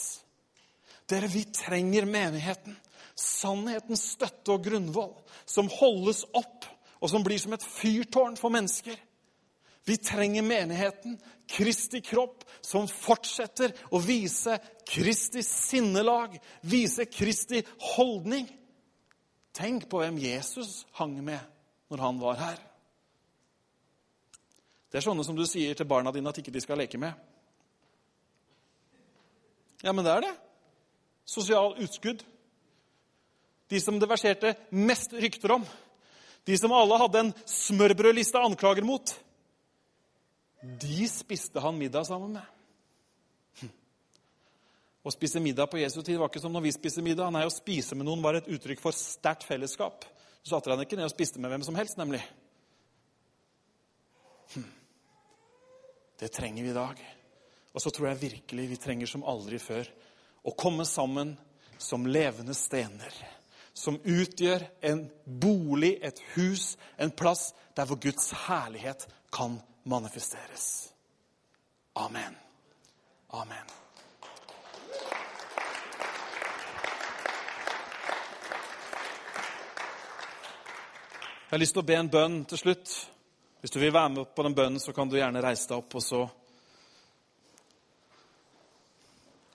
Dere, 1.09 1.29
vi 1.29 1.45
trenger 1.53 2.09
menigheten. 2.09 2.77
Sannhetens 3.19 4.05
støtte 4.15 4.55
og 4.55 4.63
grunnvoll 4.69 5.15
som 5.49 5.71
holdes 5.73 6.23
opp, 6.39 6.67
og 6.99 7.11
som 7.11 7.25
blir 7.27 7.41
som 7.43 7.55
et 7.55 7.65
fyrtårn 7.67 8.39
for 8.39 8.55
mennesker. 8.55 8.97
Vi 9.89 9.97
trenger 9.97 10.45
menigheten, 10.45 11.17
Kristi 11.49 12.03
kropp, 12.05 12.43
som 12.61 12.85
fortsetter 12.91 13.73
å 13.97 14.01
vise 14.05 14.59
Kristi 14.85 15.41
sinnelag, 15.47 16.35
vise 16.61 17.07
Kristi 17.09 17.63
holdning. 17.95 18.45
Tenk 19.57 19.89
på 19.89 20.03
hvem 20.03 20.19
Jesus 20.21 20.83
hang 20.99 21.17
med 21.25 21.41
når 21.89 22.05
han 22.05 22.21
var 22.21 22.37
her. 22.43 22.59
Det 24.93 25.01
er 25.01 25.07
sånne 25.09 25.25
som 25.25 25.37
du 25.37 25.47
sier 25.49 25.73
til 25.77 25.89
barna 25.89 26.13
dine 26.13 26.29
at 26.29 26.39
ikke 26.41 26.53
de 26.53 26.63
skal 26.65 26.81
leke 26.81 27.01
med. 27.01 27.17
Ja, 29.81 29.93
men 29.93 30.05
det 30.05 30.13
er 30.13 30.27
det. 30.27 30.35
Sosial 31.29 31.77
utskudd. 31.81 32.25
De 33.69 33.81
som 33.81 33.99
det 34.01 34.09
verserte 34.09 34.55
mest 34.71 35.13
rykter 35.13 35.59
om. 35.59 35.65
De 36.49 36.57
som 36.59 36.73
alle 36.73 36.99
hadde 37.03 37.21
en 37.21 37.33
smørbrødliste 37.45 38.41
anklager 38.41 38.87
mot. 38.87 39.13
De 40.81 41.09
spiste 41.09 41.61
han 41.61 41.77
middag 41.79 42.07
sammen 42.09 42.33
med. 42.39 42.47
Hm. 43.61 43.75
Å 45.05 45.13
spise 45.13 45.43
middag 45.45 45.69
på 45.71 45.83
Jesu 45.83 46.01
tid 46.01 46.17
var 46.19 46.33
ikke 46.33 46.43
som 46.43 46.55
når 46.55 46.65
vi 46.65 46.75
spiser 46.79 47.05
middag. 47.05 47.31
Nei, 47.35 47.45
Å 47.45 47.53
spise 47.53 47.99
med 47.99 48.09
noen 48.09 48.25
var 48.25 48.41
et 48.41 48.49
uttrykk 48.49 48.81
for 48.83 48.97
sterkt 48.97 49.47
fellesskap. 49.47 50.09
Så 50.43 50.57
satte 50.57 50.73
han 50.73 50.83
ikke 50.83 50.97
ned 50.97 51.11
og 51.11 51.13
spiste 51.13 51.43
med 51.43 51.53
hvem 51.53 51.67
som 51.67 51.77
helst, 51.77 52.01
nemlig. 52.01 52.23
Hm. 54.57 54.69
Det 56.19 56.33
trenger 56.33 56.65
vi 56.65 56.73
i 56.73 56.81
dag. 56.81 57.07
Og 57.77 57.85
så 57.85 57.93
tror 57.93 58.09
jeg 58.09 58.25
virkelig 58.25 58.71
vi 58.73 58.81
trenger 58.81 59.11
som 59.11 59.27
aldri 59.29 59.61
før 59.63 59.87
å 60.49 60.57
komme 60.57 60.89
sammen 60.89 61.37
som 61.79 62.09
levende 62.09 62.57
stener. 62.57 63.13
Som 63.79 64.01
utgjør 64.03 64.65
en 64.83 65.05
bolig, 65.25 65.99
et 66.03 66.19
hus, 66.35 66.73
en 66.99 67.13
plass 67.15 67.53
der 67.77 67.87
hvor 67.87 68.01
Guds 68.03 68.33
herlighet 68.49 69.07
kan 69.31 69.61
manifesteres. 69.87 70.91
Amen. 71.95 72.35
Amen. 73.31 73.71
Jeg 81.49 81.55
har 81.55 81.63
lyst 81.63 81.79
til 81.79 81.85
å 81.85 81.89
be 81.89 81.95
en 81.97 82.11
bønn 82.11 82.43
til 82.51 82.59
slutt. 82.61 82.91
Hvis 83.63 83.73
du 83.73 83.79
vil 83.79 83.95
være 83.95 84.11
med 84.17 84.35
på 84.35 84.43
den 84.43 84.59
bønnen, 84.59 84.83
så 84.83 84.93
kan 84.93 85.09
du 85.09 85.17
gjerne 85.21 85.41
reise 85.43 85.71
deg 85.71 85.79
opp, 85.79 85.95
og 85.95 86.03
så 86.03 86.27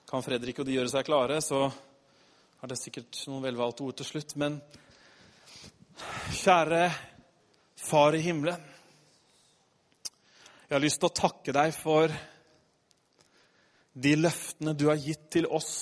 kan 0.08 0.24
Fredrik 0.24 0.58
og 0.58 0.66
de 0.66 0.80
gjøre 0.80 0.90
seg 0.96 1.06
klare. 1.06 1.38
Så 1.44 1.68
har 2.64 2.68
det 2.68 2.78
sikkert 2.80 3.18
noen 3.28 3.42
velvalgte 3.44 3.84
ord 3.84 3.96
til 3.98 4.06
slutt. 4.08 4.30
Men 4.40 4.54
kjære 6.32 6.86
Far 7.84 8.16
i 8.16 8.22
himmelen. 8.24 8.62
Jeg 10.70 10.72
har 10.72 10.80
lyst 10.80 10.96
til 11.02 11.10
å 11.10 11.18
takke 11.18 11.52
deg 11.52 11.74
for 11.76 12.14
de 13.92 14.14
løftene 14.16 14.72
du 14.72 14.86
har 14.88 14.96
gitt 14.96 15.26
til 15.36 15.44
oss 15.44 15.74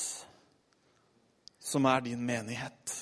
som 1.63 1.87
er 1.87 2.03
din 2.09 2.27
menighet. 2.27 2.97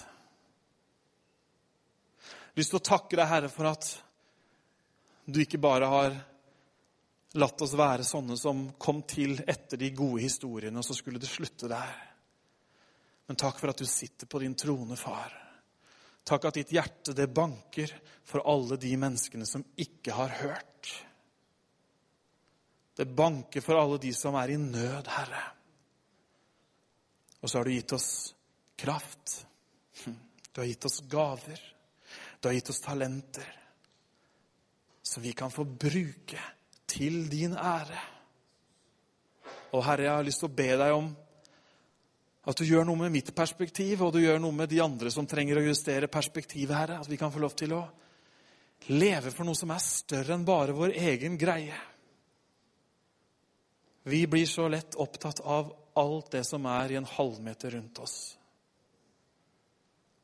Jeg 2.21 2.53
har 2.53 2.61
lyst 2.61 2.77
til 2.77 2.83
å 2.83 2.89
takke 2.91 3.17
deg, 3.17 3.31
Herre, 3.33 3.49
for 3.49 3.71
at 3.73 3.89
du 5.25 5.41
ikke 5.41 5.63
bare 5.65 5.89
har 5.89 6.21
latt 7.41 7.65
oss 7.65 7.73
være 7.81 8.05
sånne 8.05 8.37
som 8.45 8.67
kom 8.77 9.01
til 9.09 9.41
etter 9.41 9.81
de 9.81 9.89
gode 9.97 10.21
historiene, 10.29 10.77
og 10.77 10.85
så 10.85 11.01
skulle 11.01 11.25
det 11.25 11.33
slutte 11.33 11.73
der. 11.73 12.10
Men 13.31 13.39
takk 13.39 13.61
for 13.63 13.71
at 13.71 13.79
du 13.79 13.87
sitter 13.87 14.27
på 14.27 14.41
din 14.43 14.57
trone, 14.59 14.97
far. 14.99 15.31
Takk 16.27 16.49
at 16.49 16.57
ditt 16.59 16.73
hjerte 16.75 17.13
det 17.15 17.29
banker 17.31 17.93
for 18.27 18.43
alle 18.43 18.75
de 18.83 18.91
menneskene 18.99 19.47
som 19.47 19.63
ikke 19.79 20.17
har 20.17 20.35
hørt. 20.41 20.91
Det 22.99 23.07
banker 23.07 23.63
for 23.63 23.79
alle 23.79 24.01
de 24.03 24.11
som 24.19 24.35
er 24.35 24.51
i 24.51 24.59
nød, 24.59 25.13
Herre. 25.15 25.45
Og 27.39 27.47
så 27.47 27.61
har 27.61 27.71
du 27.71 27.77
gitt 27.77 27.95
oss 27.95 28.11
kraft. 28.75 29.39
Du 30.51 30.65
har 30.65 30.67
gitt 30.67 30.91
oss 30.91 30.99
gaver. 31.07 31.63
Du 32.43 32.51
har 32.51 32.59
gitt 32.59 32.75
oss 32.75 32.83
talenter 32.83 33.47
som 35.07 35.23
vi 35.23 35.39
kan 35.39 35.55
få 35.55 35.71
bruke 35.71 36.43
til 36.91 37.29
din 37.31 37.55
ære. 37.55 38.05
Og 39.71 39.87
Herre, 39.87 40.11
jeg 40.11 40.17
har 40.19 40.33
lyst 40.35 40.43
til 40.43 40.51
å 40.51 40.57
be 40.67 40.73
deg 40.75 40.99
om 40.99 41.13
at 42.51 42.61
du 42.61 42.67
gjør 42.67 42.87
noe 42.89 42.99
med 42.99 43.13
mitt 43.15 43.31
perspektiv, 43.37 44.03
og 44.03 44.15
du 44.15 44.21
gjør 44.23 44.41
noe 44.43 44.57
med 44.57 44.71
de 44.73 44.81
andre 44.83 45.11
som 45.13 45.27
trenger 45.29 45.61
å 45.61 45.67
justere 45.69 46.11
perspektivet, 46.11 46.75
Herre. 46.77 46.99
At 47.01 47.11
vi 47.11 47.19
kan 47.21 47.33
få 47.33 47.43
lov 47.43 47.55
til 47.59 47.75
å 47.77 47.85
leve 48.91 49.33
for 49.35 49.47
noe 49.47 49.59
som 49.59 49.71
er 49.75 49.83
større 49.85 50.35
enn 50.35 50.47
bare 50.49 50.75
vår 50.77 50.97
egen 50.99 51.37
greie. 51.41 51.77
Vi 54.09 54.25
blir 54.27 54.49
så 54.49 54.67
lett 54.73 54.97
opptatt 54.97 55.43
av 55.45 55.75
alt 56.01 56.31
det 56.33 56.45
som 56.49 56.67
er 56.67 56.93
i 56.93 56.99
en 56.99 57.09
halvmeter 57.09 57.77
rundt 57.77 57.99
oss. 58.01 58.17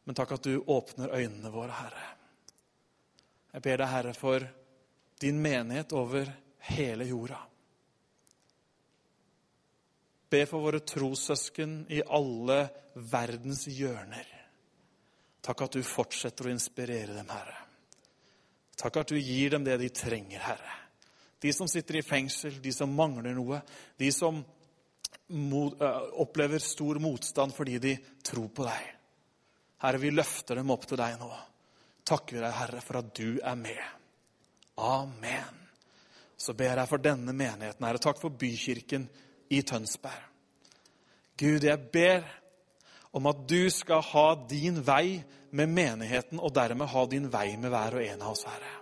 Men 0.06 0.16
takk 0.16 0.36
at 0.36 0.46
du 0.46 0.62
åpner 0.70 1.12
øynene 1.18 1.50
våre, 1.50 1.74
Herre. 1.74 2.06
Jeg 3.52 3.64
ber 3.64 3.82
deg, 3.82 3.90
Herre, 3.90 4.14
for 4.14 4.46
din 5.20 5.38
menighet 5.42 5.92
over 5.96 6.30
hele 6.70 7.06
jorda. 7.08 7.40
Be 10.37 10.43
for 10.45 10.61
våre 10.61 10.82
trossøsken 10.84 11.87
i 11.97 12.03
alle 12.12 12.59
verdens 13.09 13.62
hjørner. 13.72 14.26
Takk 15.41 15.62
at 15.64 15.78
du 15.78 15.87
fortsetter 15.87 16.49
å 16.49 16.53
inspirere 16.53 17.14
dem, 17.14 17.30
Herre. 17.30 17.62
Takk 18.76 18.99
at 19.01 19.14
du 19.14 19.16
gir 19.16 19.55
dem 19.55 19.64
det 19.64 19.78
de 19.80 19.89
trenger, 19.95 20.43
Herre. 20.45 20.74
De 21.41 21.53
som 21.57 21.68
sitter 21.70 22.01
i 22.01 22.05
fengsel, 22.05 22.59
de 22.61 22.72
som 22.74 22.93
mangler 22.93 23.32
noe, 23.37 23.62
de 23.97 24.12
som 24.12 24.43
opplever 26.20 26.61
stor 26.62 27.01
motstand 27.03 27.55
fordi 27.57 27.80
de 27.82 27.97
tror 28.26 28.51
på 28.53 28.68
deg. 28.68 28.95
Herre, 29.87 30.03
vi 30.03 30.12
løfter 30.12 30.61
dem 30.61 30.72
opp 30.74 30.84
til 30.91 31.01
deg 31.01 31.16
nå. 31.22 31.30
Takker 32.07 32.43
deg, 32.43 32.57
Herre, 32.61 32.84
for 32.84 33.01
at 33.01 33.14
du 33.16 33.39
er 33.41 33.57
med. 33.57 33.84
Amen. 34.84 35.62
Så 36.37 36.53
ber 36.53 36.76
jeg 36.76 36.91
for 36.91 37.01
denne 37.01 37.32
menigheten, 37.32 37.89
Herre. 37.89 38.03
Takk 38.03 38.20
for 38.20 38.37
bykirken 38.37 39.09
i 39.51 39.62
Tønsberg. 39.62 40.24
Gud, 41.36 41.64
jeg 41.64 41.90
ber 41.92 42.24
om 43.16 43.28
at 43.28 43.44
du 43.49 43.68
skal 43.72 44.03
ha 44.12 44.26
din 44.49 44.80
vei 44.84 45.20
med 45.57 45.72
menigheten, 45.72 46.40
og 46.40 46.55
dermed 46.57 46.88
ha 46.92 47.05
din 47.09 47.28
vei 47.32 47.57
med 47.61 47.72
hver 47.72 47.97
og 47.99 48.05
en 48.05 48.24
av 48.24 48.32
oss, 48.32 48.44
Herre. 48.49 48.74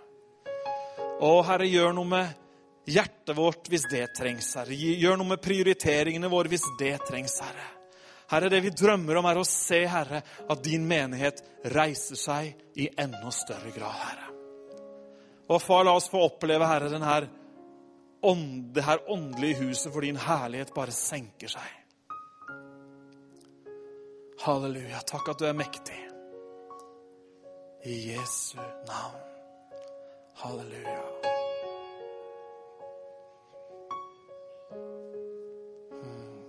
Å, 1.23 1.29
Herre, 1.47 1.67
gjør 1.71 1.95
noe 1.95 2.09
med 2.11 2.43
hjertet 2.91 3.35
vårt 3.37 3.69
hvis 3.71 3.87
det 3.91 4.05
trengs, 4.17 4.49
Herre. 4.59 4.75
Gjør 4.75 5.19
noe 5.21 5.33
med 5.33 5.43
prioriteringene 5.43 6.31
våre 6.31 6.51
hvis 6.51 6.67
det 6.79 6.97
trengs, 7.07 7.37
Herre. 7.43 7.69
Herre, 8.31 8.49
det 8.49 8.61
vi 8.65 8.73
drømmer 8.73 9.19
om, 9.21 9.27
er 9.29 9.39
å 9.39 9.47
se, 9.47 9.83
Herre, 9.87 10.23
at 10.49 10.63
din 10.65 10.87
menighet 10.89 11.43
reiser 11.75 12.19
seg 12.19 12.79
i 12.81 12.89
enda 12.97 13.31
større 13.31 13.71
grad, 13.75 13.99
Herre. 14.01 14.31
Og 15.45 15.61
far, 15.61 15.85
la 15.85 15.93
oss 15.93 16.09
få 16.09 16.23
oppleve, 16.25 16.67
Herre, 16.67 16.89
den 16.89 17.05
her 17.05 17.29
ånd, 18.25 18.73
det 18.73 18.83
her 18.83 19.01
åndelige 19.11 19.55
huset 19.63 19.93
for 19.93 20.01
din 20.01 20.17
herlighet 20.17 20.73
bare 20.75 20.91
senker 20.91 21.51
seg. 21.51 21.69
Halleluja. 24.45 24.99
Takk 25.07 25.29
at 25.33 25.39
du 25.39 25.45
er 25.49 25.55
mektig. 25.57 25.97
I 27.85 27.95
Jesu 28.11 28.57
navn. 28.89 29.21
Halleluja. 30.41 31.05
Hmm. 36.01 36.43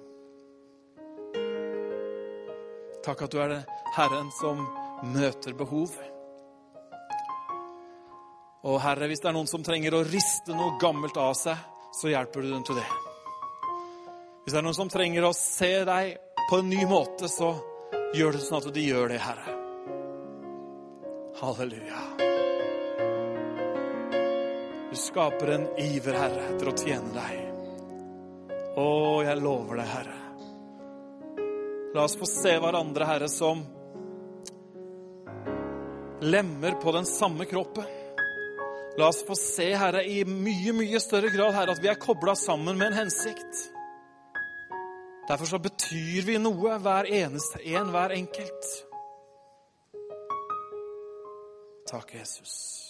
Takk 3.05 3.23
at 3.23 3.33
du 3.33 3.41
er 3.45 3.55
det 3.55 3.63
Herren 3.97 4.33
som 4.41 4.67
møter 5.15 5.57
behov. 5.57 6.16
Og 8.67 8.81
Herre, 8.83 9.07
hvis 9.07 9.23
det 9.23 9.31
er 9.31 9.37
noen 9.37 9.47
som 9.47 9.63
trenger 9.63 9.95
å 9.95 10.05
riste 10.07 10.55
noe 10.55 10.75
gammelt 10.83 11.17
av 11.23 11.37
seg, 11.39 11.59
så 11.95 12.11
hjelper 12.11 12.43
du 12.43 12.51
dem 12.51 12.65
til 12.67 12.79
det. 12.81 12.87
Hvis 14.43 14.55
det 14.55 14.59
er 14.59 14.65
noen 14.67 14.79
som 14.79 14.91
trenger 14.91 15.27
å 15.29 15.35
se 15.37 15.71
deg 15.87 16.17
på 16.51 16.59
en 16.59 16.71
ny 16.71 16.83
måte, 16.91 17.31
så 17.31 17.53
gjør 18.15 18.35
det 18.35 18.43
sånn 18.43 18.59
at 18.59 18.67
de 18.75 18.83
gjør 18.89 19.15
det, 19.15 19.21
Herre. 19.23 19.55
Halleluja. 21.39 22.03
Du 24.91 24.97
skaper 24.99 25.53
en 25.55 25.67
iver, 25.83 26.19
Herre, 26.19 26.47
etter 26.51 26.71
å 26.71 26.75
tjene 26.79 27.15
deg. 27.15 27.35
Å, 28.83 28.89
jeg 29.29 29.43
lover 29.45 29.83
deg, 29.83 29.93
Herre. 29.93 30.19
La 31.95 32.05
oss 32.05 32.19
få 32.19 32.27
se 32.29 32.57
hverandre, 32.61 33.07
Herre, 33.09 33.31
som 33.31 33.63
lemmer 36.27 36.81
på 36.83 36.95
den 36.97 37.07
samme 37.09 37.47
kroppen. 37.47 37.96
La 38.99 39.09
oss 39.09 39.21
få 39.29 39.35
se, 39.37 39.67
Herre, 39.77 40.05
i 40.09 40.23
mye, 40.25 40.73
mye 40.73 41.01
større 41.05 41.29
grad, 41.35 41.53
Herre, 41.53 41.75
at 41.77 41.83
vi 41.85 41.91
er 41.93 42.01
kobla 42.01 42.33
sammen 42.39 42.79
med 42.79 42.93
en 42.93 43.03
hensikt. 43.03 43.67
Derfor 45.29 45.51
så 45.51 45.59
betyr 45.61 46.25
vi 46.25 46.39
noe, 46.41 46.79
hver 46.81 47.11
eneste 47.11 47.61
en, 47.67 47.91
hver 47.93 48.15
enkelt. 48.17 48.73
Takk, 51.91 52.15
Jesus. 52.15 52.86